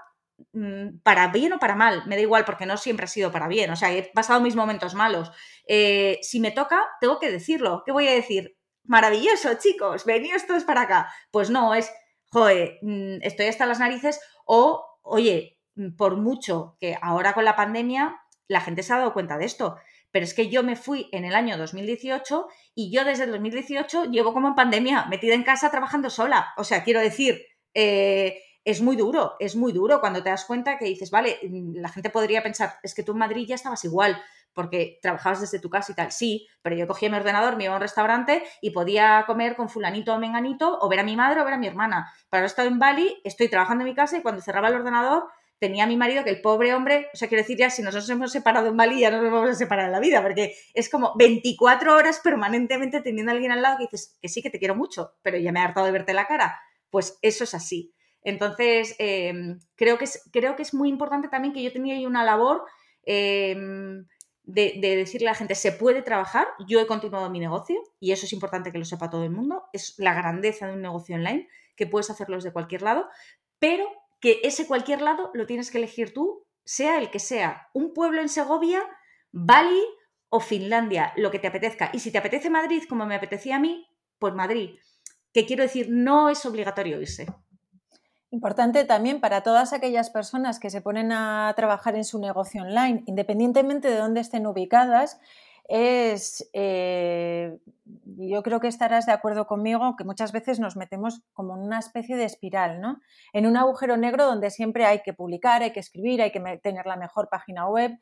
mm, 0.52 1.00
para 1.02 1.28
bien 1.28 1.52
o 1.52 1.58
para 1.58 1.74
mal, 1.74 2.04
me 2.06 2.14
da 2.14 2.22
igual 2.22 2.44
porque 2.44 2.66
no 2.66 2.76
siempre 2.76 3.04
ha 3.04 3.08
sido 3.08 3.32
para 3.32 3.48
bien, 3.48 3.70
o 3.70 3.76
sea, 3.76 3.92
he 3.92 4.04
pasado 4.14 4.40
mis 4.40 4.54
momentos 4.56 4.94
malos. 4.94 5.32
Eh, 5.66 6.18
si 6.22 6.38
me 6.38 6.52
toca, 6.52 6.80
tengo 7.00 7.18
que 7.18 7.30
decirlo. 7.32 7.82
¿Qué 7.84 7.90
voy 7.92 8.06
a 8.06 8.12
decir? 8.14 8.56
Maravilloso, 8.84 9.54
chicos, 9.54 10.04
veníos 10.04 10.46
todos 10.46 10.64
para 10.64 10.82
acá. 10.82 11.12
Pues 11.32 11.50
no, 11.50 11.74
es, 11.74 11.90
joder, 12.30 12.78
mm, 12.82 13.22
estoy 13.22 13.46
hasta 13.46 13.66
las 13.66 13.80
narices 13.80 14.20
o, 14.46 14.86
oye, 15.02 15.58
mm, 15.74 15.96
por 15.96 16.16
mucho 16.16 16.76
que 16.80 16.96
ahora 17.02 17.32
con 17.32 17.44
la 17.44 17.56
pandemia 17.56 18.20
la 18.48 18.60
gente 18.60 18.82
se 18.82 18.92
ha 18.92 18.98
dado 18.98 19.12
cuenta 19.12 19.38
de 19.38 19.46
esto. 19.46 19.76
Pero 20.10 20.24
es 20.24 20.34
que 20.34 20.48
yo 20.48 20.62
me 20.62 20.76
fui 20.76 21.08
en 21.12 21.24
el 21.24 21.34
año 21.34 21.56
2018 21.56 22.46
y 22.74 22.90
yo 22.90 23.04
desde 23.04 23.24
el 23.24 23.32
2018 23.32 24.04
llevo 24.04 24.32
como 24.32 24.48
en 24.48 24.54
pandemia, 24.54 25.06
metida 25.06 25.34
en 25.34 25.42
casa 25.42 25.70
trabajando 25.70 26.08
sola. 26.10 26.54
O 26.56 26.64
sea, 26.64 26.84
quiero 26.84 27.00
decir, 27.00 27.42
eh, 27.74 28.40
es 28.64 28.80
muy 28.80 28.96
duro, 28.96 29.34
es 29.40 29.56
muy 29.56 29.72
duro 29.72 30.00
cuando 30.00 30.22
te 30.22 30.30
das 30.30 30.44
cuenta 30.44 30.78
que 30.78 30.86
dices, 30.86 31.10
vale, 31.10 31.38
mm, 31.42 31.76
la 31.76 31.88
gente 31.88 32.10
podría 32.10 32.42
pensar, 32.42 32.78
es 32.82 32.94
que 32.94 33.02
tú 33.02 33.12
en 33.12 33.18
Madrid 33.18 33.46
ya 33.46 33.56
estabas 33.56 33.84
igual, 33.84 34.22
porque 34.54 34.98
trabajabas 35.02 35.40
desde 35.40 35.58
tu 35.58 35.68
casa 35.68 35.92
y 35.92 35.94
tal. 35.94 36.12
Sí, 36.12 36.48
pero 36.62 36.76
yo 36.76 36.86
cogía 36.86 37.10
mi 37.10 37.16
ordenador, 37.16 37.56
me 37.56 37.64
iba 37.64 37.74
a 37.74 37.76
un 37.76 37.82
restaurante 37.82 38.44
y 38.62 38.70
podía 38.70 39.24
comer 39.26 39.56
con 39.56 39.68
fulanito 39.68 40.14
o 40.14 40.18
menganito, 40.18 40.78
o 40.80 40.88
ver 40.88 41.00
a 41.00 41.02
mi 41.02 41.16
madre 41.16 41.40
o 41.40 41.44
ver 41.44 41.54
a 41.54 41.58
mi 41.58 41.66
hermana. 41.66 42.12
Pero 42.30 42.38
ahora 42.38 42.46
estoy 42.46 42.68
en 42.68 42.78
Bali, 42.78 43.20
estoy 43.24 43.48
trabajando 43.48 43.82
en 43.82 43.90
mi 43.90 43.94
casa 43.96 44.16
y 44.16 44.22
cuando 44.22 44.40
cerraba 44.40 44.68
el 44.68 44.76
ordenador 44.76 45.28
tenía 45.64 45.86
mi 45.86 45.96
marido 45.96 46.24
que 46.24 46.28
el 46.28 46.42
pobre 46.42 46.74
hombre, 46.74 47.08
o 47.14 47.16
sea, 47.16 47.26
quiero 47.26 47.42
decir, 47.42 47.56
ya 47.56 47.70
si 47.70 47.80
nosotros 47.80 48.10
hemos 48.10 48.30
separado 48.30 48.68
en 48.68 48.76
Bali, 48.76 49.00
ya 49.00 49.10
nos 49.10 49.22
vamos 49.22 49.48
a 49.48 49.54
separar 49.54 49.86
en 49.86 49.92
la 49.92 49.98
vida, 49.98 50.20
porque 50.20 50.54
es 50.74 50.90
como 50.90 51.14
24 51.16 51.96
horas 51.96 52.20
permanentemente 52.22 53.00
teniendo 53.00 53.32
a 53.32 53.34
alguien 53.34 53.50
al 53.50 53.62
lado 53.62 53.78
que 53.78 53.84
dices 53.84 54.18
que 54.20 54.28
sí, 54.28 54.42
que 54.42 54.50
te 54.50 54.58
quiero 54.58 54.74
mucho, 54.74 55.14
pero 55.22 55.38
ya 55.38 55.52
me 55.52 55.60
he 55.60 55.62
hartado 55.62 55.86
de 55.86 55.92
verte 55.92 56.12
la 56.12 56.26
cara. 56.26 56.60
Pues 56.90 57.18
eso 57.22 57.44
es 57.44 57.54
así. 57.54 57.94
Entonces, 58.20 58.94
em, 58.98 59.58
creo, 59.74 59.96
que 59.96 60.04
es, 60.04 60.28
creo 60.30 60.54
que 60.54 60.62
es 60.62 60.74
muy 60.74 60.90
importante 60.90 61.28
también 61.28 61.54
que 61.54 61.62
yo 61.62 61.72
tenía 61.72 61.94
ahí 61.94 62.04
una 62.04 62.24
labor 62.24 62.64
em, 63.06 64.04
de, 64.42 64.74
de, 64.82 64.96
decirle 64.96 65.28
a 65.28 65.32
la 65.32 65.38
gente, 65.38 65.54
se 65.54 65.72
puede 65.72 66.02
trabajar, 66.02 66.46
yo 66.68 66.78
he 66.78 66.86
continuado 66.86 67.30
mi 67.30 67.40
negocio 67.40 67.80
y 68.00 68.12
eso 68.12 68.26
es 68.26 68.34
importante 68.34 68.70
que 68.70 68.78
lo 68.78 68.84
sepa 68.84 69.08
todo 69.08 69.24
el 69.24 69.30
mundo, 69.30 69.64
es 69.72 69.94
la 69.96 70.12
grandeza 70.12 70.66
de 70.66 70.74
un 70.74 70.82
negocio 70.82 71.16
online, 71.16 71.48
que 71.74 71.86
puedes 71.86 72.10
hacerlo 72.10 72.36
desde 72.36 72.52
cualquier 72.52 72.82
lado, 72.82 73.08
pero 73.58 73.86
que 74.24 74.40
ese 74.42 74.66
cualquier 74.66 75.02
lado 75.02 75.30
lo 75.34 75.44
tienes 75.44 75.70
que 75.70 75.76
elegir 75.76 76.14
tú, 76.14 76.46
sea 76.64 76.96
el 76.96 77.10
que 77.10 77.18
sea, 77.18 77.68
un 77.74 77.92
pueblo 77.92 78.22
en 78.22 78.30
Segovia, 78.30 78.82
Bali 79.32 79.84
o 80.30 80.40
Finlandia, 80.40 81.12
lo 81.16 81.30
que 81.30 81.38
te 81.38 81.48
apetezca. 81.48 81.90
Y 81.92 81.98
si 81.98 82.10
te 82.10 82.16
apetece 82.16 82.48
Madrid, 82.48 82.84
como 82.88 83.04
me 83.04 83.16
apetecía 83.16 83.56
a 83.56 83.58
mí, 83.58 83.86
pues 84.18 84.32
Madrid. 84.32 84.78
Que 85.34 85.44
quiero 85.44 85.62
decir, 85.62 85.88
no 85.90 86.30
es 86.30 86.46
obligatorio 86.46 87.02
irse. 87.02 87.26
Importante 88.30 88.86
también 88.86 89.20
para 89.20 89.42
todas 89.42 89.74
aquellas 89.74 90.08
personas 90.08 90.58
que 90.58 90.70
se 90.70 90.80
ponen 90.80 91.12
a 91.12 91.52
trabajar 91.54 91.94
en 91.94 92.04
su 92.04 92.18
negocio 92.18 92.62
online, 92.62 93.02
independientemente 93.04 93.88
de 93.88 93.98
dónde 93.98 94.22
estén 94.22 94.46
ubicadas, 94.46 95.20
es, 95.66 96.48
eh, 96.52 97.56
yo 97.84 98.42
creo 98.42 98.60
que 98.60 98.68
estarás 98.68 99.06
de 99.06 99.12
acuerdo 99.12 99.46
conmigo, 99.46 99.96
que 99.96 100.04
muchas 100.04 100.32
veces 100.32 100.60
nos 100.60 100.76
metemos 100.76 101.22
como 101.32 101.56
en 101.56 101.62
una 101.62 101.78
especie 101.78 102.16
de 102.16 102.24
espiral, 102.24 102.80
¿no? 102.80 103.00
En 103.32 103.46
un 103.46 103.56
agujero 103.56 103.96
negro 103.96 104.26
donde 104.26 104.50
siempre 104.50 104.84
hay 104.84 105.02
que 105.02 105.14
publicar, 105.14 105.62
hay 105.62 105.72
que 105.72 105.80
escribir, 105.80 106.20
hay 106.20 106.32
que 106.32 106.40
tener 106.62 106.86
la 106.86 106.96
mejor 106.96 107.28
página 107.30 107.68
web 107.68 107.92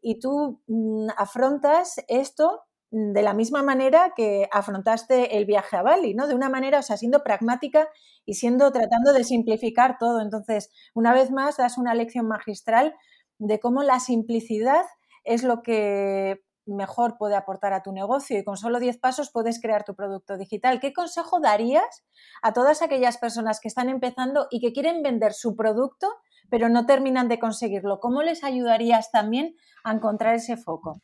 y 0.00 0.18
tú 0.18 0.62
mm, 0.66 1.08
afrontas 1.16 2.02
esto 2.08 2.62
de 2.90 3.22
la 3.22 3.34
misma 3.34 3.62
manera 3.62 4.12
que 4.16 4.48
afrontaste 4.50 5.36
el 5.36 5.44
viaje 5.44 5.76
a 5.76 5.82
Bali, 5.82 6.14
¿no? 6.14 6.26
De 6.26 6.34
una 6.34 6.48
manera, 6.48 6.80
o 6.80 6.82
sea, 6.82 6.96
siendo 6.96 7.22
pragmática 7.22 7.88
y 8.24 8.34
siendo 8.34 8.72
tratando 8.72 9.12
de 9.12 9.24
simplificar 9.24 9.96
todo. 9.98 10.20
Entonces, 10.20 10.70
una 10.94 11.12
vez 11.12 11.30
más, 11.30 11.58
das 11.58 11.78
una 11.78 11.94
lección 11.94 12.26
magistral 12.26 12.94
de 13.38 13.60
cómo 13.60 13.82
la 13.84 14.00
simplicidad 14.00 14.84
es 15.24 15.44
lo 15.44 15.62
que 15.62 16.42
mejor 16.66 17.16
puede 17.18 17.36
aportar 17.36 17.72
a 17.72 17.82
tu 17.82 17.92
negocio 17.92 18.38
y 18.38 18.44
con 18.44 18.56
solo 18.56 18.78
10 18.78 18.98
pasos 18.98 19.30
puedes 19.30 19.60
crear 19.60 19.84
tu 19.84 19.94
producto 19.94 20.36
digital. 20.36 20.80
¿Qué 20.80 20.92
consejo 20.92 21.40
darías 21.40 22.04
a 22.42 22.52
todas 22.52 22.82
aquellas 22.82 23.18
personas 23.18 23.60
que 23.60 23.68
están 23.68 23.88
empezando 23.88 24.46
y 24.50 24.60
que 24.60 24.72
quieren 24.72 25.02
vender 25.02 25.32
su 25.32 25.56
producto 25.56 26.08
pero 26.50 26.68
no 26.68 26.86
terminan 26.86 27.28
de 27.28 27.38
conseguirlo? 27.38 28.00
¿Cómo 28.00 28.22
les 28.22 28.44
ayudarías 28.44 29.10
también 29.10 29.56
a 29.84 29.92
encontrar 29.92 30.34
ese 30.34 30.56
foco? 30.56 31.00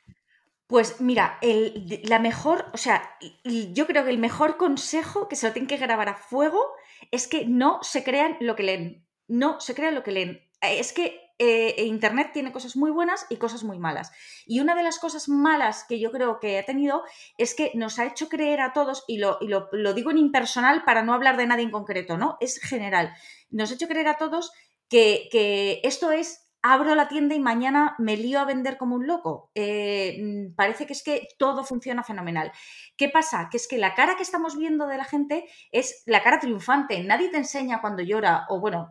Pues 0.66 1.00
mira, 1.00 1.38
el, 1.42 2.00
la 2.04 2.18
mejor, 2.18 2.66
o 2.74 2.76
sea, 2.76 3.16
yo 3.44 3.86
creo 3.86 4.04
que 4.04 4.10
el 4.10 4.18
mejor 4.18 4.56
consejo 4.56 5.28
que 5.28 5.36
se 5.36 5.46
lo 5.46 5.52
tienen 5.52 5.68
que 5.68 5.76
grabar 5.76 6.08
a 6.08 6.16
fuego 6.16 6.60
es 7.12 7.28
que 7.28 7.46
no 7.46 7.78
se 7.82 8.02
crean 8.02 8.36
lo 8.40 8.56
que 8.56 8.64
leen. 8.64 9.06
No 9.28 9.60
se 9.60 9.74
crean 9.74 9.94
lo 9.94 10.02
que 10.02 10.10
leen. 10.10 10.40
Es 10.60 10.92
que 10.92 11.25
eh, 11.38 11.84
Internet 11.84 12.30
tiene 12.32 12.52
cosas 12.52 12.76
muy 12.76 12.90
buenas 12.90 13.26
y 13.28 13.36
cosas 13.36 13.62
muy 13.62 13.78
malas. 13.78 14.10
Y 14.46 14.60
una 14.60 14.74
de 14.74 14.82
las 14.82 14.98
cosas 14.98 15.28
malas 15.28 15.84
que 15.88 16.00
yo 16.00 16.10
creo 16.10 16.40
que 16.40 16.58
ha 16.58 16.64
tenido 16.64 17.02
es 17.36 17.54
que 17.54 17.72
nos 17.74 17.98
ha 17.98 18.06
hecho 18.06 18.28
creer 18.28 18.60
a 18.60 18.72
todos, 18.72 19.04
y 19.06 19.18
lo, 19.18 19.38
digo 19.94 20.10
en 20.10 20.18
impersonal 20.18 20.84
para 20.84 21.02
no 21.02 21.12
hablar 21.12 21.36
de 21.36 21.46
nadie 21.46 21.64
en 21.64 21.70
concreto, 21.70 22.16
¿no? 22.16 22.36
Es 22.40 22.58
general. 22.60 23.14
Nos 23.50 23.70
ha 23.70 23.74
hecho 23.74 23.88
creer 23.88 24.08
a 24.08 24.16
todos 24.16 24.52
que, 24.88 25.80
esto 25.82 26.10
es 26.10 26.42
abro 26.62 26.96
la 26.96 27.06
tienda 27.06 27.34
y 27.36 27.38
mañana 27.38 27.94
me 27.98 28.16
lío 28.16 28.40
a 28.40 28.44
vender 28.44 28.76
como 28.76 28.96
un 28.96 29.06
loco. 29.06 29.52
Eh, 29.54 30.18
mm, 30.20 30.54
parece 30.56 30.86
que 30.86 30.94
es 30.94 31.04
que 31.04 31.28
todo 31.38 31.64
funciona 31.64 32.02
fenomenal. 32.02 32.50
¿Qué 32.96 33.08
pasa? 33.08 33.48
Que 33.50 33.58
es 33.58 33.68
que 33.68 33.78
la 33.78 33.94
cara 33.94 34.16
que 34.16 34.22
estamos 34.22 34.56
viendo 34.56 34.88
de 34.88 34.96
la 34.96 35.04
gente 35.04 35.44
es 35.70 36.02
la 36.06 36.22
cara 36.24 36.40
triunfante. 36.40 37.00
Nadie 37.04 37.28
te 37.28 37.36
enseña 37.36 37.80
cuando 37.80 38.02
llora, 38.02 38.46
o 38.48 38.58
bueno, 38.58 38.88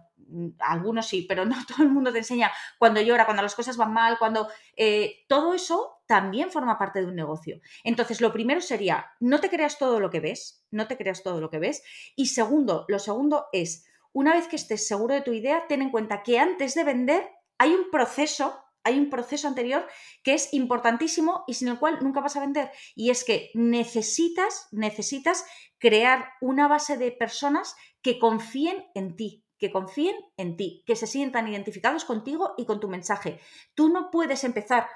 algunos 0.59 1.07
sí, 1.07 1.25
pero 1.27 1.45
no 1.45 1.55
todo 1.67 1.83
el 1.83 1.89
mundo 1.89 2.11
te 2.11 2.19
enseña 2.19 2.51
cuando 2.77 3.01
llora, 3.01 3.25
cuando 3.25 3.43
las 3.43 3.55
cosas 3.55 3.77
van 3.77 3.93
mal, 3.93 4.17
cuando... 4.17 4.47
Eh, 4.75 5.25
todo 5.27 5.53
eso 5.53 6.01
también 6.05 6.51
forma 6.51 6.77
parte 6.77 6.99
de 6.99 7.07
un 7.07 7.15
negocio. 7.15 7.59
Entonces, 7.83 8.21
lo 8.21 8.31
primero 8.31 8.61
sería, 8.61 9.07
no 9.19 9.39
te 9.39 9.49
creas 9.49 9.77
todo 9.77 9.99
lo 9.99 10.09
que 10.09 10.19
ves, 10.19 10.65
no 10.71 10.88
te 10.88 10.97
creas 10.97 11.23
todo 11.23 11.41
lo 11.41 11.49
que 11.49 11.59
ves. 11.59 11.83
Y 12.15 12.27
segundo, 12.27 12.85
lo 12.88 12.99
segundo 12.99 13.47
es, 13.51 13.85
una 14.13 14.33
vez 14.33 14.47
que 14.47 14.55
estés 14.55 14.88
seguro 14.88 15.13
de 15.13 15.21
tu 15.21 15.33
idea, 15.33 15.67
ten 15.67 15.81
en 15.81 15.91
cuenta 15.91 16.23
que 16.23 16.39
antes 16.39 16.75
de 16.75 16.83
vender 16.83 17.29
hay 17.57 17.73
un 17.73 17.89
proceso, 17.91 18.63
hay 18.83 18.99
un 18.99 19.09
proceso 19.09 19.47
anterior 19.47 19.88
que 20.23 20.33
es 20.33 20.53
importantísimo 20.53 21.43
y 21.47 21.55
sin 21.55 21.69
el 21.69 21.79
cual 21.79 21.99
nunca 22.01 22.21
vas 22.21 22.35
a 22.35 22.41
vender. 22.41 22.71
Y 22.95 23.09
es 23.09 23.23
que 23.23 23.49
necesitas, 23.53 24.67
necesitas 24.71 25.45
crear 25.79 26.29
una 26.41 26.67
base 26.67 26.97
de 26.97 27.11
personas 27.11 27.75
que 28.01 28.19
confíen 28.19 28.85
en 28.93 29.15
ti, 29.15 29.44
que 29.57 29.71
confíen 29.71 30.15
en 30.37 30.57
ti, 30.57 30.83
que 30.85 30.95
se 30.95 31.07
sientan 31.07 31.47
identificados 31.47 32.05
contigo 32.05 32.53
y 32.57 32.65
con 32.65 32.79
tu 32.79 32.87
mensaje. 32.87 33.39
Tú 33.73 33.89
no 33.89 34.11
puedes 34.11 34.43
empezar 34.43 34.87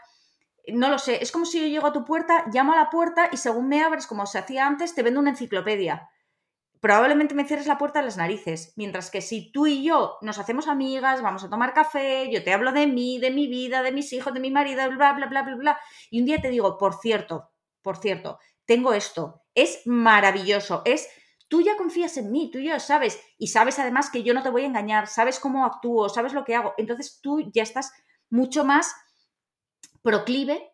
no 0.71 0.89
lo 0.89 0.99
sé, 0.99 1.23
es 1.23 1.31
como 1.31 1.45
si 1.45 1.59
yo 1.59 1.65
llego 1.65 1.87
a 1.87 1.93
tu 1.93 2.05
puerta, 2.05 2.45
llamo 2.53 2.73
a 2.73 2.75
la 2.75 2.91
puerta 2.91 3.29
y 3.31 3.37
según 3.37 3.69
me 3.69 3.81
abres, 3.81 4.05
como 4.05 4.27
se 4.27 4.37
hacía 4.37 4.67
antes, 4.67 4.93
te 4.93 5.01
vendo 5.01 5.19
una 5.19 5.31
enciclopedia 5.31 6.07
probablemente 6.79 7.35
me 7.35 7.45
cierres 7.45 7.67
la 7.67 7.77
puerta 7.77 7.99
a 7.99 8.03
las 8.03 8.17
narices. 8.17 8.73
Mientras 8.75 9.11
que 9.11 9.21
si 9.21 9.51
tú 9.51 9.67
y 9.67 9.83
yo 9.83 10.17
nos 10.21 10.39
hacemos 10.39 10.67
amigas, 10.67 11.21
vamos 11.21 11.43
a 11.43 11.49
tomar 11.49 11.73
café, 11.73 12.29
yo 12.31 12.43
te 12.43 12.53
hablo 12.53 12.71
de 12.71 12.87
mí, 12.87 13.19
de 13.19 13.31
mi 13.31 13.47
vida, 13.47 13.83
de 13.83 13.91
mis 13.91 14.13
hijos, 14.13 14.33
de 14.33 14.39
mi 14.39 14.51
marido, 14.51 14.89
bla, 14.91 15.13
bla, 15.13 15.27
bla, 15.27 15.43
bla, 15.43 15.55
bla, 15.55 15.79
y 16.09 16.19
un 16.19 16.25
día 16.25 16.41
te 16.41 16.49
digo, 16.49 16.77
por 16.77 16.95
cierto, 16.95 17.51
por 17.81 17.97
cierto, 17.97 18.39
tengo 18.65 18.93
esto, 18.93 19.43
es 19.55 19.81
maravilloso, 19.85 20.81
es... 20.85 21.09
Tú 21.49 21.61
ya 21.61 21.75
confías 21.75 22.15
en 22.15 22.31
mí, 22.31 22.49
tú 22.51 22.59
ya 22.59 22.79
sabes, 22.79 23.19
y 23.37 23.47
sabes 23.47 23.77
además 23.79 24.09
que 24.09 24.23
yo 24.23 24.33
no 24.33 24.43
te 24.43 24.49
voy 24.49 24.63
a 24.63 24.67
engañar, 24.67 25.07
sabes 25.07 25.39
cómo 25.39 25.65
actúo, 25.65 26.07
sabes 26.07 26.31
lo 26.31 26.45
que 26.45 26.55
hago, 26.55 26.73
entonces 26.77 27.19
tú 27.21 27.51
ya 27.51 27.63
estás 27.63 27.91
mucho 28.29 28.63
más 28.63 28.95
proclive 30.01 30.71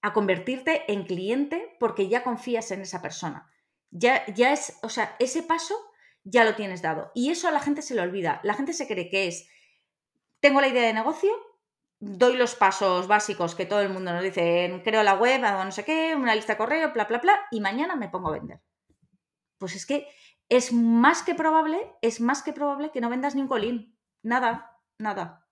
a 0.00 0.14
convertirte 0.14 0.90
en 0.90 1.04
cliente 1.04 1.76
porque 1.78 2.08
ya 2.08 2.24
confías 2.24 2.70
en 2.70 2.80
esa 2.80 3.02
persona 3.02 3.52
ya, 3.92 4.26
ya 4.34 4.52
es, 4.52 4.78
o 4.82 4.88
sea, 4.88 5.14
ese 5.18 5.42
paso 5.42 5.74
ya 6.24 6.44
lo 6.44 6.54
tienes 6.54 6.82
dado. 6.82 7.12
Y 7.14 7.30
eso 7.30 7.46
a 7.46 7.52
la 7.52 7.60
gente 7.60 7.82
se 7.82 7.94
le 7.94 8.00
olvida. 8.00 8.40
La 8.42 8.54
gente 8.54 8.72
se 8.72 8.88
cree 8.88 9.08
que 9.08 9.28
es, 9.28 9.48
tengo 10.40 10.60
la 10.60 10.68
idea 10.68 10.86
de 10.86 10.94
negocio, 10.94 11.30
doy 12.00 12.36
los 12.36 12.56
pasos 12.56 13.06
básicos 13.06 13.54
que 13.54 13.66
todo 13.66 13.80
el 13.80 13.90
mundo 13.90 14.12
nos 14.12 14.22
dice, 14.22 14.80
creo 14.82 15.02
la 15.02 15.14
web, 15.14 15.40
no 15.40 15.70
sé 15.70 15.84
qué, 15.84 16.16
una 16.16 16.34
lista 16.34 16.54
de 16.54 16.58
correo, 16.58 16.92
bla, 16.92 17.04
bla, 17.04 17.18
bla, 17.18 17.40
y 17.50 17.60
mañana 17.60 17.94
me 17.94 18.08
pongo 18.08 18.28
a 18.30 18.32
vender. 18.32 18.60
Pues 19.62 19.76
es 19.76 19.86
que 19.86 20.08
es 20.48 20.72
más 20.72 21.22
que 21.22 21.36
probable, 21.36 21.78
es 22.00 22.20
más 22.20 22.42
que 22.42 22.52
probable 22.52 22.90
que 22.90 23.00
no 23.00 23.08
vendas 23.08 23.36
ni 23.36 23.42
un 23.42 23.46
colín. 23.46 23.96
Nada, 24.20 24.76
nada. 24.98 25.46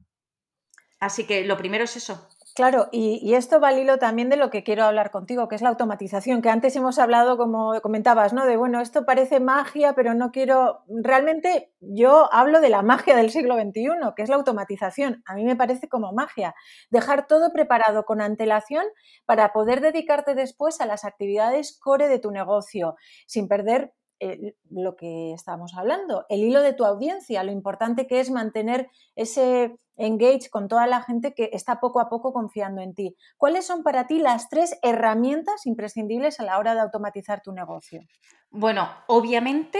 Así 0.98 1.28
que 1.28 1.44
lo 1.44 1.56
primero 1.56 1.84
es 1.84 1.94
eso, 1.94 2.28
Claro, 2.56 2.88
y, 2.90 3.34
esto 3.34 3.60
va 3.60 3.68
al 3.68 3.78
hilo 3.78 3.98
también 3.98 4.28
de 4.28 4.36
lo 4.36 4.50
que 4.50 4.64
quiero 4.64 4.84
hablar 4.84 5.12
contigo, 5.12 5.48
que 5.48 5.54
es 5.54 5.62
la 5.62 5.68
automatización, 5.68 6.42
que 6.42 6.50
antes 6.50 6.74
hemos 6.74 6.98
hablado, 6.98 7.36
como 7.36 7.80
comentabas, 7.80 8.32
¿no? 8.32 8.44
De, 8.44 8.56
bueno, 8.56 8.80
esto 8.80 9.06
parece 9.06 9.38
magia, 9.38 9.94
pero 9.94 10.14
no 10.14 10.32
quiero... 10.32 10.82
Realmente 10.88 11.72
yo 11.80 12.28
hablo 12.32 12.60
de 12.60 12.68
la 12.68 12.82
magia 12.82 13.14
del 13.14 13.30
siglo 13.30 13.54
XXI, 13.54 14.12
que 14.16 14.22
es 14.22 14.28
la 14.28 14.36
automatización. 14.36 15.22
A 15.26 15.34
mí 15.36 15.44
me 15.44 15.54
parece 15.54 15.88
como 15.88 16.12
magia. 16.12 16.54
Dejar 16.90 17.28
todo 17.28 17.52
preparado 17.52 18.04
con 18.04 18.20
antelación 18.20 18.84
para 19.26 19.52
poder 19.52 19.80
dedicarte 19.80 20.34
después 20.34 20.80
a 20.80 20.86
las 20.86 21.04
actividades 21.04 21.78
core 21.78 22.08
de 22.08 22.18
tu 22.18 22.32
negocio, 22.32 22.96
sin 23.26 23.46
perder 23.46 23.94
lo 24.70 24.96
que 24.96 25.32
estamos 25.32 25.74
hablando, 25.76 26.26
el 26.28 26.40
hilo 26.40 26.62
de 26.62 26.72
tu 26.72 26.84
audiencia, 26.84 27.42
lo 27.42 27.52
importante 27.52 28.06
que 28.06 28.20
es 28.20 28.30
mantener 28.30 28.88
ese 29.16 29.78
engage 30.00 30.48
con 30.50 30.68
toda 30.68 30.86
la 30.86 31.02
gente 31.02 31.34
que 31.34 31.50
está 31.52 31.78
poco 31.78 32.00
a 32.00 32.08
poco 32.08 32.32
confiando 32.32 32.80
en 32.80 32.94
ti. 32.94 33.16
¿Cuáles 33.36 33.66
son 33.66 33.82
para 33.82 34.06
ti 34.06 34.18
las 34.18 34.48
tres 34.48 34.78
herramientas 34.82 35.66
imprescindibles 35.66 36.40
a 36.40 36.44
la 36.44 36.58
hora 36.58 36.74
de 36.74 36.80
automatizar 36.80 37.42
tu 37.42 37.52
negocio? 37.52 38.00
Bueno, 38.52 38.90
obviamente, 39.06 39.78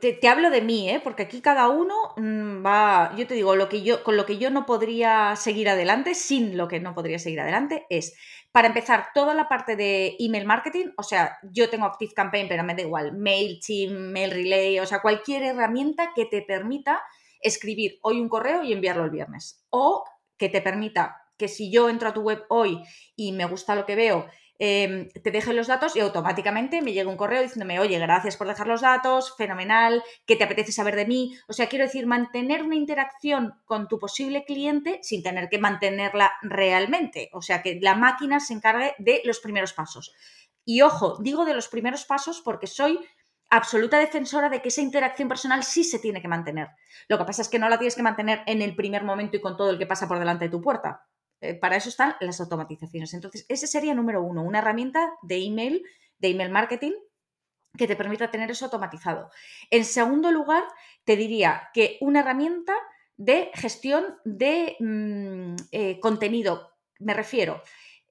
te, 0.00 0.28
hablo 0.28 0.50
de 0.50 0.60
mí, 0.60 0.88
¿eh? 0.88 1.00
porque 1.02 1.24
aquí 1.24 1.40
cada 1.40 1.68
uno 1.68 1.94
mm, 2.16 2.64
va, 2.64 3.12
yo 3.16 3.26
te 3.26 3.34
digo, 3.34 3.56
lo 3.56 3.68
que 3.68 3.82
yo, 3.82 4.04
con 4.04 4.16
lo 4.16 4.26
que 4.26 4.38
yo 4.38 4.48
no 4.50 4.64
podría 4.64 5.34
seguir 5.34 5.68
adelante, 5.68 6.14
sin 6.14 6.56
lo 6.56 6.68
que 6.68 6.78
no 6.78 6.94
podría 6.94 7.18
seguir 7.18 7.40
adelante, 7.40 7.84
es, 7.90 8.16
para 8.56 8.68
empezar, 8.68 9.08
toda 9.12 9.34
la 9.34 9.50
parte 9.50 9.76
de 9.76 10.16
email 10.18 10.46
marketing, 10.46 10.86
o 10.96 11.02
sea, 11.02 11.36
yo 11.42 11.68
tengo 11.68 11.84
Active 11.84 12.14
Campaign, 12.14 12.48
pero 12.48 12.64
me 12.64 12.74
da 12.74 12.80
igual, 12.80 13.12
MailChimp, 13.12 13.92
Mail 13.92 14.30
Relay, 14.30 14.78
o 14.78 14.86
sea, 14.86 15.02
cualquier 15.02 15.42
herramienta 15.42 16.12
que 16.16 16.24
te 16.24 16.40
permita 16.40 17.02
escribir 17.42 17.98
hoy 18.00 18.18
un 18.18 18.30
correo 18.30 18.62
y 18.62 18.72
enviarlo 18.72 19.04
el 19.04 19.10
viernes. 19.10 19.62
O 19.68 20.04
que 20.38 20.48
te 20.48 20.62
permita 20.62 21.22
que 21.36 21.48
si 21.48 21.70
yo 21.70 21.90
entro 21.90 22.08
a 22.08 22.14
tu 22.14 22.22
web 22.22 22.46
hoy 22.48 22.82
y 23.14 23.32
me 23.32 23.44
gusta 23.44 23.74
lo 23.74 23.84
que 23.84 23.94
veo, 23.94 24.24
em, 24.58 25.08
te 25.08 25.30
deje 25.30 25.52
los 25.52 25.66
datos 25.66 25.96
y 25.96 26.00
automáticamente 26.00 26.82
me 26.82 26.92
llega 26.92 27.10
un 27.10 27.16
correo 27.16 27.42
diciéndome, 27.42 27.78
oye, 27.80 27.98
gracias 27.98 28.36
por 28.36 28.46
dejar 28.46 28.66
los 28.66 28.80
datos, 28.80 29.34
fenomenal, 29.36 30.02
¿qué 30.26 30.36
te 30.36 30.44
apetece 30.44 30.72
saber 30.72 30.96
de 30.96 31.06
mí? 31.06 31.36
O 31.48 31.52
sea, 31.52 31.68
quiero 31.68 31.84
decir, 31.84 32.06
mantener 32.06 32.62
una 32.62 32.76
interacción 32.76 33.54
con 33.64 33.88
tu 33.88 33.98
posible 33.98 34.44
cliente 34.44 35.00
sin 35.02 35.22
tener 35.22 35.48
que 35.48 35.58
mantenerla 35.58 36.32
realmente. 36.42 37.30
O 37.32 37.42
sea, 37.42 37.62
que 37.62 37.78
la 37.80 37.94
máquina 37.94 38.40
se 38.40 38.54
encargue 38.54 38.94
de 38.98 39.22
los 39.24 39.40
primeros 39.40 39.72
pasos. 39.72 40.14
Y 40.64 40.82
ojo, 40.82 41.18
digo 41.20 41.44
de 41.44 41.54
los 41.54 41.68
primeros 41.68 42.04
pasos 42.04 42.42
porque 42.44 42.66
soy 42.66 42.98
absoluta 43.50 43.98
defensora 43.98 44.48
de 44.48 44.60
que 44.60 44.68
esa 44.68 44.80
interacción 44.80 45.28
personal 45.28 45.62
sí 45.62 45.84
se 45.84 45.98
tiene 45.98 46.20
que 46.20 46.28
mantener. 46.28 46.68
Lo 47.08 47.18
que 47.18 47.24
pasa 47.24 47.42
es 47.42 47.48
que 47.48 47.58
no 47.58 47.68
la 47.68 47.78
tienes 47.78 47.94
que 47.94 48.02
mantener 48.02 48.42
en 48.46 48.62
el 48.62 48.74
primer 48.74 49.04
momento 49.04 49.36
y 49.36 49.40
con 49.40 49.56
todo 49.56 49.70
el 49.70 49.78
que 49.78 49.86
pasa 49.86 50.08
por 50.08 50.18
delante 50.18 50.46
de 50.46 50.50
tu 50.50 50.60
puerta. 50.60 51.06
Eh, 51.40 51.54
para 51.54 51.76
eso 51.76 51.88
están 51.88 52.16
las 52.20 52.40
automatizaciones. 52.40 53.12
Entonces, 53.14 53.46
ese 53.48 53.66
sería 53.66 53.94
número 53.94 54.22
uno, 54.22 54.42
una 54.42 54.58
herramienta 54.58 55.12
de 55.22 55.44
email, 55.44 55.84
de 56.18 56.28
email 56.28 56.50
marketing 56.50 56.92
que 57.76 57.86
te 57.86 57.96
permita 57.96 58.30
tener 58.30 58.50
eso 58.50 58.64
automatizado. 58.64 59.30
En 59.70 59.84
segundo 59.84 60.32
lugar, 60.32 60.64
te 61.04 61.16
diría 61.16 61.68
que 61.74 61.98
una 62.00 62.20
herramienta 62.20 62.74
de 63.16 63.50
gestión 63.54 64.16
de 64.24 64.76
mm, 64.80 65.56
eh, 65.72 66.00
contenido. 66.00 66.72
Me 66.98 67.14
refiero, 67.14 67.62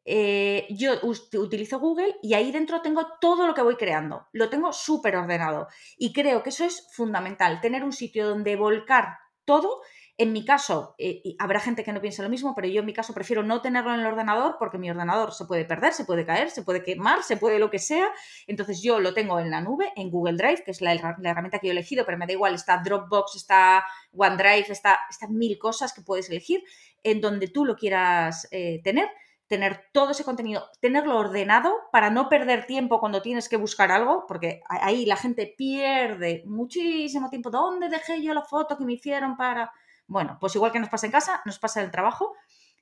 eh, 0.08 0.68
yo 0.70 0.94
utilizo 1.04 1.80
Google 1.80 2.16
y 2.22 2.36
ahí 2.36 2.52
dentro 2.52 2.82
tengo 2.82 3.08
todo 3.20 3.48
lo 3.48 3.54
que 3.54 3.64
voy 3.64 3.76
creando. 3.76 4.28
Lo 4.32 4.50
tengo 4.50 4.72
súper 4.72 5.16
ordenado. 5.16 5.68
Y 5.98 6.14
creo 6.14 6.44
que 6.44 6.50
eso 6.50 6.66
es 6.66 6.88
fundamental, 6.92 7.60
tener 7.62 7.84
un 7.84 7.94
sitio 7.94 8.28
donde 8.28 8.56
volcar 8.56 9.18
todo. 9.46 9.82
En 10.18 10.32
mi 10.32 10.46
caso, 10.46 10.96
eh, 10.98 11.36
habrá 11.40 11.60
gente 11.60 11.84
que 11.84 11.92
no 11.92 12.00
piense 12.00 12.24
lo 12.24 12.30
mismo, 12.30 12.56
pero 12.56 12.70
yo 12.70 12.80
en 12.80 12.86
mi 12.86 12.94
caso 12.94 13.14
prefiero 13.14 13.44
no 13.44 13.62
tenerlo 13.62 13.94
en 13.94 14.00
el 14.00 14.06
ordenador 14.06 14.56
porque 14.58 14.78
mi 14.78 14.90
ordenador 14.90 15.34
se 15.34 15.44
puede 15.44 15.66
perder, 15.66 15.92
se 15.92 16.06
puede 16.06 16.26
caer, 16.26 16.50
se 16.50 16.64
puede 16.64 16.84
quemar, 16.84 17.22
se 17.22 17.36
puede 17.36 17.60
lo 17.60 17.70
que 17.70 17.80
sea. 17.80 18.10
Entonces 18.48 18.82
yo 18.82 19.02
lo 19.02 19.14
tengo 19.14 19.40
en 19.40 19.52
la 19.52 19.60
nube, 19.60 19.92
en 19.98 20.10
Google 20.10 20.38
Drive, 20.38 20.64
que 20.64 20.72
es 20.72 20.80
la, 20.80 20.94
herramienta 20.94 21.60
que 21.60 21.68
yo 21.68 21.72
he 21.72 21.76
elegido, 21.76 22.06
pero 22.06 22.18
me 22.18 22.28
da 22.28 22.32
igual, 22.32 22.56
está 22.56 22.78
Dropbox, 22.78 23.36
está 23.36 23.84
OneDrive, 24.14 24.68
está, 24.70 25.00
están 25.10 25.36
mil 25.36 25.58
cosas 25.60 25.92
que 25.92 26.02
puedes 26.02 26.30
elegir 26.30 26.64
en 27.04 27.20
donde 27.20 27.50
tú 27.50 27.66
lo 27.66 27.76
quieras 27.76 28.48
eh, 28.52 28.82
tener 28.84 29.10
tener 29.48 29.86
todo 29.92 30.12
ese 30.12 30.24
contenido, 30.24 30.68
tenerlo 30.80 31.18
ordenado 31.18 31.72
para 31.92 32.10
no 32.10 32.30
perder 32.30 32.66
tiempo 32.66 33.00
cuando 33.00 33.22
tienes 33.22 33.48
que 33.48 33.58
buscar 33.58 33.92
algo, 33.92 34.26
porque 34.28 34.62
ahí 34.68 35.06
la 35.06 35.18
gente 35.18 35.54
pierde 35.56 36.44
muchísimo 36.48 37.30
tiempo. 37.30 37.52
¿Dónde 37.52 37.90
dejé 37.90 38.24
yo 38.24 38.34
la 38.34 38.42
foto 38.42 38.78
que 38.78 38.86
me 38.86 38.94
hicieron 38.94 39.38
para...? 39.38 39.72
Bueno, 40.08 40.38
pues 40.40 40.56
igual 40.56 40.72
que 40.72 40.80
nos 40.80 40.90
pasa 40.90 41.06
en 41.08 41.12
casa, 41.12 41.42
nos 41.46 41.60
pasa 41.60 41.80
en 41.80 41.86
el 41.86 41.92
trabajo, 41.92 42.34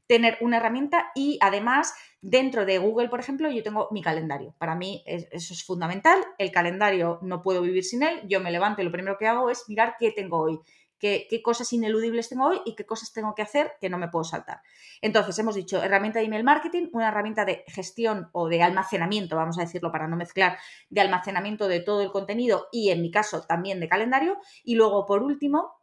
tener 0.08 0.38
una 0.42 0.58
herramienta 0.58 1.12
y 1.16 1.38
además 1.42 1.94
dentro 2.22 2.66
de 2.66 2.78
Google, 2.78 3.10
por 3.10 3.20
ejemplo, 3.20 3.50
yo 3.50 3.64
tengo 3.64 3.88
mi 3.92 4.02
calendario. 4.02 4.54
Para 4.58 4.76
mí 4.76 5.04
eso 5.06 5.54
es 5.54 5.64
fundamental. 5.64 6.24
El 6.38 6.52
calendario 6.52 7.20
no 7.22 7.42
puedo 7.42 7.62
vivir 7.62 7.84
sin 7.84 8.04
él. 8.04 8.22
Yo 8.28 8.42
me 8.42 8.52
levanto 8.52 8.82
y 8.82 8.86
lo 8.86 8.92
primero 8.92 9.18
que 9.18 9.28
hago 9.28 9.50
es 9.50 9.64
mirar 9.70 9.96
qué 9.98 10.12
tengo 10.12 10.40
hoy 10.40 10.60
qué, 11.04 11.42
cosas 11.44 11.72
ineludibles 11.74 12.30
tengo 12.30 12.48
hoy 12.48 12.62
y 12.66 12.76
qué 12.76 12.86
cosas 12.86 13.12
tengo 13.12 13.36
que 13.36 13.42
hacer 13.42 13.74
que 13.82 13.90
no 13.90 13.98
me 13.98 14.08
puedo 14.08 14.24
saltar. 14.24 14.62
Entonces, 15.02 15.38
hemos 15.38 15.56
dicho 15.56 15.84
herramienta 15.84 16.20
de 16.20 16.26
email 16.26 16.46
marketing, 16.46 16.88
una 16.94 17.10
herramienta 17.10 17.44
de 17.44 17.66
gestión 17.68 18.30
o 18.32 18.48
de 18.48 18.64
almacenamiento, 18.64 19.36
vamos 19.36 19.58
a 19.58 19.64
decirlo 19.64 19.92
para 19.92 20.08
no 20.08 20.16
mezclar, 20.16 20.58
de 20.90 21.02
almacenamiento 21.02 21.68
de 21.68 21.82
todo 21.82 22.02
el 22.02 22.12
contenido 22.12 22.68
y 22.72 22.90
en 22.92 23.02
mi 23.02 23.12
caso 23.12 23.42
también 23.42 23.82
de 23.82 23.90
calendario. 23.90 24.38
Y 24.64 24.76
luego, 24.76 25.06
por 25.06 25.24
último, 25.24 25.74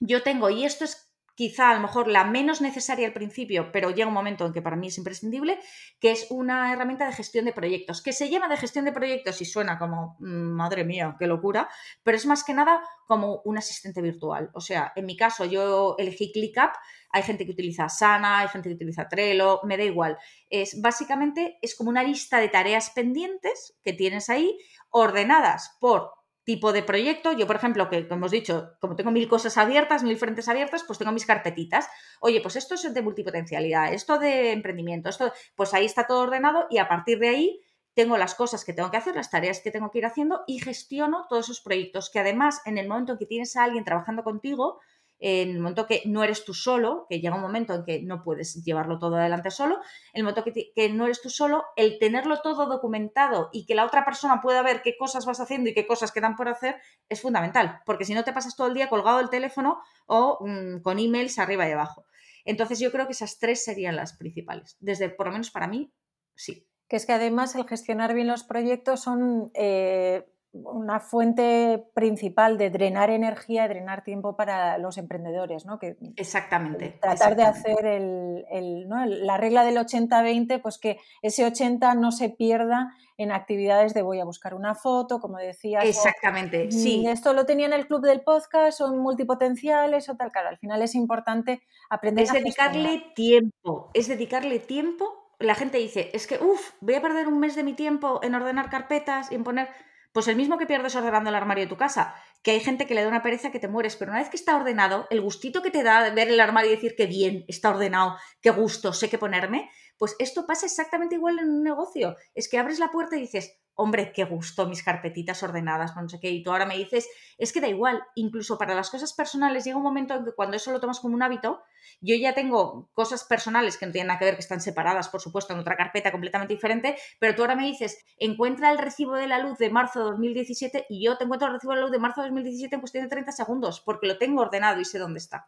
yo 0.00 0.22
tengo, 0.22 0.50
y 0.50 0.64
esto 0.64 0.84
es 0.84 1.10
quizá 1.40 1.70
a 1.70 1.74
lo 1.74 1.80
mejor 1.80 2.06
la 2.06 2.24
menos 2.24 2.60
necesaria 2.60 3.06
al 3.06 3.14
principio, 3.14 3.72
pero 3.72 3.88
llega 3.88 4.08
un 4.08 4.12
momento 4.12 4.44
en 4.44 4.52
que 4.52 4.60
para 4.60 4.76
mí 4.76 4.88
es 4.88 4.98
imprescindible, 4.98 5.58
que 5.98 6.10
es 6.10 6.26
una 6.28 6.70
herramienta 6.70 7.06
de 7.06 7.14
gestión 7.14 7.46
de 7.46 7.54
proyectos, 7.54 8.02
que 8.02 8.12
se 8.12 8.28
llama 8.28 8.46
de 8.46 8.58
gestión 8.58 8.84
de 8.84 8.92
proyectos 8.92 9.40
y 9.40 9.46
suena 9.46 9.78
como, 9.78 10.16
mm, 10.18 10.26
madre 10.26 10.84
mía, 10.84 11.16
qué 11.18 11.26
locura, 11.26 11.70
pero 12.02 12.18
es 12.18 12.26
más 12.26 12.44
que 12.44 12.52
nada 12.52 12.82
como 13.06 13.40
un 13.46 13.56
asistente 13.56 14.02
virtual. 14.02 14.50
O 14.52 14.60
sea, 14.60 14.92
en 14.96 15.06
mi 15.06 15.16
caso 15.16 15.46
yo 15.46 15.94
elegí 15.98 16.30
ClickUp, 16.30 16.72
hay 17.10 17.22
gente 17.22 17.46
que 17.46 17.52
utiliza 17.52 17.88
Sana, 17.88 18.40
hay 18.40 18.48
gente 18.48 18.68
que 18.68 18.74
utiliza 18.74 19.08
Trello, 19.08 19.60
me 19.64 19.78
da 19.78 19.84
igual. 19.84 20.18
Es 20.50 20.78
básicamente 20.82 21.58
es 21.62 21.74
como 21.74 21.88
una 21.88 22.02
lista 22.02 22.38
de 22.38 22.50
tareas 22.50 22.90
pendientes 22.90 23.78
que 23.82 23.94
tienes 23.94 24.28
ahí 24.28 24.58
ordenadas 24.90 25.78
por 25.80 26.19
tipo 26.50 26.72
de 26.72 26.82
proyecto. 26.82 27.30
Yo, 27.30 27.46
por 27.46 27.54
ejemplo, 27.54 27.88
que 27.88 28.08
como 28.08 28.22
hemos 28.22 28.32
dicho, 28.32 28.72
como 28.80 28.96
tengo 28.96 29.12
mil 29.12 29.28
cosas 29.28 29.56
abiertas, 29.56 30.02
mil 30.02 30.16
frentes 30.16 30.48
abiertas, 30.48 30.82
pues 30.82 30.98
tengo 30.98 31.12
mis 31.12 31.24
carpetitas. 31.24 31.88
Oye, 32.20 32.40
pues 32.40 32.56
esto 32.56 32.74
es 32.74 32.92
de 32.92 33.02
multipotencialidad, 33.02 33.94
esto 33.94 34.18
de 34.18 34.50
emprendimiento, 34.50 35.10
esto, 35.10 35.32
pues 35.54 35.74
ahí 35.74 35.84
está 35.84 36.08
todo 36.08 36.22
ordenado 36.22 36.66
y 36.68 36.78
a 36.78 36.88
partir 36.88 37.20
de 37.20 37.28
ahí 37.28 37.60
tengo 37.94 38.16
las 38.16 38.34
cosas 38.34 38.64
que 38.64 38.72
tengo 38.72 38.90
que 38.90 38.96
hacer, 38.96 39.14
las 39.14 39.30
tareas 39.30 39.60
que 39.60 39.70
tengo 39.70 39.92
que 39.92 39.98
ir 39.98 40.06
haciendo 40.06 40.42
y 40.48 40.58
gestiono 40.58 41.26
todos 41.28 41.44
esos 41.46 41.60
proyectos 41.60 42.10
que 42.10 42.18
además 42.18 42.62
en 42.64 42.78
el 42.78 42.88
momento 42.88 43.12
en 43.12 43.18
que 43.18 43.26
tienes 43.26 43.54
a 43.54 43.62
alguien 43.62 43.84
trabajando 43.84 44.24
contigo, 44.24 44.80
en 45.20 45.50
el 45.50 45.58
momento 45.58 45.86
que 45.86 46.02
no 46.06 46.24
eres 46.24 46.44
tú 46.44 46.54
solo, 46.54 47.06
que 47.08 47.20
llega 47.20 47.36
un 47.36 47.42
momento 47.42 47.74
en 47.74 47.84
que 47.84 48.02
no 48.02 48.22
puedes 48.22 48.64
llevarlo 48.64 48.98
todo 48.98 49.16
adelante 49.16 49.50
solo, 49.50 49.76
en 50.12 50.20
el 50.20 50.22
momento 50.24 50.44
que, 50.44 50.72
que, 50.74 50.88
no 50.88 51.04
eres 51.04 51.20
tú 51.20 51.28
solo, 51.28 51.64
el 51.76 51.98
tenerlo 51.98 52.40
todo 52.40 52.66
documentado 52.66 53.50
y 53.52 53.66
que 53.66 53.74
la 53.74 53.84
otra 53.84 54.04
persona 54.04 54.40
pueda 54.40 54.62
ver 54.62 54.80
qué 54.82 54.96
cosas 54.96 55.26
vas 55.26 55.40
haciendo 55.40 55.68
y 55.68 55.74
qué 55.74 55.86
cosas 55.86 56.10
quedan 56.10 56.36
por 56.36 56.48
hacer 56.48 56.76
es 57.08 57.20
fundamental, 57.20 57.80
porque 57.84 58.06
si 58.06 58.14
no 58.14 58.24
te 58.24 58.32
pasas 58.32 58.56
todo 58.56 58.68
el 58.68 58.74
día 58.74 58.88
colgado 58.88 59.18
del 59.18 59.28
teléfono 59.28 59.80
o 60.06 60.38
mmm, 60.40 60.80
con 60.80 60.98
emails 60.98 61.38
arriba 61.38 61.68
y 61.68 61.72
abajo. 61.72 62.06
Entonces 62.46 62.80
yo 62.80 62.90
creo 62.90 63.06
que 63.06 63.12
esas 63.12 63.38
tres 63.38 63.62
serían 63.62 63.96
las 63.96 64.16
principales. 64.16 64.76
Desde, 64.80 65.10
por 65.10 65.26
lo 65.26 65.32
menos 65.32 65.50
para 65.50 65.68
mí, 65.68 65.92
sí. 66.34 66.66
Que 66.88 66.96
es 66.96 67.06
que 67.06 67.12
además 67.12 67.54
el 67.54 67.68
gestionar 67.68 68.14
bien 68.14 68.26
los 68.26 68.44
proyectos 68.44 69.00
son... 69.00 69.50
Eh 69.54 70.24
una 70.52 70.98
fuente 70.98 71.84
principal 71.94 72.58
de 72.58 72.70
drenar 72.70 73.10
energía 73.10 73.64
y 73.64 73.68
drenar 73.68 74.02
tiempo 74.02 74.36
para 74.36 74.78
los 74.78 74.98
emprendedores, 74.98 75.64
¿no? 75.64 75.78
Que 75.78 75.96
exactamente. 76.16 76.98
Tratar 77.00 77.32
exactamente. 77.32 77.42
de 77.42 77.48
hacer 77.48 77.86
el, 77.86 78.44
el, 78.50 78.88
¿no? 78.88 79.04
la 79.06 79.36
regla 79.36 79.64
del 79.64 79.76
80-20, 79.76 80.60
pues 80.60 80.78
que 80.78 80.98
ese 81.22 81.44
80 81.44 81.94
no 81.94 82.10
se 82.10 82.30
pierda 82.30 82.94
en 83.16 83.32
actividades 83.32 83.94
de 83.94 84.02
voy 84.02 84.18
a 84.18 84.24
buscar 84.24 84.54
una 84.54 84.74
foto, 84.74 85.20
como 85.20 85.38
decías. 85.38 85.84
Exactamente, 85.84 86.68
o, 86.68 86.72
sí. 86.72 87.06
Esto 87.06 87.32
lo 87.32 87.46
tenía 87.46 87.66
en 87.66 87.72
el 87.72 87.86
club 87.86 88.00
del 88.00 88.22
podcast, 88.22 88.78
son 88.78 88.98
multipotenciales 88.98 90.08
o 90.08 90.16
tal, 90.16 90.32
claro. 90.32 90.48
Al 90.48 90.58
final 90.58 90.82
es 90.82 90.94
importante 90.94 91.62
aprender 91.90 92.24
es 92.24 92.30
a 92.30 92.34
dedicarle 92.34 92.88
gestionar. 92.88 93.14
tiempo, 93.14 93.90
es 93.94 94.08
dedicarle 94.08 94.58
tiempo. 94.58 95.34
La 95.38 95.54
gente 95.54 95.78
dice, 95.78 96.10
es 96.12 96.26
que, 96.26 96.38
uff, 96.38 96.72
voy 96.80 96.94
a 96.94 97.02
perder 97.02 97.28
un 97.28 97.38
mes 97.40 97.54
de 97.54 97.62
mi 97.62 97.74
tiempo 97.74 98.20
en 98.22 98.34
ordenar 98.34 98.68
carpetas 98.68 99.30
y 99.30 99.36
en 99.36 99.44
poner 99.44 99.68
pues 100.12 100.28
el 100.28 100.36
mismo 100.36 100.58
que 100.58 100.66
pierdes 100.66 100.96
ordenando 100.96 101.30
el 101.30 101.36
armario 101.36 101.64
de 101.64 101.68
tu 101.68 101.76
casa, 101.76 102.14
que 102.42 102.52
hay 102.52 102.60
gente 102.60 102.86
que 102.86 102.94
le 102.94 103.02
da 103.02 103.08
una 103.08 103.22
pereza 103.22 103.50
que 103.50 103.60
te 103.60 103.68
mueres, 103.68 103.96
pero 103.96 104.10
una 104.10 104.20
vez 104.20 104.30
que 104.30 104.36
está 104.36 104.56
ordenado, 104.56 105.06
el 105.10 105.20
gustito 105.20 105.62
que 105.62 105.70
te 105.70 105.82
da 105.82 106.10
ver 106.10 106.28
el 106.28 106.40
armario 106.40 106.72
y 106.72 106.74
decir 106.74 106.94
que 106.96 107.06
bien, 107.06 107.44
está 107.48 107.70
ordenado, 107.70 108.16
qué 108.40 108.50
gusto, 108.50 108.92
sé 108.92 109.08
qué 109.08 109.18
ponerme, 109.18 109.70
pues 109.98 110.16
esto 110.18 110.46
pasa 110.46 110.66
exactamente 110.66 111.16
igual 111.16 111.38
en 111.38 111.50
un 111.50 111.62
negocio. 111.62 112.16
Es 112.34 112.48
que 112.48 112.58
abres 112.58 112.78
la 112.78 112.90
puerta 112.90 113.16
y 113.16 113.20
dices, 113.20 113.59
hombre, 113.74 114.12
qué 114.12 114.24
gusto, 114.24 114.66
mis 114.66 114.82
carpetitas 114.82 115.42
ordenadas, 115.42 115.96
no 115.96 116.08
sé 116.08 116.20
qué, 116.20 116.30
y 116.30 116.42
tú 116.42 116.50
ahora 116.50 116.66
me 116.66 116.76
dices, 116.76 117.08
es 117.38 117.52
que 117.52 117.60
da 117.60 117.68
igual, 117.68 118.02
incluso 118.14 118.58
para 118.58 118.74
las 118.74 118.90
cosas 118.90 119.12
personales 119.12 119.64
llega 119.64 119.76
un 119.76 119.82
momento 119.82 120.14
en 120.14 120.24
que 120.24 120.32
cuando 120.32 120.56
eso 120.56 120.70
lo 120.72 120.80
tomas 120.80 121.00
como 121.00 121.14
un 121.14 121.22
hábito, 121.22 121.62
yo 122.00 122.14
ya 122.16 122.34
tengo 122.34 122.90
cosas 122.92 123.24
personales 123.24 123.76
que 123.76 123.86
no 123.86 123.92
tienen 123.92 124.08
nada 124.08 124.18
que 124.18 124.26
ver, 124.26 124.34
que 124.34 124.40
están 124.40 124.60
separadas, 124.60 125.08
por 125.08 125.20
supuesto, 125.20 125.54
en 125.54 125.60
otra 125.60 125.76
carpeta 125.76 126.12
completamente 126.12 126.54
diferente, 126.54 126.96
pero 127.18 127.34
tú 127.34 127.42
ahora 127.42 127.56
me 127.56 127.66
dices, 127.66 128.04
encuentra 128.18 128.70
el 128.70 128.78
recibo 128.78 129.14
de 129.14 129.26
la 129.26 129.38
luz 129.38 129.58
de 129.58 129.70
marzo 129.70 130.00
de 130.00 130.10
2017 130.10 130.86
y 130.88 131.04
yo 131.04 131.16
te 131.16 131.24
encuentro 131.24 131.48
el 131.48 131.54
recibo 131.54 131.72
de 131.72 131.80
la 131.80 131.82
luz 131.82 131.92
de 131.92 131.98
marzo 131.98 132.20
de 132.20 132.28
2017 132.28 132.74
en 132.74 132.80
cuestión 132.80 133.04
de 133.04 133.10
30 133.10 133.32
segundos, 133.32 133.80
porque 133.80 134.06
lo 134.06 134.18
tengo 134.18 134.42
ordenado 134.42 134.80
y 134.80 134.84
sé 134.84 134.98
dónde 134.98 135.18
está. 135.18 135.46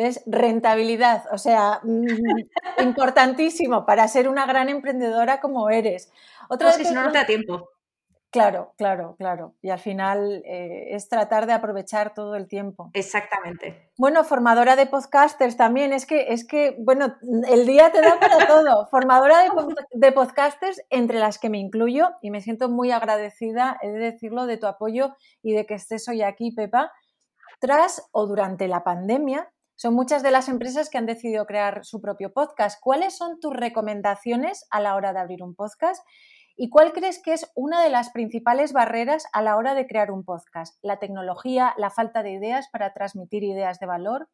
¿Ves? 0.00 0.22
Rentabilidad, 0.24 1.24
o 1.30 1.36
sea, 1.36 1.80
mmm, 1.82 2.06
importantísimo 2.78 3.84
para 3.84 4.08
ser 4.08 4.28
una 4.30 4.46
gran 4.46 4.70
emprendedora 4.70 5.40
como 5.40 5.68
eres. 5.68 6.10
Otra 6.48 6.68
pues 6.68 6.78
que 6.78 6.84
si 6.86 6.94
no, 6.94 7.02
no 7.02 7.12
te 7.12 7.18
da 7.18 7.26
tiempo. 7.26 7.68
Claro, 8.30 8.72
claro, 8.78 9.16
claro. 9.18 9.56
Y 9.60 9.68
al 9.68 9.78
final 9.78 10.42
eh, 10.46 10.94
es 10.94 11.10
tratar 11.10 11.44
de 11.46 11.52
aprovechar 11.52 12.14
todo 12.14 12.34
el 12.34 12.48
tiempo. 12.48 12.90
Exactamente. 12.94 13.90
Bueno, 13.98 14.24
formadora 14.24 14.74
de 14.74 14.86
podcasters 14.86 15.58
también. 15.58 15.92
Es 15.92 16.06
que, 16.06 16.32
es 16.32 16.46
que 16.46 16.76
bueno, 16.78 17.16
el 17.48 17.66
día 17.66 17.92
te 17.92 18.00
da 18.00 18.18
para 18.18 18.46
todo. 18.46 18.86
Formadora 18.90 19.42
de, 19.42 19.50
de, 19.92 20.12
podcasters, 20.12 20.80
entre 20.88 21.18
las 21.18 21.38
que 21.38 21.50
me 21.50 21.58
incluyo, 21.58 22.08
y 22.22 22.30
me 22.30 22.40
siento 22.40 22.70
muy 22.70 22.90
agradecida, 22.90 23.78
he 23.82 23.90
de 23.90 23.98
decirlo, 23.98 24.46
de 24.46 24.56
tu 24.56 24.66
apoyo 24.66 25.14
y 25.42 25.52
de 25.52 25.66
que 25.66 25.74
estés 25.74 26.08
hoy 26.08 26.22
aquí, 26.22 26.52
Pepa. 26.52 26.90
Tras 27.58 28.08
o 28.12 28.26
durante 28.26 28.66
la 28.66 28.82
pandemia, 28.82 29.50
son 29.80 29.94
muchas 29.94 30.22
de 30.22 30.30
las 30.30 30.50
empresas 30.50 30.90
que 30.90 30.98
han 30.98 31.06
decidido 31.06 31.46
crear 31.46 31.86
su 31.86 32.02
propio 32.02 32.34
podcast. 32.34 32.78
¿Cuáles 32.82 33.16
son 33.16 33.40
tus 33.40 33.56
recomendaciones 33.56 34.66
a 34.70 34.78
la 34.78 34.94
hora 34.94 35.14
de 35.14 35.20
abrir 35.20 35.42
un 35.42 35.54
podcast? 35.54 36.06
¿Y 36.54 36.68
cuál 36.68 36.92
crees 36.92 37.18
que 37.18 37.32
es 37.32 37.50
una 37.54 37.82
de 37.82 37.88
las 37.88 38.10
principales 38.10 38.74
barreras 38.74 39.24
a 39.32 39.40
la 39.40 39.56
hora 39.56 39.72
de 39.72 39.86
crear 39.86 40.10
un 40.10 40.22
podcast? 40.22 40.76
¿La 40.82 40.98
tecnología, 40.98 41.72
la 41.78 41.88
falta 41.88 42.22
de 42.22 42.32
ideas 42.32 42.68
para 42.70 42.92
transmitir 42.92 43.42
ideas 43.42 43.80
de 43.80 43.86
valor? 43.86 44.28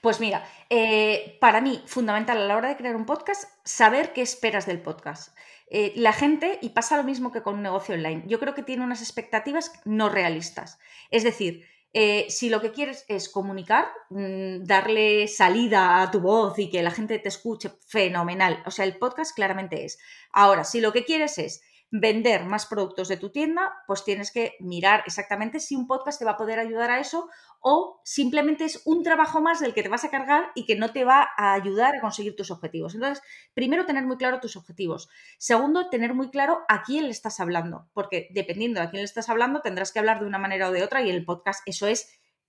Pues 0.00 0.18
mira, 0.18 0.42
eh, 0.70 1.36
para 1.38 1.60
mí, 1.60 1.82
fundamental 1.84 2.38
a 2.38 2.46
la 2.46 2.56
hora 2.56 2.70
de 2.70 2.78
crear 2.78 2.96
un 2.96 3.04
podcast, 3.04 3.50
saber 3.64 4.14
qué 4.14 4.22
esperas 4.22 4.64
del 4.64 4.80
podcast. 4.80 5.36
Eh, 5.68 5.92
la 5.94 6.14
gente, 6.14 6.58
y 6.62 6.70
pasa 6.70 6.96
lo 6.96 7.04
mismo 7.04 7.32
que 7.32 7.42
con 7.42 7.56
un 7.56 7.62
negocio 7.62 7.94
online, 7.94 8.24
yo 8.26 8.40
creo 8.40 8.54
que 8.54 8.62
tiene 8.62 8.82
unas 8.82 9.02
expectativas 9.02 9.72
no 9.84 10.08
realistas. 10.08 10.78
Es 11.10 11.22
decir, 11.22 11.66
eh, 11.94 12.26
si 12.30 12.48
lo 12.48 12.60
que 12.60 12.72
quieres 12.72 13.04
es 13.08 13.28
comunicar, 13.28 13.88
mmm, 14.10 14.64
darle 14.64 15.28
salida 15.28 16.02
a 16.02 16.10
tu 16.10 16.20
voz 16.20 16.58
y 16.58 16.70
que 16.70 16.82
la 16.82 16.90
gente 16.90 17.18
te 17.18 17.28
escuche, 17.28 17.70
fenomenal. 17.86 18.62
O 18.66 18.70
sea, 18.70 18.84
el 18.84 18.98
podcast 18.98 19.34
claramente 19.34 19.84
es. 19.84 19.98
Ahora, 20.32 20.64
si 20.64 20.80
lo 20.80 20.92
que 20.92 21.04
quieres 21.04 21.38
es 21.38 21.62
vender 21.92 22.46
más 22.46 22.64
productos 22.64 23.08
de 23.08 23.18
tu 23.18 23.30
tienda, 23.30 23.70
pues 23.86 24.02
tienes 24.02 24.32
que 24.32 24.56
mirar 24.60 25.04
exactamente 25.06 25.60
si 25.60 25.76
un 25.76 25.86
podcast 25.86 26.18
te 26.18 26.24
va 26.24 26.32
a 26.32 26.36
poder 26.38 26.58
ayudar 26.58 26.90
a 26.90 26.98
eso 26.98 27.28
o 27.60 28.00
simplemente 28.02 28.64
es 28.64 28.80
un 28.86 29.02
trabajo 29.02 29.42
más 29.42 29.60
del 29.60 29.74
que 29.74 29.82
te 29.82 29.90
vas 29.90 30.02
a 30.02 30.10
cargar 30.10 30.52
y 30.54 30.64
que 30.64 30.74
no 30.74 30.90
te 30.90 31.04
va 31.04 31.28
a 31.36 31.52
ayudar 31.52 31.94
a 31.94 32.00
conseguir 32.00 32.34
tus 32.34 32.50
objetivos. 32.50 32.94
Entonces, 32.94 33.22
primero, 33.52 33.84
tener 33.84 34.06
muy 34.06 34.16
claro 34.16 34.40
tus 34.40 34.56
objetivos. 34.56 35.10
Segundo, 35.38 35.90
tener 35.90 36.14
muy 36.14 36.30
claro 36.30 36.62
a 36.66 36.82
quién 36.82 37.04
le 37.04 37.10
estás 37.10 37.40
hablando, 37.40 37.90
porque 37.92 38.28
dependiendo 38.30 38.80
de 38.80 38.86
a 38.86 38.90
quién 38.90 39.02
le 39.02 39.04
estás 39.04 39.28
hablando, 39.28 39.60
tendrás 39.60 39.92
que 39.92 39.98
hablar 39.98 40.20
de 40.20 40.26
una 40.26 40.38
manera 40.38 40.70
o 40.70 40.72
de 40.72 40.82
otra 40.82 41.02
y 41.02 41.10
el 41.10 41.26
podcast 41.26 41.60
eso 41.66 41.86
es 41.86 42.08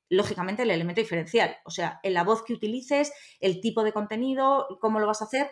lógicamente 0.09 0.63
el 0.63 0.71
elemento 0.71 1.01
diferencial, 1.01 1.57
o 1.65 1.71
sea, 1.71 1.99
en 2.03 2.13
la 2.13 2.23
voz 2.23 2.43
que 2.43 2.53
utilices, 2.53 3.11
el 3.39 3.61
tipo 3.61 3.83
de 3.83 3.93
contenido, 3.93 4.67
cómo 4.79 4.99
lo 4.99 5.07
vas 5.07 5.21
a 5.21 5.25
hacer 5.25 5.49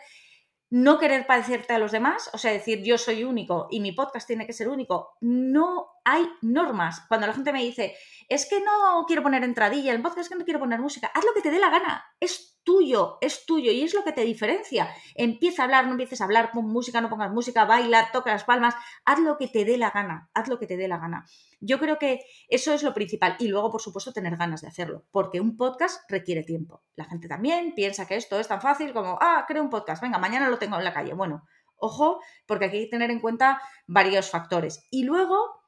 no 0.71 0.99
querer 0.99 1.27
parecerte 1.27 1.73
a 1.73 1.77
los 1.77 1.91
demás, 1.91 2.29
o 2.33 2.37
sea, 2.37 2.51
decir 2.51 2.81
yo 2.81 2.97
soy 2.97 3.25
único 3.25 3.67
y 3.69 3.81
mi 3.81 3.91
podcast 3.91 4.25
tiene 4.25 4.47
que 4.47 4.53
ser 4.53 4.69
único. 4.69 5.17
No 5.19 5.87
hay 6.03 6.27
normas. 6.41 7.03
Cuando 7.07 7.27
la 7.27 7.33
gente 7.33 7.53
me 7.53 7.63
dice, 7.63 7.95
es 8.29 8.47
que 8.47 8.59
no 8.61 9.05
quiero 9.07 9.23
poner 9.23 9.43
entradilla, 9.43 9.91
el 9.91 10.01
podcast 10.01 10.21
es 10.21 10.29
que 10.29 10.35
no 10.35 10.45
quiero 10.45 10.59
poner 10.59 10.79
música, 10.79 11.11
haz 11.13 11.23
lo 11.25 11.33
que 11.33 11.41
te 11.41 11.51
dé 11.51 11.59
la 11.59 11.69
gana, 11.69 12.05
es 12.19 12.59
tuyo, 12.63 13.17
es 13.21 13.45
tuyo 13.45 13.71
y 13.71 13.81
es 13.81 13.93
lo 13.93 14.03
que 14.03 14.11
te 14.11 14.21
diferencia. 14.21 14.93
Empieza 15.15 15.63
a 15.63 15.65
hablar, 15.65 15.85
no 15.85 15.91
empieces 15.91 16.21
a 16.21 16.25
hablar, 16.25 16.51
pon 16.51 16.65
música, 16.65 17.01
no 17.01 17.09
pongas 17.09 17.31
música, 17.31 17.65
baila, 17.65 18.11
toca 18.11 18.31
las 18.31 18.43
palmas, 18.43 18.75
haz 19.05 19.19
lo 19.19 19.37
que 19.37 19.47
te 19.47 19.65
dé 19.65 19.77
la 19.77 19.91
gana, 19.91 20.29
haz 20.33 20.47
lo 20.47 20.59
que 20.59 20.67
te 20.67 20.77
dé 20.77 20.87
la 20.87 20.97
gana. 20.97 21.25
Yo 21.59 21.79
creo 21.79 21.97
que 21.97 22.21
eso 22.47 22.73
es 22.73 22.83
lo 22.83 22.93
principal 22.93 23.35
y 23.39 23.47
luego, 23.47 23.71
por 23.71 23.81
supuesto, 23.81 24.13
tener 24.13 24.37
ganas 24.37 24.61
de 24.61 24.67
hacerlo, 24.67 25.05
porque 25.11 25.41
un 25.41 25.57
podcast 25.57 26.09
requiere 26.09 26.43
tiempo. 26.43 26.83
La 26.95 27.05
gente 27.05 27.27
también 27.27 27.73
piensa 27.75 28.07
que 28.07 28.15
esto 28.15 28.39
es 28.39 28.47
tan 28.47 28.61
fácil 28.61 28.93
como, 28.93 29.17
ah, 29.21 29.45
creo 29.47 29.63
un 29.63 29.69
podcast, 29.69 30.01
venga, 30.01 30.17
mañana 30.17 30.49
lo 30.49 30.57
tengo 30.57 30.77
en 30.77 30.83
la 30.83 30.93
calle. 30.93 31.13
Bueno, 31.13 31.43
ojo, 31.81 32.21
porque 32.45 32.65
aquí 32.65 32.77
hay 32.77 32.83
que 32.85 32.91
tener 32.91 33.11
en 33.11 33.19
cuenta 33.19 33.61
varios 33.87 34.29
factores. 34.29 34.87
Y 34.91 35.03
luego, 35.03 35.60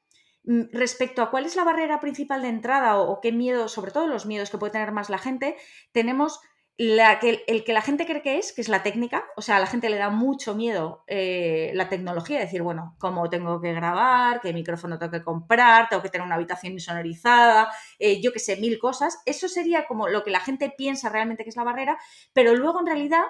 respecto 0.43 1.21
a 1.21 1.29
cuál 1.31 1.45
es 1.45 1.55
la 1.55 1.63
barrera 1.63 1.99
principal 1.99 2.41
de 2.41 2.49
entrada 2.49 2.97
o, 2.97 3.21
qué 3.21 3.31
miedo, 3.31 3.67
sobre 3.67 3.91
todo 3.91 4.07
los 4.07 4.25
miedos 4.25 4.49
que 4.49 4.57
puede 4.57 4.73
tener 4.73 4.91
más 4.91 5.09
la 5.09 5.17
gente, 5.17 5.55
tenemos 5.91 6.41
el 6.77 7.63
que 7.63 7.73
la 7.73 7.81
gente 7.81 8.05
cree 8.05 8.23
que 8.23 8.39
es, 8.39 8.51
que 8.51 8.61
es 8.61 8.67
la 8.67 8.81
técnica, 8.81 9.23
o 9.35 9.43
sea, 9.43 9.57
a 9.57 9.59
la 9.59 9.67
gente 9.67 9.91
le 9.91 9.97
da 9.97 10.09
mucho 10.09 10.55
miedo 10.55 11.03
eh, 11.07 11.71
la 11.75 11.87
tecnología, 11.87 12.39
decir, 12.39 12.63
bueno, 12.63 12.95
cómo 12.99 13.29
tengo 13.29 13.61
que 13.61 13.73
grabar, 13.73 14.41
qué 14.41 14.53
micrófono 14.53 14.97
tengo 14.97 15.11
que 15.11 15.23
comprar, 15.23 15.87
tengo 15.87 16.01
que 16.01 16.09
tener 16.09 16.25
una 16.25 16.35
habitación 16.35 16.73
insonorizada, 16.73 17.71
eh, 17.99 18.21
yo 18.21 18.33
qué 18.33 18.39
sé, 18.39 18.57
mil 18.57 18.79
cosas. 18.79 19.21
Eso 19.27 19.47
sería 19.47 19.85
como 19.85 20.07
lo 20.07 20.23
que 20.23 20.31
la 20.31 20.39
gente 20.39 20.73
piensa 20.75 21.09
realmente 21.09 21.43
que 21.43 21.51
es 21.51 21.55
la 21.55 21.63
barrera, 21.63 21.97
pero 22.33 22.55
luego 22.55 22.79
en 22.79 22.87
realidad 22.87 23.23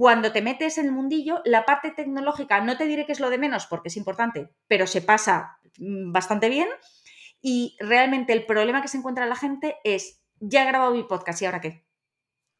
cuando 0.00 0.32
te 0.32 0.40
metes 0.40 0.78
en 0.78 0.86
el 0.86 0.92
mundillo, 0.92 1.42
la 1.44 1.66
parte 1.66 1.90
tecnológica, 1.90 2.62
no 2.62 2.78
te 2.78 2.86
diré 2.86 3.04
que 3.04 3.12
es 3.12 3.20
lo 3.20 3.28
de 3.28 3.36
menos 3.36 3.66
porque 3.66 3.88
es 3.88 3.98
importante, 3.98 4.48
pero 4.66 4.86
se 4.86 5.02
pasa 5.02 5.58
mm, 5.76 6.10
bastante 6.10 6.48
bien. 6.48 6.68
Y 7.42 7.76
realmente 7.78 8.32
el 8.32 8.46
problema 8.46 8.80
que 8.80 8.88
se 8.88 8.96
encuentra 8.96 9.26
la 9.26 9.36
gente 9.36 9.76
es, 9.84 10.22
ya 10.38 10.62
he 10.62 10.66
grabado 10.66 10.92
mi 10.92 11.02
podcast 11.02 11.42
y 11.42 11.44
ahora 11.44 11.60
qué. 11.60 11.84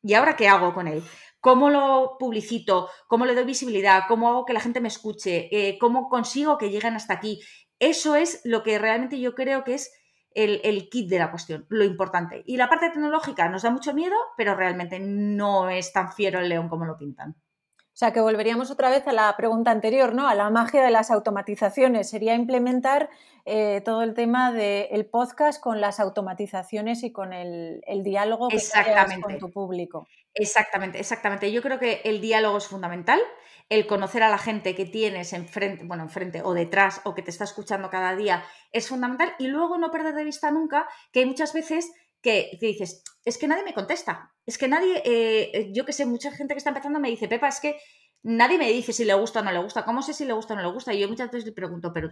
¿Y 0.03 0.13
ahora 0.13 0.37
qué 0.37 0.49
hago 0.49 0.75
con 0.75 0.87
él? 0.87 1.03
¿Cómo 1.41 1.71
lo 1.71 2.19
publicito? 2.19 2.91
¿Cómo 3.09 3.25
le 3.25 3.35
doy 3.35 3.45
visibilidad? 3.45 4.03
¿Cómo 4.07 4.29
hago 4.29 4.45
que 4.45 4.53
la 4.53 4.61
gente 4.61 4.83
me 4.83 4.89
escuche? 4.89 5.49
Eh, 5.51 5.79
¿Cómo 5.79 6.11
consigo 6.11 6.59
que 6.59 6.69
lleguen 6.69 6.95
hasta 6.95 7.15
aquí? 7.15 7.41
Eso 7.79 8.17
es 8.17 8.43
lo 8.45 8.63
que 8.63 8.79
realmente 8.79 9.19
yo 9.19 9.35
creo 9.35 9.65
que 9.65 9.73
es 9.73 9.91
el, 10.35 10.61
el, 10.65 10.89
kit 10.89 11.09
de 11.09 11.19
la 11.19 11.31
cuestión, 11.31 11.67
lo 11.69 11.85
importante. 11.85 12.43
Y 12.47 12.57
la 12.57 12.69
parte 12.69 12.91
tecnológica 12.91 13.49
nos 13.49 13.63
da 13.63 13.71
mucho 13.71 13.95
miedo, 13.95 14.17
pero 14.37 14.55
realmente 14.55 14.99
no 15.01 15.69
es 15.71 15.93
tan 15.93 16.13
fiero 16.13 16.41
el 16.41 16.49
león 16.49 16.69
como 16.69 16.85
lo 16.85 16.97
pintan. 16.97 17.37
O 17.93 17.97
sea, 18.01 18.13
que 18.13 18.21
volveríamos 18.21 18.71
otra 18.71 18.89
vez 18.89 19.07
a 19.09 19.13
la 19.13 19.37
pregunta 19.37 19.71
anterior, 19.71 20.15
¿no? 20.15 20.29
A 20.29 20.35
la 20.35 20.49
magia 20.49 20.83
de 20.83 20.91
las 20.91 21.11
automatizaciones. 21.11 22.09
Sería 22.09 22.35
implementar 22.35 23.11
eh, 23.45 23.83
todo 23.85 24.03
el 24.03 24.15
tema 24.15 24.53
del 24.53 25.07
podcast 25.07 25.61
con 25.61 25.81
las 25.81 26.01
automatizaciones 26.01 27.03
y 27.03 27.13
con 27.13 27.33
el, 27.33 27.83
diálogo 28.03 28.49
que 28.49 28.59
con 29.21 29.39
tu 29.39 29.51
público. 29.51 30.07
Exactamente, 30.35 31.01
exactamente. 31.01 31.51
Yo 31.53 31.63
creo 31.63 31.79
que 31.79 32.01
el 32.05 32.21
diálogo 32.21 32.59
es 32.59 32.67
fundamental. 32.67 33.21
El 33.69 33.87
conocer 33.87 34.23
a 34.23 34.31
la 34.31 34.39
gente 34.39 34.75
que 34.75 34.85
tienes 34.85 35.33
enfrente, 35.33 35.85
bueno, 35.85 36.03
enfrente 36.05 36.43
o 36.43 36.55
detrás 36.55 37.01
o 37.05 37.15
que 37.15 37.23
te 37.23 37.31
está 37.31 37.45
escuchando 37.45 37.91
cada 37.91 38.17
día 38.17 38.45
es 38.73 38.89
fundamental. 38.89 39.35
Y 39.39 39.49
luego 39.49 39.79
no 39.79 39.91
perder 39.91 40.15
de 40.15 40.25
vista 40.25 40.51
nunca 40.51 40.89
que 41.13 41.21
hay 41.21 41.27
muchas 41.27 41.53
veces 41.53 41.93
que, 42.23 42.59
dices, 42.61 43.03
es 43.25 43.39
que 43.39 43.49
nadie 43.49 43.65
me 43.65 43.75
contesta. 43.75 44.35
Es 44.47 44.59
que 44.59 44.69
nadie, 44.69 45.03
eh, 45.05 45.71
yo 45.73 45.85
que 45.85 45.93
sé, 45.93 46.07
mucha 46.07 46.31
gente 46.33 46.55
que 46.55 46.59
está 46.59 46.71
empezando 46.71 47.01
me 47.01 47.11
dice, 47.11 47.29
Pepa, 47.29 47.49
es 47.49 47.61
que 47.61 47.81
nadie 48.23 48.59
me 48.59 48.71
dice 48.71 48.93
si 48.93 49.05
le 49.05 49.15
gusta 49.15 49.41
o 49.41 49.43
no 49.43 49.53
le 49.53 49.63
gusta. 49.63 49.85
¿Cómo 49.85 50.03
sé 50.03 50.15
si 50.15 50.25
le 50.25 50.33
gusta 50.33 50.55
o 50.55 50.57
no 50.57 50.63
le 50.63 50.73
gusta? 50.73 50.93
Y 50.93 51.01
yo 51.01 51.09
muchas 51.09 51.31
veces 51.31 51.47
le 51.47 51.53
pregunto, 51.53 51.93
pero 51.93 52.11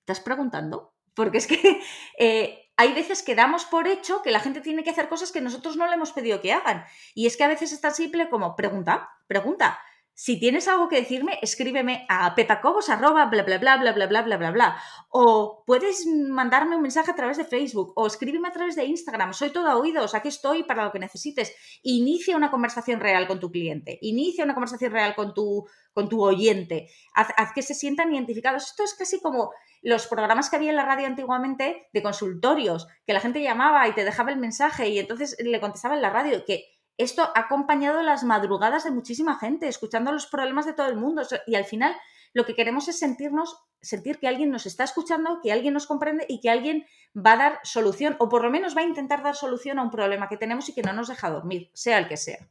¿estás 0.00 0.20
preguntando? 0.20 0.94
Porque 1.14 1.38
es 1.38 1.46
que 1.46 1.80
eh, 2.18 2.70
hay 2.76 2.92
veces 2.92 3.22
que 3.22 3.34
damos 3.34 3.64
por 3.64 3.88
hecho 3.88 4.22
que 4.22 4.30
la 4.30 4.40
gente 4.40 4.60
tiene 4.60 4.84
que 4.84 4.90
hacer 4.90 5.08
cosas 5.08 5.32
que 5.32 5.40
nosotros 5.40 5.76
no 5.76 5.86
le 5.86 5.94
hemos 5.94 6.12
pedido 6.12 6.40
que 6.40 6.52
hagan. 6.52 6.84
Y 7.14 7.26
es 7.26 7.36
que 7.36 7.44
a 7.44 7.48
veces 7.48 7.72
es 7.72 7.80
tan 7.80 7.94
simple 7.94 8.28
como 8.28 8.54
pregunta, 8.54 9.10
pregunta. 9.26 9.80
Si 10.20 10.36
tienes 10.40 10.66
algo 10.66 10.88
que 10.88 10.96
decirme, 10.96 11.38
escríbeme 11.42 12.04
a 12.08 12.34
pepacobos 12.34 12.88
bla 12.88 12.96
bla 12.96 13.26
bla 13.26 13.58
bla 13.58 13.76
bla 13.76 13.92
bla 13.92 14.22
bla 14.22 14.36
bla 14.36 14.50
bla. 14.50 14.82
O 15.10 15.62
puedes 15.64 16.08
mandarme 16.08 16.74
un 16.74 16.82
mensaje 16.82 17.12
a 17.12 17.14
través 17.14 17.36
de 17.36 17.44
Facebook 17.44 17.92
o 17.94 18.04
escríbeme 18.04 18.48
a 18.48 18.52
través 18.52 18.74
de 18.74 18.84
Instagram. 18.84 19.32
Soy 19.32 19.50
todo 19.50 19.78
oídos, 19.78 20.16
aquí 20.16 20.26
estoy 20.26 20.64
para 20.64 20.82
lo 20.84 20.90
que 20.90 20.98
necesites. 20.98 21.54
Inicia 21.84 22.36
una 22.36 22.50
conversación 22.50 22.98
real 22.98 23.28
con 23.28 23.38
tu 23.38 23.52
cliente. 23.52 23.96
Inicia 24.02 24.42
una 24.42 24.54
conversación 24.54 24.90
real 24.90 25.14
con 25.14 25.34
tu, 25.34 25.68
con 25.92 26.08
tu 26.08 26.20
oyente. 26.20 26.88
Haz, 27.14 27.28
haz 27.36 27.52
que 27.52 27.62
se 27.62 27.74
sientan 27.74 28.12
identificados. 28.12 28.64
Esto 28.64 28.82
es 28.82 28.94
casi 28.94 29.20
como 29.20 29.52
los 29.82 30.08
programas 30.08 30.50
que 30.50 30.56
había 30.56 30.70
en 30.70 30.76
la 30.76 30.84
radio 30.84 31.06
antiguamente 31.06 31.86
de 31.92 32.02
consultorios, 32.02 32.88
que 33.06 33.12
la 33.12 33.20
gente 33.20 33.40
llamaba 33.40 33.86
y 33.86 33.92
te 33.92 34.04
dejaba 34.04 34.32
el 34.32 34.38
mensaje 34.38 34.88
y 34.88 34.98
entonces 34.98 35.36
le 35.38 35.60
contestaba 35.60 35.94
en 35.94 36.02
la 36.02 36.10
radio, 36.10 36.44
que 36.44 36.77
esto 36.98 37.22
ha 37.34 37.40
acompañado 37.40 38.02
las 38.02 38.24
madrugadas 38.24 38.84
de 38.84 38.90
muchísima 38.90 39.38
gente, 39.38 39.68
escuchando 39.68 40.12
los 40.12 40.26
problemas 40.26 40.66
de 40.66 40.74
todo 40.74 40.88
el 40.88 40.96
mundo. 40.96 41.22
Y 41.46 41.54
al 41.54 41.64
final 41.64 41.94
lo 42.34 42.44
que 42.44 42.54
queremos 42.54 42.88
es 42.88 42.98
sentirnos, 42.98 43.56
sentir 43.80 44.18
que 44.18 44.28
alguien 44.28 44.50
nos 44.50 44.66
está 44.66 44.84
escuchando, 44.84 45.40
que 45.40 45.52
alguien 45.52 45.74
nos 45.74 45.86
comprende 45.86 46.26
y 46.28 46.40
que 46.40 46.50
alguien 46.50 46.86
va 47.16 47.32
a 47.32 47.36
dar 47.36 47.60
solución, 47.62 48.16
o 48.18 48.28
por 48.28 48.42
lo 48.42 48.50
menos 48.50 48.76
va 48.76 48.82
a 48.82 48.84
intentar 48.84 49.22
dar 49.22 49.36
solución 49.36 49.78
a 49.78 49.82
un 49.82 49.90
problema 49.90 50.28
que 50.28 50.36
tenemos 50.36 50.68
y 50.68 50.74
que 50.74 50.82
no 50.82 50.92
nos 50.92 51.08
deja 51.08 51.30
dormir, 51.30 51.70
sea 51.72 51.98
el 51.98 52.08
que 52.08 52.16
sea. 52.16 52.48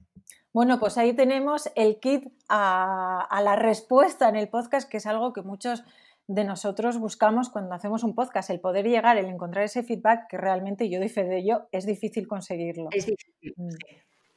Bueno, 0.53 0.79
pues 0.79 0.97
ahí 0.97 1.13
tenemos 1.13 1.69
el 1.75 1.99
kit 1.99 2.25
a, 2.49 3.21
a 3.29 3.41
la 3.41 3.55
respuesta 3.55 4.29
en 4.29 4.37
el 4.37 4.49
podcast, 4.49 4.89
que 4.89 4.97
es 4.97 5.05
algo 5.05 5.33
que 5.33 5.41
muchos 5.41 5.83
de 6.27 6.43
nosotros 6.43 6.99
buscamos 6.99 7.49
cuando 7.49 7.75
hacemos 7.75 8.03
un 8.03 8.15
podcast, 8.15 8.49
el 8.49 8.59
poder 8.59 8.87
llegar, 8.87 9.17
el 9.17 9.27
encontrar 9.27 9.65
ese 9.65 9.83
feedback 9.83 10.27
que 10.29 10.37
realmente 10.37 10.89
yo 10.89 10.99
doy 10.99 11.09
fe 11.09 11.23
de 11.23 11.37
ello, 11.37 11.67
es 11.71 11.85
difícil 11.85 12.27
conseguirlo. 12.27 12.89
Es 12.91 13.05
difícil. 13.05 13.53
Mm. 13.55 13.69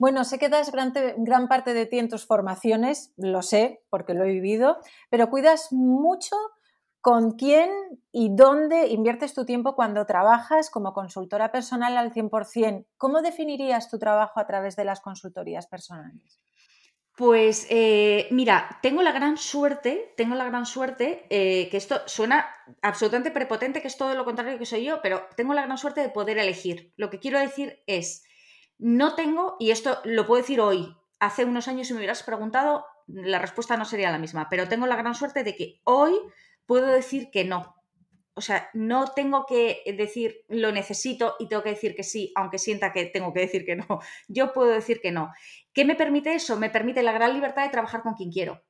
Bueno, 0.01 0.25
sé 0.25 0.39
que 0.39 0.49
das 0.49 0.73
gran, 0.73 1.47
parte 1.47 1.75
de 1.75 1.85
ti 1.85 1.99
en 1.99 2.09
tus 2.09 2.25
formaciones, 2.25 3.13
lo 3.19 3.43
sé 3.43 3.83
porque 3.91 4.15
lo 4.15 4.25
he 4.25 4.33
vivido, 4.33 4.79
pero 5.11 5.29
cuidas 5.29 5.73
mucho 5.73 6.37
con 7.03 7.33
quién 7.33 7.69
y 8.11 8.35
dónde 8.35 8.87
inviertes 8.87 9.35
tu 9.35 9.45
tiempo 9.45 9.75
cuando 9.75 10.07
trabajas 10.07 10.71
como 10.71 10.95
consultora 10.95 11.53
personal 11.53 11.99
al 11.99 12.15
100%. 12.15 12.87
¿Cómo 12.97 13.21
definirías 13.21 13.91
tu 13.91 13.99
trabajo 13.99 14.41
a 14.41 14.47
través 14.47 14.75
de 14.75 14.87
las 14.87 15.03
consultorías 15.03 15.67
personales? 15.67 16.41
Pues 17.15 17.67
eh, 17.69 18.27
mira, 18.31 18.79
tengo 18.81 19.03
la 19.03 19.13
gran 19.13 19.37
suerte, 19.37 20.15
tengo 20.17 20.35
la 20.35 20.47
gran 20.47 20.65
suerte, 20.65 21.27
eh, 21.29 21.69
que 21.69 21.77
esto 21.77 22.01
suena 22.07 22.49
absolutamente 22.81 23.31
prepotente, 23.31 23.83
que 23.83 23.89
es 23.89 23.99
todo 23.99 24.15
lo 24.15 24.25
contrario 24.25 24.59
que 24.59 24.65
soy 24.65 24.83
yo, 24.83 25.03
pero 25.03 25.27
tengo 25.37 25.53
la 25.53 25.67
gran 25.67 25.77
suerte 25.77 26.01
de 26.01 26.09
poder 26.09 26.39
elegir. 26.39 26.95
Lo 26.97 27.11
que 27.11 27.19
quiero 27.19 27.39
decir 27.39 27.83
es, 27.87 28.25
no 28.81 29.14
tengo, 29.14 29.57
y 29.59 29.70
esto 29.70 29.99
lo 30.05 30.26
puedo 30.26 30.41
decir 30.41 30.61
hoy, 30.61 30.97
hace 31.18 31.45
unos 31.45 31.68
años 31.68 31.87
si 31.87 31.93
me 31.93 31.99
hubieras 31.99 32.22
preguntado, 32.22 32.87
la 33.07 33.39
respuesta 33.39 33.76
no 33.76 33.85
sería 33.85 34.11
la 34.11 34.18
misma, 34.18 34.49
pero 34.49 34.68
tengo 34.68 34.87
la 34.87 34.97
gran 34.97 35.14
suerte 35.14 35.45
de 35.45 35.55
que 35.55 35.81
hoy 35.85 36.14
puedo 36.66 36.87
decir 36.87 37.31
que 37.31 37.45
no. 37.45 37.76
O 38.35 38.41
sea, 38.41 38.70
no 38.72 39.12
tengo 39.12 39.45
que 39.45 39.83
decir 39.99 40.45
lo 40.49 40.72
necesito 40.72 41.37
y 41.39 41.49
tengo 41.49 41.62
que 41.62 41.70
decir 41.70 41.95
que 41.95 42.05
sí, 42.05 42.33
aunque 42.37 42.59
sienta 42.59 42.93
que 42.93 43.05
tengo 43.07 43.35
que 43.35 43.41
decir 43.41 43.66
que 43.66 43.76
no. 43.76 43.87
Yo 44.28 44.53
puedo 44.53 44.70
decir 44.70 45.01
que 45.01 45.12
no. 45.12 45.33
¿Qué 45.74 45.85
me 45.85 45.95
permite 45.95 46.33
eso? 46.33 46.57
Me 46.57 46.70
permite 46.70 47.03
la 47.03 47.12
gran 47.12 47.35
libertad 47.35 47.64
de 47.64 47.70
trabajar 47.70 48.03
con 48.03 48.14
quien 48.14 48.31
quiero 48.31 48.62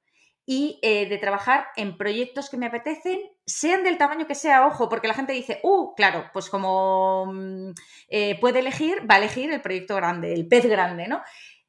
y 0.52 0.80
eh, 0.82 1.08
de 1.08 1.18
trabajar 1.18 1.68
en 1.76 1.96
proyectos 1.96 2.50
que 2.50 2.56
me 2.56 2.66
apetecen, 2.66 3.20
sean 3.46 3.84
del 3.84 3.98
tamaño 3.98 4.26
que 4.26 4.34
sea, 4.34 4.66
ojo, 4.66 4.88
porque 4.88 5.06
la 5.06 5.14
gente 5.14 5.32
dice, 5.32 5.60
uh, 5.62 5.94
claro, 5.94 6.28
pues 6.32 6.50
como 6.50 7.26
mm, 7.32 7.70
eh, 8.08 8.36
puede 8.40 8.58
elegir, 8.58 9.08
va 9.08 9.14
a 9.14 9.18
elegir 9.18 9.52
el 9.52 9.62
proyecto 9.62 9.94
grande, 9.94 10.34
el 10.34 10.48
pez 10.48 10.66
grande, 10.66 11.06
¿no? 11.06 11.22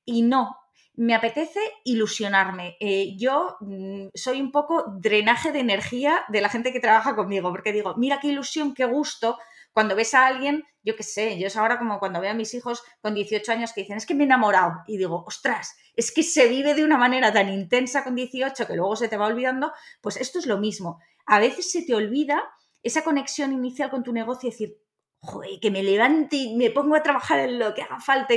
Y 0.03 0.23
no, 0.23 0.57
me 0.95 1.13
apetece 1.13 1.59
ilusionarme. 1.84 2.77
Eh, 2.79 3.15
yo 3.19 3.55
mm, 3.59 4.07
soy 4.15 4.41
un 4.41 4.51
poco 4.51 4.86
drenaje 4.99 5.51
de 5.51 5.59
energía 5.59 6.25
de 6.29 6.41
la 6.41 6.49
gente 6.49 6.73
que 6.73 6.79
trabaja 6.79 7.15
conmigo, 7.15 7.51
porque 7.51 7.73
digo, 7.73 7.93
mira 7.97 8.19
qué 8.19 8.29
ilusión, 8.29 8.73
qué 8.73 8.86
gusto 8.86 9.38
cuando 9.74 9.95
ves 9.95 10.13
a 10.13 10.28
alguien, 10.28 10.65
yo 10.84 10.95
qué 10.95 11.03
sé, 11.03 11.39
yo 11.39 11.47
es 11.47 11.55
ahora 11.55 11.78
como 11.78 11.99
cuando 11.99 12.19
veo 12.19 12.32
a 12.32 12.36
mis 12.36 12.53
hijos 12.53 12.84
con 13.01 13.13
18 13.13 13.51
años 13.51 13.74
que 13.74 13.82
dicen, 13.82 13.97
es 13.97 14.05
que 14.05 14.15
me 14.15 14.24
he 14.24 14.26
enamorado. 14.26 14.82
Y 14.88 14.97
digo, 14.97 15.24
ostras, 15.26 15.76
es 15.95 16.11
que 16.11 16.24
se 16.24 16.47
vive 16.47 16.74
de 16.74 16.84
una 16.84 16.97
manera 16.97 17.32
tan 17.32 17.49
intensa 17.49 18.03
con 18.03 18.15
18 18.15 18.67
que 18.67 18.76
luego 18.76 18.95
se 18.95 19.07
te 19.07 19.17
va 19.17 19.28
olvidando. 19.28 19.72
Pues 20.01 20.17
esto 20.17 20.39
es 20.39 20.45
lo 20.45 20.57
mismo. 20.57 20.99
A 21.26 21.39
veces 21.39 21.72
se 21.72 21.84
te 21.84 21.95
olvida 21.95 22.43
esa 22.84 23.03
conexión 23.03 23.53
inicial 23.53 23.89
con 23.89 24.03
tu 24.03 24.11
negocio 24.11 24.47
y 24.47 24.51
decir, 24.51 24.78
joder, 25.19 25.59
que 25.61 25.72
me 25.72 25.84
levante 25.84 26.36
y 26.36 26.55
me 26.55 26.72
pongo 26.72 26.95
a 26.95 27.03
trabajar 27.03 27.39
en 27.39 27.59
lo 27.59 27.74
que 27.74 27.84
haga 27.84 27.99
falta. 27.99 28.34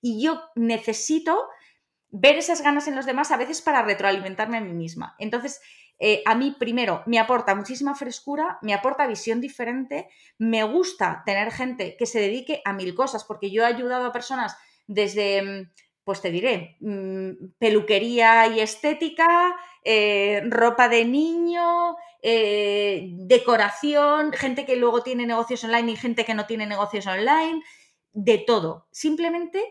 Y 0.00 0.22
yo 0.22 0.42
necesito 0.54 1.48
ver 2.10 2.36
esas 2.36 2.62
ganas 2.62 2.86
en 2.86 2.94
los 2.94 3.06
demás 3.06 3.30
a 3.30 3.38
veces 3.38 3.62
para 3.62 3.82
retroalimentarme 3.82 4.58
a 4.58 4.60
mí 4.60 4.74
misma. 4.74 5.16
Entonces, 5.18 5.60
eh, 6.04 6.20
a 6.26 6.34
mí 6.34 6.56
primero 6.58 7.04
me 7.06 7.20
aporta 7.20 7.54
muchísima 7.54 7.94
frescura, 7.94 8.58
me 8.60 8.74
aporta 8.74 9.06
visión 9.06 9.40
diferente, 9.40 10.08
me 10.36 10.64
gusta 10.64 11.22
tener 11.24 11.52
gente 11.52 11.96
que 11.96 12.06
se 12.06 12.18
dedique 12.18 12.60
a 12.64 12.72
mil 12.72 12.92
cosas, 12.96 13.22
porque 13.22 13.52
yo 13.52 13.62
he 13.62 13.66
ayudado 13.66 14.06
a 14.06 14.12
personas 14.12 14.56
desde, 14.88 15.42
mm, 15.42 15.70
pues 16.02 16.20
te 16.20 16.32
diré, 16.32 16.76
mm, 16.80 17.52
peluquería 17.56 18.48
y 18.48 18.58
estética, 18.58 19.54
eh, 19.84 20.42
ropa 20.46 20.88
de 20.88 21.04
niño, 21.04 21.94
eh, 22.20 23.10
decoración, 23.12 24.32
gente 24.32 24.66
que 24.66 24.74
luego 24.74 25.04
tiene 25.04 25.24
negocios 25.24 25.62
online 25.62 25.92
y 25.92 25.96
gente 25.96 26.24
que 26.24 26.34
no 26.34 26.46
tiene 26.46 26.66
negocios 26.66 27.06
online, 27.06 27.62
de 28.12 28.38
todo. 28.38 28.88
Simplemente 28.90 29.62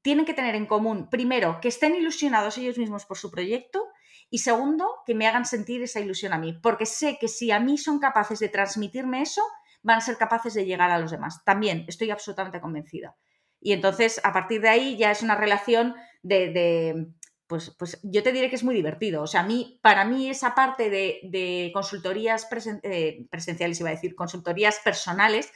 tienen 0.00 0.24
que 0.24 0.32
tener 0.32 0.54
en 0.54 0.64
común, 0.64 1.10
primero, 1.10 1.58
que 1.60 1.68
estén 1.68 1.94
ilusionados 1.94 2.56
ellos 2.56 2.78
mismos 2.78 3.04
por 3.04 3.18
su 3.18 3.30
proyecto 3.30 3.86
y 4.30 4.38
segundo, 4.38 4.88
que 5.06 5.14
me 5.14 5.26
hagan 5.26 5.44
sentir 5.44 5.82
esa 5.82 6.00
ilusión 6.00 6.32
a 6.32 6.38
mí, 6.38 6.58
porque 6.62 6.86
sé 6.86 7.18
que 7.20 7.28
si 7.28 7.50
a 7.50 7.60
mí 7.60 7.78
son 7.78 7.98
capaces 7.98 8.38
de 8.40 8.48
transmitirme 8.48 9.22
eso, 9.22 9.42
van 9.82 9.98
a 9.98 10.00
ser 10.00 10.16
capaces 10.16 10.54
de 10.54 10.64
llegar 10.64 10.90
a 10.90 10.98
los 10.98 11.12
demás. 11.12 11.44
También 11.44 11.84
estoy 11.86 12.10
absolutamente 12.10 12.60
convencida. 12.60 13.16
Y 13.60 13.72
entonces, 13.72 14.20
a 14.24 14.32
partir 14.32 14.60
de 14.60 14.68
ahí, 14.68 14.96
ya 14.96 15.10
es 15.10 15.22
una 15.22 15.36
relación 15.36 15.94
de, 16.22 17.08
pues, 17.46 17.70
pues 17.78 18.00
yo 18.02 18.22
te 18.22 18.32
diré 18.32 18.50
que 18.50 18.56
es 18.56 18.64
muy 18.64 18.74
divertido. 18.74 19.22
O 19.22 19.26
sea, 19.26 19.42
a 19.42 19.46
mí, 19.46 19.78
para 19.82 20.04
mí 20.04 20.28
esa 20.28 20.54
parte 20.54 20.90
de, 20.90 21.70
consultorías 21.72 22.48
eh, 22.82 23.26
presenciales, 23.30 23.80
iba 23.80 23.90
a 23.90 23.92
decir, 23.94 24.14
consultorías 24.16 24.80
personales, 24.84 25.52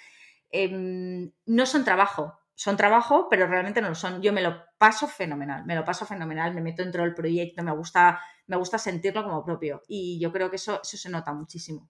em, 0.51 1.33
no 1.47 1.67
son 1.67 1.85
trabajo, 1.85 2.39
son 2.55 2.77
trabajo, 2.77 3.27
pero 3.29 3.47
realmente 3.47 3.81
no 3.81 3.89
lo 3.89 3.95
son. 3.95 4.23
Yo 4.23 4.33
me 4.33 4.43
lo 4.43 4.63
paso 4.79 5.09
fenomenal, 5.09 5.65
me 5.67 5.75
lo 5.75 5.85
paso 5.85 6.07
fenomenal, 6.07 6.55
me 6.55 6.61
meto 6.61 6.83
dentro 6.83 7.03
del 7.03 7.15
proyecto, 7.15 7.63
me 7.63 7.73
gusta, 7.73 8.21
me 8.51 8.57
gusta 8.57 8.79
sentirlo 8.79 9.23
como 9.23 9.45
propio 9.45 9.81
y 9.87 10.19
yo 10.19 10.33
creo 10.33 10.51
que 10.51 10.57
eso, 10.57 10.81
eso 10.83 10.97
se 10.97 11.09
nota 11.09 11.33
muchísimo. 11.33 11.89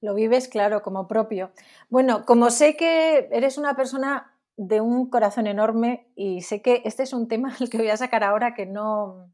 Lo 0.00 0.14
vives, 0.14 0.48
claro, 0.48 0.80
como 0.80 1.06
propio. 1.06 1.52
Bueno, 1.90 2.24
como 2.24 2.48
sé 2.48 2.74
que 2.74 3.28
eres 3.30 3.58
una 3.58 3.76
persona 3.76 4.34
de 4.56 4.80
un 4.80 5.10
corazón 5.10 5.46
enorme 5.46 6.10
y 6.16 6.40
sé 6.40 6.62
que 6.62 6.80
este 6.86 7.02
es 7.02 7.12
un 7.12 7.28
tema 7.28 7.54
al 7.60 7.68
que 7.68 7.76
voy 7.76 7.90
a 7.90 7.98
sacar 7.98 8.24
ahora 8.24 8.54
que 8.54 8.64
no, 8.64 9.30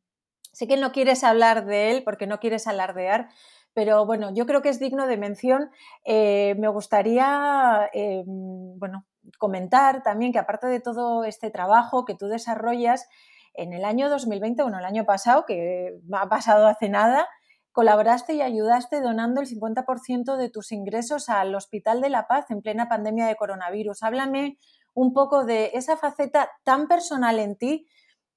sé 0.53 0.67
que 0.67 0.77
no 0.77 0.91
quieres 0.91 1.23
hablar 1.23 1.67
de 1.67 1.93
él 1.93 2.03
porque 2.03 2.27
no 2.27 2.41
quieres 2.41 2.67
alardear, 2.67 3.29
pero 3.73 4.05
bueno, 4.05 4.35
yo 4.35 4.45
creo 4.45 4.61
que 4.61 4.71
es 4.71 4.81
digno 4.81 5.07
de 5.07 5.19
mención. 5.19 5.71
Eh, 6.05 6.57
me 6.59 6.67
gustaría, 6.67 7.89
eh, 7.93 8.25
bueno, 8.27 9.07
comentar 9.39 10.03
también 10.03 10.33
que 10.33 10.41
aparte 10.41 10.67
de 10.67 10.81
todo 10.81 11.23
este 11.23 11.51
trabajo 11.51 12.05
que 12.05 12.17
tú 12.17 12.27
desarrollas, 12.27 13.09
en 13.57 13.73
el 13.73 13.85
año 13.85 14.09
2020, 14.09 14.63
bueno, 14.63 14.79
el 14.79 14.85
año 14.85 15.05
pasado, 15.05 15.45
que 15.47 15.99
ha 16.13 16.29
pasado 16.29 16.67
hace 16.67 16.89
nada, 16.89 17.27
colaboraste 17.73 18.35
y 18.35 18.43
ayudaste 18.43 19.01
donando 19.01 19.41
el 19.41 19.47
50% 19.47 20.37
de 20.37 20.49
tus 20.49 20.73
ingresos 20.73 21.29
al 21.29 21.55
Hospital 21.55 22.01
de 22.01 22.09
la 22.09 22.27
Paz 22.27 22.51
en 22.51 22.63
plena 22.63 22.89
pandemia 22.89 23.27
de 23.27 23.37
coronavirus. 23.37 24.03
Háblame 24.03 24.59
un 24.95 25.13
poco 25.13 25.45
de 25.45 25.73
esa 25.75 25.97
faceta 25.99 26.51
tan 26.65 26.89
personal 26.89 27.39
en 27.39 27.57
ti 27.57 27.87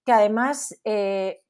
que 0.05 0.11
además 0.11 0.77
eh, 0.83 1.41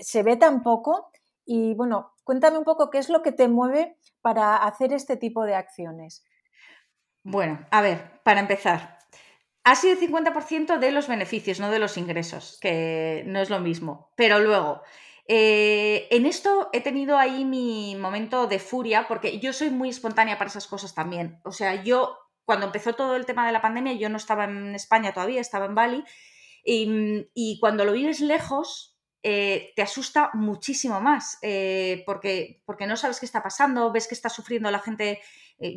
se 0.00 0.22
ve 0.24 0.36
tan 0.36 0.62
poco 0.62 1.10
y 1.44 1.74
bueno, 1.74 2.14
cuéntame 2.24 2.58
un 2.58 2.64
poco 2.64 2.90
qué 2.90 2.98
es 2.98 3.08
lo 3.08 3.22
que 3.22 3.30
te 3.30 3.46
mueve 3.46 3.96
para 4.20 4.56
hacer 4.56 4.92
este 4.92 5.16
tipo 5.16 5.44
de 5.44 5.54
acciones. 5.54 6.24
Bueno, 7.22 7.64
a 7.70 7.80
ver, 7.80 8.20
para 8.24 8.40
empezar, 8.40 8.95
ha 9.66 9.74
sido 9.74 9.94
el 9.94 10.00
50% 10.00 10.78
de 10.78 10.92
los 10.92 11.08
beneficios, 11.08 11.58
no 11.58 11.72
de 11.72 11.80
los 11.80 11.96
ingresos, 11.96 12.56
que 12.60 13.24
no 13.26 13.40
es 13.40 13.50
lo 13.50 13.58
mismo. 13.58 14.12
Pero 14.14 14.38
luego, 14.38 14.82
eh, 15.26 16.06
en 16.12 16.24
esto 16.24 16.70
he 16.72 16.80
tenido 16.80 17.18
ahí 17.18 17.44
mi 17.44 17.96
momento 17.96 18.46
de 18.46 18.60
furia, 18.60 19.08
porque 19.08 19.40
yo 19.40 19.52
soy 19.52 19.70
muy 19.70 19.88
espontánea 19.88 20.38
para 20.38 20.50
esas 20.50 20.68
cosas 20.68 20.94
también. 20.94 21.40
O 21.44 21.50
sea, 21.50 21.82
yo, 21.82 22.16
cuando 22.44 22.66
empezó 22.66 22.92
todo 22.92 23.16
el 23.16 23.26
tema 23.26 23.44
de 23.44 23.52
la 23.52 23.60
pandemia, 23.60 23.94
yo 23.94 24.08
no 24.08 24.18
estaba 24.18 24.44
en 24.44 24.72
España 24.76 25.12
todavía, 25.12 25.40
estaba 25.40 25.66
en 25.66 25.74
Bali, 25.74 26.04
y, 26.64 27.58
cuando 27.58 27.84
lo 27.84 27.90
vives 27.90 28.20
lejos, 28.20 28.96
eh, 29.24 29.72
te 29.74 29.82
asusta 29.82 30.30
muchísimo 30.34 31.00
más, 31.00 31.38
eh, 31.42 32.04
porque, 32.06 32.62
porque 32.66 32.86
no 32.86 32.96
sabes 32.96 33.18
qué 33.18 33.26
está 33.26 33.42
pasando, 33.42 33.90
ves 33.90 34.06
que 34.06 34.14
está 34.14 34.28
sufriendo 34.28 34.70
la 34.70 34.78
gente 34.78 35.20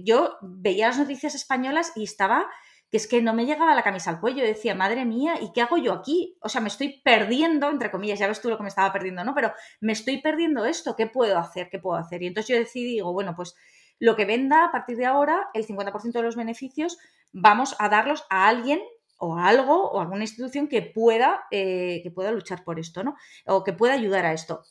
yo 0.03 0.35
veía 0.41 0.89
las 0.89 0.97
noticias 0.97 1.35
españolas 1.35 1.93
y 1.95 2.03
estaba 2.03 2.45
que 2.89 2.97
es 2.97 3.07
que 3.07 3.21
no 3.21 3.33
me 3.33 3.45
llegaba 3.45 3.75
la 3.75 3.83
camisa 3.83 4.09
al 4.09 4.19
cuello. 4.19 4.43
decía, 4.43 4.73
madre 4.75 5.05
mía, 5.05 5.35
¿y 5.41 5.51
qué 5.53 5.61
hago 5.61 5.77
yo 5.77 5.93
aquí? 5.93 6.37
O 6.41 6.49
sea, 6.49 6.61
me 6.61 6.69
estoy 6.69 7.01
perdiendo, 7.03 7.69
entre 7.69 7.91
comillas, 7.91 8.19
ya 8.19 8.27
ves 8.27 8.41
tú 8.41 8.49
lo 8.49 8.57
que 8.57 8.63
me 8.63 8.69
estaba 8.69 8.91
perdiendo, 8.91 9.23
¿no? 9.23 9.35
Pero 9.35 9.53
me 9.79 9.93
estoy 9.93 10.21
perdiendo 10.21 10.65
esto, 10.65 10.95
¿qué 10.95 11.07
puedo 11.07 11.37
hacer? 11.37 11.69
¿Qué 11.69 11.79
puedo 11.79 11.97
hacer? 11.97 12.23
Y 12.23 12.27
entonces 12.27 12.49
yo 12.49 12.59
decidí, 12.59 12.93
digo, 12.93 13.13
bueno, 13.13 13.35
pues 13.35 13.55
lo 13.99 14.15
que 14.15 14.25
venda 14.25 14.65
a 14.65 14.71
partir 14.71 14.97
de 14.97 15.05
ahora, 15.05 15.49
el 15.53 15.67
50% 15.67 16.11
de 16.13 16.23
los 16.23 16.35
beneficios, 16.35 16.97
vamos 17.31 17.75
a 17.79 17.89
darlos 17.89 18.25
a 18.29 18.47
alguien 18.47 18.81
o 19.17 19.37
a 19.37 19.47
algo 19.47 19.91
o 19.91 19.99
a 19.99 20.03
alguna 20.03 20.23
institución 20.23 20.67
que 20.67 20.81
pueda, 20.81 21.45
eh, 21.51 21.99
que 22.01 22.09
pueda 22.09 22.31
luchar 22.31 22.63
por 22.63 22.79
esto, 22.79 23.03
¿no? 23.03 23.15
O 23.45 23.63
que 23.63 23.73
pueda 23.73 23.93
ayudar 23.93 24.25
a 24.25 24.33
esto. 24.33 24.63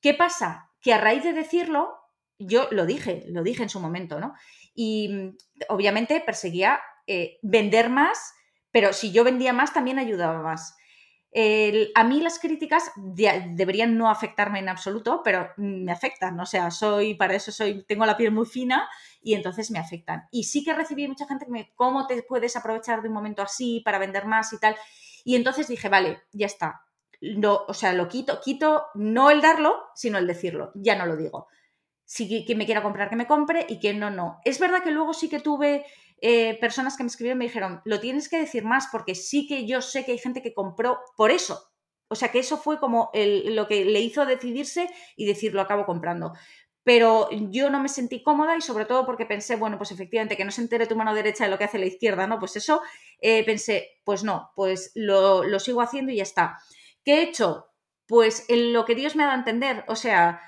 ¿Qué 0.00 0.14
pasa? 0.14 0.70
Que 0.80 0.94
a 0.94 0.98
raíz 0.98 1.24
de 1.24 1.32
decirlo, 1.32 1.94
yo 2.38 2.68
lo 2.70 2.86
dije, 2.86 3.24
lo 3.28 3.42
dije 3.42 3.64
en 3.64 3.68
su 3.68 3.80
momento, 3.80 4.20
¿no? 4.20 4.34
Y 4.74 5.08
mm, 5.08 5.36
obviamente 5.68 6.22
perseguía 6.24 6.80
eh, 7.06 7.38
vender 7.42 7.90
más, 7.90 8.34
pero 8.70 8.92
si 8.92 9.12
yo 9.12 9.24
vendía 9.24 9.52
más 9.52 9.72
también 9.72 9.98
ayudaba 9.98 10.42
más. 10.42 10.76
a 11.94 12.04
mí 12.04 12.20
las 12.20 12.38
críticas 12.38 12.90
deberían 12.96 13.98
no 13.98 14.08
afectarme 14.08 14.58
en 14.58 14.68
absoluto, 14.68 15.20
pero 15.22 15.50
me 15.56 15.92
afectan, 15.92 16.38
o 16.40 16.46
sea, 16.46 16.70
soy, 16.70 17.14
para 17.14 17.34
eso 17.34 17.52
soy, 17.52 17.84
tengo 17.84 18.06
la 18.06 18.16
piel 18.16 18.32
muy 18.32 18.46
fina 18.46 18.88
y 19.20 19.34
entonces 19.34 19.70
me 19.70 19.78
afectan. 19.78 20.24
Y 20.30 20.44
sí 20.44 20.64
que 20.64 20.74
recibí 20.74 21.06
mucha 21.08 21.26
gente 21.26 21.44
que 21.44 21.52
me, 21.52 21.72
¿cómo 21.74 22.06
te 22.06 22.22
puedes 22.22 22.56
aprovechar 22.56 23.02
de 23.02 23.08
un 23.08 23.14
momento 23.14 23.42
así 23.42 23.82
para 23.84 23.98
vender 23.98 24.26
más 24.26 24.52
y 24.52 24.58
tal? 24.58 24.76
Y 25.24 25.36
entonces 25.36 25.68
dije, 25.68 25.88
vale, 25.88 26.22
ya 26.32 26.46
está. 26.46 26.82
o 27.68 27.74
sea, 27.74 27.92
lo 27.92 28.08
quito, 28.08 28.40
quito 28.42 28.86
no 28.94 29.30
el 29.30 29.40
darlo, 29.40 29.76
sino 29.94 30.18
el 30.18 30.26
decirlo, 30.26 30.72
ya 30.74 30.96
no 30.96 31.06
lo 31.06 31.16
digo 31.16 31.48
si 32.06 32.44
quien 32.46 32.56
me 32.56 32.66
quiera 32.66 32.82
comprar 32.82 33.10
que 33.10 33.16
me 33.16 33.26
compre 33.26 33.66
y 33.68 33.78
quien 33.78 33.98
no, 33.98 34.10
no. 34.10 34.40
Es 34.44 34.58
verdad 34.60 34.82
que 34.82 34.92
luego 34.92 35.12
sí 35.12 35.28
que 35.28 35.40
tuve 35.40 35.84
eh, 36.22 36.56
personas 36.60 36.96
que 36.96 37.02
me 37.02 37.08
escribieron 37.08 37.36
y 37.36 37.40
me 37.40 37.44
dijeron, 37.46 37.82
lo 37.84 38.00
tienes 38.00 38.28
que 38.28 38.38
decir 38.38 38.64
más 38.64 38.88
porque 38.90 39.14
sí 39.14 39.46
que 39.46 39.66
yo 39.66 39.82
sé 39.82 40.04
que 40.04 40.12
hay 40.12 40.18
gente 40.18 40.40
que 40.40 40.54
compró 40.54 41.00
por 41.16 41.32
eso. 41.32 41.72
O 42.08 42.14
sea 42.14 42.30
que 42.30 42.38
eso 42.38 42.56
fue 42.56 42.78
como 42.78 43.10
lo 43.12 43.66
que 43.66 43.84
le 43.84 44.00
hizo 44.00 44.24
decidirse 44.24 44.88
y 45.16 45.26
decir, 45.26 45.52
lo 45.52 45.60
acabo 45.60 45.84
comprando. 45.84 46.32
Pero 46.84 47.28
yo 47.50 47.68
no 47.68 47.80
me 47.80 47.88
sentí 47.88 48.22
cómoda 48.22 48.56
y 48.56 48.60
sobre 48.60 48.84
todo 48.84 49.04
porque 49.04 49.26
pensé, 49.26 49.56
bueno, 49.56 49.76
pues 49.76 49.90
efectivamente 49.90 50.36
que 50.36 50.44
no 50.44 50.52
se 50.52 50.62
entere 50.62 50.86
tu 50.86 50.94
mano 50.94 51.12
derecha 51.12 51.44
de 51.44 51.50
lo 51.50 51.58
que 51.58 51.64
hace 51.64 51.80
la 51.80 51.86
izquierda, 51.86 52.28
¿no? 52.28 52.38
Pues 52.38 52.54
eso, 52.54 52.80
eh, 53.20 53.44
pensé, 53.44 53.98
pues 54.04 54.22
no, 54.22 54.52
pues 54.54 54.92
lo, 54.94 55.42
lo 55.42 55.58
sigo 55.58 55.82
haciendo 55.82 56.12
y 56.12 56.18
ya 56.18 56.22
está. 56.22 56.58
¿Qué 57.04 57.14
he 57.14 57.22
hecho? 57.22 57.66
Pues 58.06 58.44
en 58.48 58.72
lo 58.72 58.84
que 58.84 58.94
Dios 58.94 59.16
me 59.16 59.24
ha 59.24 59.26
dado 59.26 59.36
a 59.36 59.40
entender, 59.40 59.84
o 59.88 59.96
sea, 59.96 60.40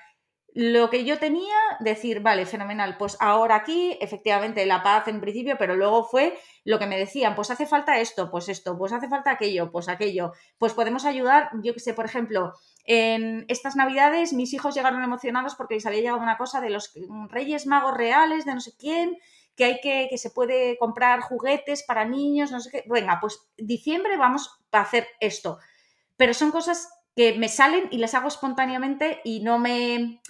lo 0.55 0.89
que 0.91 1.05
yo 1.05 1.19
tenía, 1.19 1.55
decir, 1.81 2.21
vale, 2.21 2.47
fenomenal, 2.47 2.97
pues 2.97 3.17
ahora 3.21 3.57
aquí, 3.57 3.97
efectivamente, 4.01 4.65
la 4.67 4.83
paz 4.83 5.07
en 5.09 5.21
principio, 5.21 5.57
pero 5.59 5.77
luego 5.77 6.05
fue 6.05 6.39
lo 6.65 6.79
que 6.79 6.87
me 6.87 6.99
decían, 6.99 7.35
pues 7.35 7.51
hace 7.51 7.67
falta 7.67 8.01
esto, 8.01 8.31
pues 8.31 8.49
esto, 8.49 8.77
pues 8.77 8.93
hace 8.93 9.09
falta 9.09 9.31
aquello, 9.31 9.71
pues 9.71 9.89
aquello, 9.89 10.33
pues 10.57 10.73
podemos 10.73 11.05
ayudar, 11.05 11.51
yo 11.63 11.75
que 11.75 11.81
sé, 11.81 11.95
por 11.95 12.07
ejemplo, 12.07 12.55
en 12.85 13.45
estas 13.49 13.77
navidades 13.77 14.33
mis 14.33 14.53
hijos 14.55 14.75
llegaron 14.75 15.05
emocionados 15.05 15.55
porque 15.55 15.75
les 15.75 15.87
había 15.87 16.01
llegado 16.01 16.19
una 16.19 16.39
cosa 16.39 16.61
de 16.61 16.71
los 16.71 16.93
Reyes 17.29 17.67
Magos 17.67 17.97
Reales, 17.97 18.47
de 18.47 18.55
no 18.55 18.61
sé 18.61 18.73
quién, 18.79 19.19
que 19.55 19.65
hay 19.65 19.81
que, 19.81 20.09
que 20.09 20.19
se 20.19 20.31
puede 20.31 20.79
comprar 20.79 21.21
juguetes 21.21 21.83
para 21.83 22.05
niños, 22.05 22.51
no 22.51 22.61
sé 22.61 22.71
qué, 22.71 22.85
venga, 22.89 23.19
pues 23.21 23.47
diciembre 23.59 24.17
vamos 24.17 24.59
a 24.73 24.81
hacer 24.81 25.07
esto, 25.21 25.59
pero 26.17 26.33
son 26.33 26.51
cosas 26.51 26.89
que 27.15 27.35
me 27.35 27.49
salen 27.49 27.89
y 27.91 27.99
las 27.99 28.15
hago 28.15 28.29
espontáneamente 28.29 29.21
y 29.25 29.41
no 29.41 29.59
me 29.59 30.21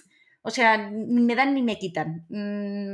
o 0.41 0.51
sea, 0.51 0.77
ni 0.77 1.21
me 1.21 1.35
dan 1.35 1.53
ni 1.53 1.61
me 1.61 1.77
quitan. 1.77 2.25
Mm, 2.29 2.93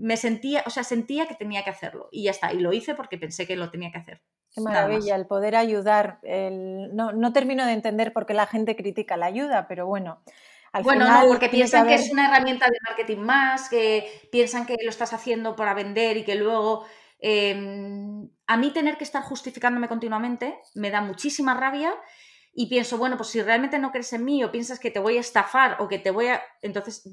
me, 0.00 0.16
sentía, 0.16 0.64
o 0.66 0.70
sea, 0.70 0.82
sentía 0.82 1.26
que 1.26 1.34
tenía 1.34 1.62
que 1.62 1.70
hacerlo 1.70 2.08
y 2.10 2.24
ya 2.24 2.32
está. 2.32 2.52
Y 2.52 2.58
lo 2.58 2.72
hice 2.72 2.94
porque 2.94 3.18
pensé 3.18 3.46
que 3.46 3.56
lo 3.56 3.70
tenía 3.70 3.92
que 3.92 3.98
hacer. 3.98 4.22
Qué 4.52 4.60
maravilla, 4.60 5.14
el 5.14 5.26
poder 5.26 5.54
ayudar. 5.54 6.18
No, 6.22 7.32
termino 7.32 7.66
de 7.66 7.72
entender 7.72 8.12
por 8.12 8.26
qué 8.26 8.34
la 8.34 8.46
gente 8.46 8.74
critica 8.74 9.16
la 9.16 9.26
ayuda, 9.26 9.68
pero 9.68 9.86
bueno. 9.86 10.22
Al 10.72 10.82
bueno, 10.82 11.08
no, 11.08 11.28
porque 11.28 11.48
piensan 11.48 11.86
que, 11.86 11.94
es 11.94 12.10
una 12.12 12.28
herramienta 12.28 12.66
de 12.66 12.76
marketing 12.86 13.18
más, 13.18 13.68
que 13.68 14.28
piensan 14.32 14.66
que 14.66 14.76
lo 14.82 14.90
estás 14.90 15.12
haciendo 15.12 15.56
para 15.56 15.72
vender 15.72 16.16
y 16.16 16.24
que 16.24 16.34
luego 16.34 16.84
em, 17.20 18.28
a 18.46 18.56
mí 18.56 18.72
tener 18.72 18.98
que 18.98 19.04
estar 19.04 19.22
justificándome 19.22 19.88
continuamente 19.88 20.58
me 20.74 20.90
da 20.90 21.00
muchísima 21.00 21.54
rabia 21.54 21.94
y 22.58 22.68
pienso, 22.68 22.96
bueno, 22.96 23.18
pues 23.18 23.28
si 23.28 23.42
realmente 23.42 23.78
no 23.78 23.92
crees 23.92 24.14
en 24.14 24.24
mí 24.24 24.42
o 24.42 24.50
piensas 24.50 24.80
que 24.80 24.90
te 24.90 24.98
voy 24.98 25.18
a 25.18 25.20
estafar 25.20 25.76
o 25.78 25.88
que 25.88 25.98
te 25.98 26.10
voy 26.10 26.28
a... 26.28 26.40
Entonces, 26.62 27.06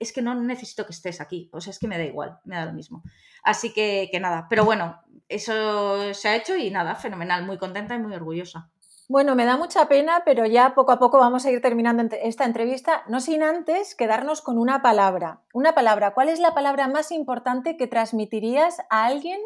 es 0.00 0.12
que 0.12 0.22
no 0.22 0.34
necesito 0.34 0.84
que 0.84 0.92
estés 0.92 1.20
aquí, 1.20 1.48
o 1.52 1.60
sea, 1.60 1.70
es 1.70 1.78
que 1.78 1.86
me 1.86 1.96
da 1.96 2.04
igual, 2.04 2.40
me 2.44 2.56
da 2.56 2.66
lo 2.66 2.72
mismo. 2.72 3.04
Así 3.44 3.72
que, 3.72 4.08
que 4.10 4.18
nada, 4.18 4.48
pero 4.50 4.64
bueno, 4.64 5.00
eso 5.28 6.12
se 6.12 6.28
ha 6.28 6.34
hecho 6.34 6.56
y 6.56 6.70
nada, 6.70 6.96
fenomenal, 6.96 7.46
muy 7.46 7.58
contenta 7.58 7.94
y 7.94 8.00
muy 8.00 8.12
orgullosa. 8.12 8.72
Bueno, 9.08 9.36
me 9.36 9.44
da 9.44 9.56
mucha 9.56 9.86
pena, 9.86 10.22
pero 10.24 10.46
ya 10.46 10.74
poco 10.74 10.90
a 10.90 10.98
poco 10.98 11.18
vamos 11.18 11.46
a 11.46 11.50
ir 11.52 11.62
terminando 11.62 12.02
esta 12.20 12.44
entrevista, 12.44 13.04
no 13.06 13.20
sin 13.20 13.44
antes 13.44 13.94
quedarnos 13.94 14.42
con 14.42 14.58
una 14.58 14.82
palabra. 14.82 15.42
Una 15.54 15.76
palabra, 15.76 16.12
¿cuál 16.12 16.28
es 16.28 16.40
la 16.40 16.54
palabra 16.54 16.88
más 16.88 17.12
importante 17.12 17.76
que 17.76 17.86
transmitirías 17.86 18.80
a 18.90 19.04
alguien 19.04 19.40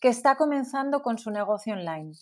que 0.00 0.08
está 0.08 0.36
comenzando 0.36 1.02
con 1.02 1.18
su 1.18 1.30
negocio 1.30 1.74
online? 1.74 2.14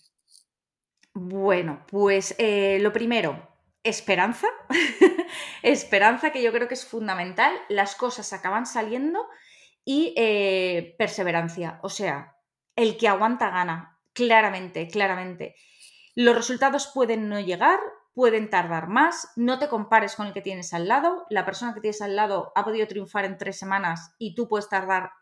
Bueno, 1.14 1.84
pues 1.88 2.34
eh, 2.38 2.78
lo 2.80 2.92
primero, 2.92 3.48
esperanza. 3.82 4.48
esperanza 5.62 6.30
que 6.30 6.42
yo 6.42 6.52
creo 6.52 6.68
que 6.68 6.74
es 6.74 6.86
fundamental. 6.86 7.52
Las 7.68 7.96
cosas 7.96 8.32
acaban 8.32 8.66
saliendo 8.66 9.26
y 9.84 10.14
eh, 10.16 10.94
perseverancia. 10.98 11.80
O 11.82 11.88
sea, 11.88 12.36
el 12.76 12.96
que 12.96 13.08
aguanta 13.08 13.50
gana. 13.50 13.98
Claramente, 14.12 14.88
claramente. 14.88 15.54
Los 16.14 16.34
resultados 16.34 16.90
pueden 16.92 17.28
no 17.28 17.38
llegar, 17.40 17.78
pueden 18.12 18.50
tardar 18.50 18.88
más. 18.88 19.32
No 19.36 19.58
te 19.58 19.68
compares 19.68 20.16
con 20.16 20.26
el 20.26 20.32
que 20.32 20.42
tienes 20.42 20.74
al 20.74 20.88
lado. 20.88 21.26
La 21.30 21.44
persona 21.44 21.74
que 21.74 21.80
tienes 21.80 22.02
al 22.02 22.16
lado 22.16 22.52
ha 22.54 22.64
podido 22.64 22.86
triunfar 22.88 23.24
en 23.24 23.38
tres 23.38 23.58
semanas 23.58 24.14
y 24.18 24.34
tú 24.34 24.48
puedes 24.48 24.68
tardar 24.68 25.12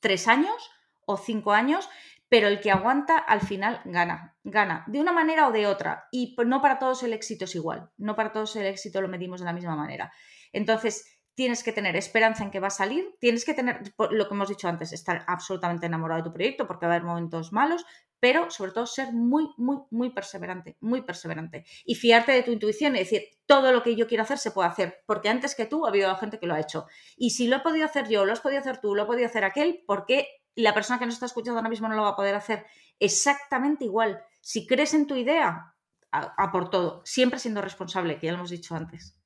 tres 0.00 0.28
años 0.28 0.70
o 1.06 1.16
cinco 1.16 1.52
años 1.52 1.88
pero 2.34 2.48
el 2.48 2.58
que 2.58 2.72
aguanta 2.72 3.16
al 3.16 3.42
final 3.42 3.80
gana, 3.84 4.36
gana, 4.42 4.82
de 4.88 4.98
una 4.98 5.12
manera 5.12 5.46
o 5.46 5.52
de 5.52 5.68
otra. 5.68 6.08
Y 6.10 6.34
no 6.44 6.60
para 6.60 6.80
todos 6.80 7.04
el 7.04 7.12
éxito 7.12 7.44
es 7.44 7.54
igual, 7.54 7.92
no 7.96 8.16
para 8.16 8.32
todos 8.32 8.56
el 8.56 8.66
éxito 8.66 9.00
lo 9.00 9.06
medimos 9.06 9.38
de 9.38 9.46
la 9.46 9.52
misma 9.52 9.76
manera. 9.76 10.12
Entonces, 10.52 11.20
tienes 11.36 11.62
que 11.62 11.70
tener 11.70 11.94
esperanza 11.94 12.42
en 12.42 12.50
que 12.50 12.58
va 12.58 12.66
a 12.66 12.70
salir, 12.70 13.14
tienes 13.20 13.44
que 13.44 13.54
tener, 13.54 13.82
lo 14.10 14.26
que 14.26 14.34
hemos 14.34 14.48
dicho 14.48 14.66
antes, 14.66 14.92
estar 14.92 15.24
absolutamente 15.28 15.86
enamorado 15.86 16.22
de 16.22 16.28
tu 16.28 16.34
proyecto 16.34 16.66
porque 16.66 16.86
va 16.86 16.94
a 16.94 16.96
haber 16.96 17.06
momentos 17.06 17.52
malos, 17.52 17.86
pero 18.18 18.50
sobre 18.50 18.72
todo 18.72 18.86
ser 18.86 19.12
muy, 19.12 19.50
muy, 19.56 19.82
muy 19.92 20.10
perseverante, 20.10 20.76
muy 20.80 21.02
perseverante. 21.02 21.64
Y 21.84 21.94
fiarte 21.94 22.32
de 22.32 22.42
tu 22.42 22.50
intuición 22.50 22.96
y 22.96 22.98
decir, 22.98 23.22
todo 23.46 23.70
lo 23.70 23.84
que 23.84 23.94
yo 23.94 24.08
quiero 24.08 24.24
hacer 24.24 24.38
se 24.38 24.50
puede 24.50 24.70
hacer, 24.70 25.04
porque 25.06 25.28
antes 25.28 25.54
que 25.54 25.66
tú 25.66 25.86
ha 25.86 25.90
habido 25.90 26.12
gente 26.16 26.40
que 26.40 26.48
lo 26.48 26.54
ha 26.54 26.60
hecho. 26.60 26.86
Y 27.16 27.30
si 27.30 27.46
lo 27.46 27.58
he 27.58 27.60
podido 27.60 27.84
hacer 27.84 28.08
yo, 28.08 28.24
lo 28.24 28.32
has 28.32 28.40
podido 28.40 28.58
hacer 28.58 28.80
tú, 28.80 28.96
lo 28.96 29.04
he 29.04 29.06
podido 29.06 29.28
hacer 29.28 29.44
aquel, 29.44 29.84
¿por 29.86 30.04
qué 30.04 30.26
la 30.56 30.74
persona 30.74 30.98
que 30.98 31.06
nos 31.06 31.14
está 31.14 31.26
escuchando 31.26 31.58
ahora 31.58 31.70
mismo 31.70 31.88
no 31.88 31.94
lo 31.94 32.02
va 32.02 32.10
a 32.10 32.16
poder 32.16 32.34
hacer 32.34 32.66
exactamente 32.98 33.84
igual? 33.84 34.22
Si 34.40 34.66
crees 34.66 34.94
en 34.94 35.06
tu 35.06 35.16
idea, 35.16 35.74
a, 36.10 36.52
por 36.52 36.70
todo, 36.70 37.02
siempre 37.04 37.38
siendo 37.38 37.60
responsable, 37.60 38.18
que 38.18 38.26
ya 38.26 38.32
lo 38.32 38.38
hemos 38.38 38.50
dicho 38.50 38.74
antes. 38.74 39.16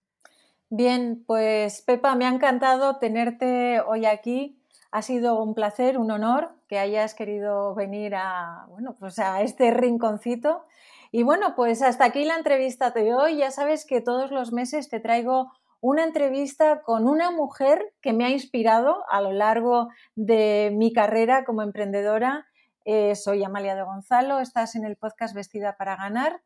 Bien, 0.70 1.24
pues 1.26 1.82
Pepa, 1.82 2.14
me 2.14 2.26
ha 2.26 2.30
encantado 2.30 2.98
tenerte 2.98 3.80
hoy 3.80 4.06
aquí. 4.06 4.62
Ha 4.90 5.02
sido 5.02 5.42
un 5.42 5.54
placer, 5.54 5.98
un 5.98 6.10
honor 6.10 6.54
que 6.66 6.78
hayas 6.78 7.14
querido 7.14 7.74
venir 7.74 8.14
a, 8.14 8.66
bueno, 8.68 8.96
pues 8.98 9.18
a 9.18 9.42
este 9.42 9.70
rinconcito. 9.70 10.64
Y 11.10 11.22
bueno, 11.22 11.54
pues 11.56 11.82
hasta 11.82 12.04
aquí 12.04 12.24
la 12.24 12.36
entrevista 12.36 12.90
de 12.90 13.14
hoy. 13.14 13.36
Ya 13.36 13.50
sabes 13.50 13.86
que 13.86 14.00
todos 14.00 14.30
los 14.30 14.52
meses 14.52 14.88
te 14.88 15.00
traigo 15.00 15.52
una 15.80 16.04
entrevista 16.04 16.82
con 16.82 17.06
una 17.06 17.30
mujer 17.30 17.94
que 18.00 18.12
me 18.12 18.24
ha 18.24 18.30
inspirado 18.30 19.04
a 19.10 19.20
lo 19.20 19.32
largo 19.32 19.88
de 20.16 20.70
mi 20.74 20.92
carrera 20.92 21.44
como 21.44 21.62
emprendedora. 21.62 22.46
Eh, 22.84 23.14
soy 23.14 23.44
Amalia 23.44 23.74
de 23.74 23.82
Gonzalo, 23.82 24.40
estás 24.40 24.74
en 24.74 24.84
el 24.84 24.96
podcast 24.96 25.34
Vestida 25.34 25.76
para 25.76 25.96
Ganar 25.96 26.42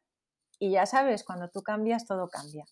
y 0.58 0.70
ya 0.70 0.86
sabes, 0.86 1.24
cuando 1.24 1.48
tú 1.48 1.62
cambias, 1.62 2.06
todo 2.06 2.28
cambia. 2.28 2.64